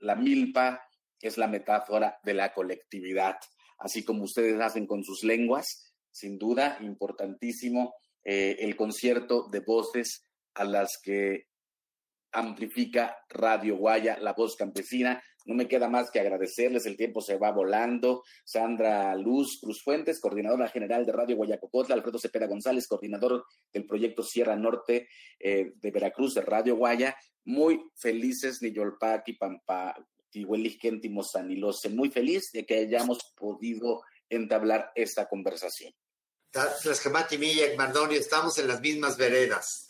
la, 0.00 0.16
milpa 0.16 0.82
es 1.20 1.36
la 1.36 1.48
metáfora 1.48 2.18
de 2.22 2.34
la 2.34 2.54
colectividad, 2.54 3.36
así 3.78 4.04
como 4.04 4.24
ustedes 4.24 4.60
hacen 4.60 4.86
con 4.86 5.02
sus 5.02 5.24
lenguas, 5.24 5.92
sin 6.10 6.38
duda, 6.38 6.78
importantísimo 6.80 7.94
eh, 8.24 8.56
el 8.60 8.76
concierto 8.76 9.48
de 9.50 9.60
voces 9.60 10.24
a 10.54 10.64
las 10.64 10.98
que 11.02 11.46
amplifica 12.32 13.16
Radio 13.28 13.76
Guaya, 13.76 14.18
la 14.20 14.32
voz 14.32 14.56
campesina. 14.56 15.22
No 15.48 15.54
me 15.54 15.66
queda 15.66 15.88
más 15.88 16.10
que 16.10 16.20
agradecerles, 16.20 16.84
el 16.84 16.98
tiempo 16.98 17.22
se 17.22 17.38
va 17.38 17.50
volando. 17.52 18.22
Sandra 18.44 19.16
Luz 19.16 19.58
Cruz 19.62 19.82
Fuentes, 19.82 20.20
coordinadora 20.20 20.68
general 20.68 21.06
de 21.06 21.12
Radio 21.12 21.36
Guayacocotla, 21.36 21.94
Alfredo 21.94 22.18
Cepeda 22.18 22.46
González, 22.46 22.86
coordinador 22.86 23.46
del 23.72 23.86
proyecto 23.86 24.22
Sierra 24.22 24.56
Norte 24.56 25.08
eh, 25.38 25.72
de 25.74 25.90
Veracruz 25.90 26.34
de 26.34 26.42
Radio 26.42 26.76
Guaya. 26.76 27.16
Muy 27.46 27.80
felices, 27.96 28.60
Niyolpaki, 28.60 29.38
Pampa, 29.38 29.96
Tihuelisquenti, 30.28 31.10
Sanilose. 31.22 31.88
Muy 31.88 32.10
feliz 32.10 32.50
de 32.52 32.66
que 32.66 32.80
hayamos 32.80 33.32
podido 33.34 34.02
entablar 34.28 34.92
esta 34.94 35.30
conversación. 35.30 35.94
estamos 38.18 38.58
en 38.58 38.68
las 38.68 38.82
mismas 38.82 39.16
veredas. 39.16 39.86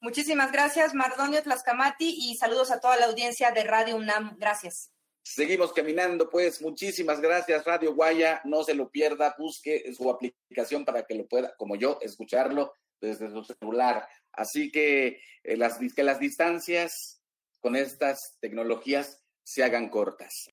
Muchísimas 0.00 0.50
gracias, 0.52 0.94
Mardonio 0.94 1.42
Tlascamati, 1.42 2.16
y 2.18 2.36
saludos 2.36 2.70
a 2.70 2.80
toda 2.80 2.96
la 2.96 3.06
audiencia 3.06 3.50
de 3.50 3.62
Radio 3.64 3.96
UNAM. 3.96 4.36
Gracias. 4.38 4.91
Seguimos 5.24 5.72
caminando, 5.72 6.28
pues 6.28 6.60
muchísimas 6.60 7.20
gracias, 7.20 7.64
Radio 7.64 7.94
Guaya. 7.94 8.40
No 8.44 8.64
se 8.64 8.74
lo 8.74 8.90
pierda, 8.90 9.34
busque 9.38 9.92
su 9.94 10.10
aplicación 10.10 10.84
para 10.84 11.04
que 11.04 11.14
lo 11.14 11.26
pueda, 11.26 11.54
como 11.56 11.76
yo, 11.76 11.98
escucharlo 12.02 12.74
desde 13.00 13.30
su 13.30 13.44
celular. 13.44 14.06
Así 14.32 14.70
que, 14.70 15.20
eh, 15.44 15.56
las, 15.56 15.78
que 15.94 16.02
las 16.02 16.18
distancias 16.18 17.22
con 17.60 17.76
estas 17.76 18.36
tecnologías 18.40 19.22
se 19.44 19.62
hagan 19.62 19.88
cortas. 19.88 20.50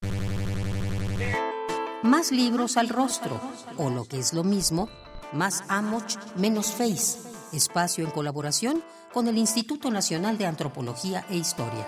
Más 2.03 2.31
libros 2.31 2.77
al 2.77 2.89
rostro, 2.89 3.41
o 3.77 3.89
lo 3.89 4.05
que 4.05 4.19
es 4.19 4.33
lo 4.33 4.43
mismo, 4.43 4.89
más 5.33 5.63
Amoch, 5.67 6.15
menos 6.35 6.73
Face. 6.73 7.19
Espacio 7.53 8.05
en 8.05 8.11
colaboración 8.11 8.83
con 9.11 9.27
el 9.27 9.37
Instituto 9.37 9.89
Nacional 9.89 10.37
de 10.37 10.45
Antropología 10.45 11.25
e 11.29 11.35
Historia. 11.35 11.87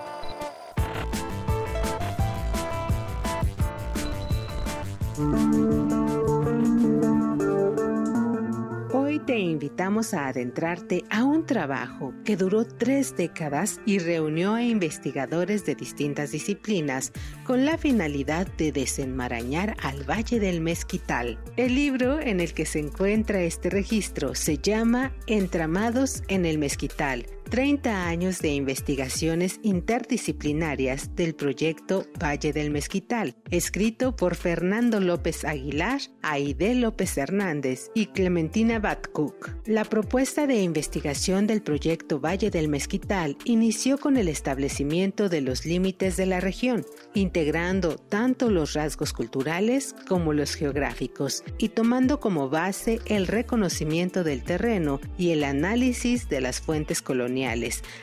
Hoy 8.94 9.20
te 9.20 9.40
invitamos 9.40 10.14
a 10.14 10.28
adentrarte 10.28 11.04
a 11.10 11.24
un 11.24 11.46
trabajo 11.46 12.14
que 12.24 12.38
duró 12.38 12.66
tres 12.66 13.16
décadas 13.16 13.80
y 13.86 14.00
reunió 14.00 14.54
a 14.54 14.64
investigadores 14.64 15.66
de 15.66 15.76
distintas 15.76 16.32
disciplinas 16.32 17.12
con 17.44 17.66
la 17.66 17.78
finalidad 17.78 18.48
de 18.58 18.72
desenmarañar 18.72 19.76
al 19.82 20.10
Valle 20.10 20.40
del 20.40 20.62
Mezquital. 20.62 21.40
El 21.58 21.76
libro 21.76 22.20
en 22.20 22.40
el 22.40 22.54
que 22.54 22.66
se 22.66 22.80
encuentra 22.80 23.42
este 23.42 23.70
registro 23.70 24.34
se 24.36 24.58
llama 24.58 25.14
Entramados 25.28 26.24
en 26.28 26.46
el 26.46 26.58
Mezquital 26.58 27.26
30 27.52 28.08
años 28.08 28.40
de 28.40 28.54
investigaciones 28.54 29.60
interdisciplinarias 29.62 31.18
del 31.18 31.36
proyecto 31.36 32.06
Valle 32.18 32.54
del 32.54 32.72
Mezquital, 32.72 33.36
escrito 33.50 34.16
por 34.16 34.36
Fernando 34.36 35.02
López 35.02 35.44
Aguilar, 35.44 36.00
Aide 36.22 36.76
López 36.76 37.18
Hernández 37.18 37.92
y 37.94 38.06
Clementina 38.06 38.80
Batcook. 38.80 39.50
La 39.66 39.84
propuesta 39.84 40.48
de 40.48 40.62
investigación 40.62 41.46
del 41.46 41.62
proyecto 41.62 42.22
Valle 42.22 42.52
del 42.52 42.70
Mezquital 42.70 43.38
inició 43.44 43.98
con 43.98 44.16
el 44.16 44.30
establecimiento 44.30 45.28
de 45.28 45.42
los 45.42 45.66
límites 45.66 46.16
de 46.16 46.28
la 46.28 46.40
región, 46.40 46.86
integrando 47.14 47.98
tanto 47.98 48.50
los 48.50 48.72
rasgos 48.76 49.12
culturales 49.12 49.94
como 50.08 50.32
los 50.32 50.56
geográficos 50.56 51.44
y 51.58 51.68
tomando 51.68 52.22
como 52.22 52.48
base 52.48 53.02
el 53.08 53.28
reconocimiento 53.28 54.24
del 54.24 54.42
terreno 54.42 55.02
y 55.18 55.32
el 55.32 55.44
análisis 55.44 56.30
de 56.30 56.40
las 56.40 56.62
fuentes 56.62 57.02
coloniales 57.02 57.41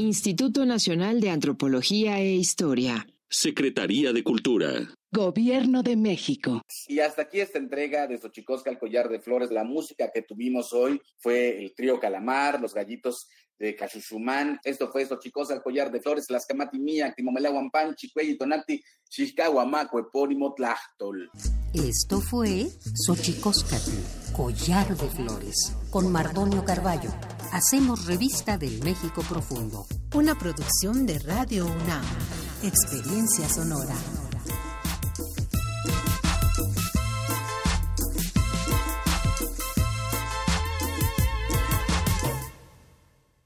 Instituto 0.00 0.64
Nacional 0.64 1.20
de 1.20 1.28
Antropología 1.28 2.20
e 2.20 2.32
Historia. 2.32 3.06
Secretaría 3.28 4.14
de 4.14 4.24
Cultura. 4.24 4.88
Gobierno 5.12 5.82
de 5.82 5.94
México. 5.94 6.62
Y 6.88 7.00
hasta 7.00 7.22
aquí 7.22 7.40
esta 7.40 7.58
entrega 7.58 8.06
de 8.06 8.16
Xochicosca 8.16 8.70
al 8.70 8.78
collar 8.78 9.10
de 9.10 9.20
flores. 9.20 9.50
La 9.50 9.62
música 9.62 10.10
que 10.10 10.22
tuvimos 10.22 10.72
hoy 10.72 11.02
fue 11.18 11.62
el 11.62 11.74
trío 11.74 12.00
Calamar, 12.00 12.62
los 12.62 12.72
gallitos 12.72 13.28
de 13.60 13.76
Cachuchumán. 13.76 14.58
Esto 14.64 14.90
fue 14.90 15.06
chicos 15.20 15.50
al 15.50 15.62
collar 15.62 15.92
de 15.92 16.00
flores, 16.00 16.30
las 16.30 16.46
camatimía, 16.46 17.12
timomelaguampan, 17.14 17.94
chicuey, 17.94 18.36
tonati, 18.36 18.82
chicahuamaco, 19.08 20.00
epónimo, 20.00 20.54
tlachtol. 20.54 21.30
Esto 21.74 22.20
fue 22.20 22.68
Xochicóscatl, 23.06 24.32
collar 24.34 24.96
de 24.96 25.08
flores, 25.10 25.76
con 25.90 26.10
Mardonio 26.10 26.64
Carballo. 26.64 27.10
Hacemos 27.52 28.06
revista 28.06 28.56
del 28.56 28.82
México 28.82 29.22
Profundo. 29.28 29.86
Una 30.14 30.36
producción 30.36 31.06
de 31.06 31.18
Radio 31.18 31.66
UNAM. 31.66 32.04
Experiencia 32.62 33.48
sonora. 33.48 33.94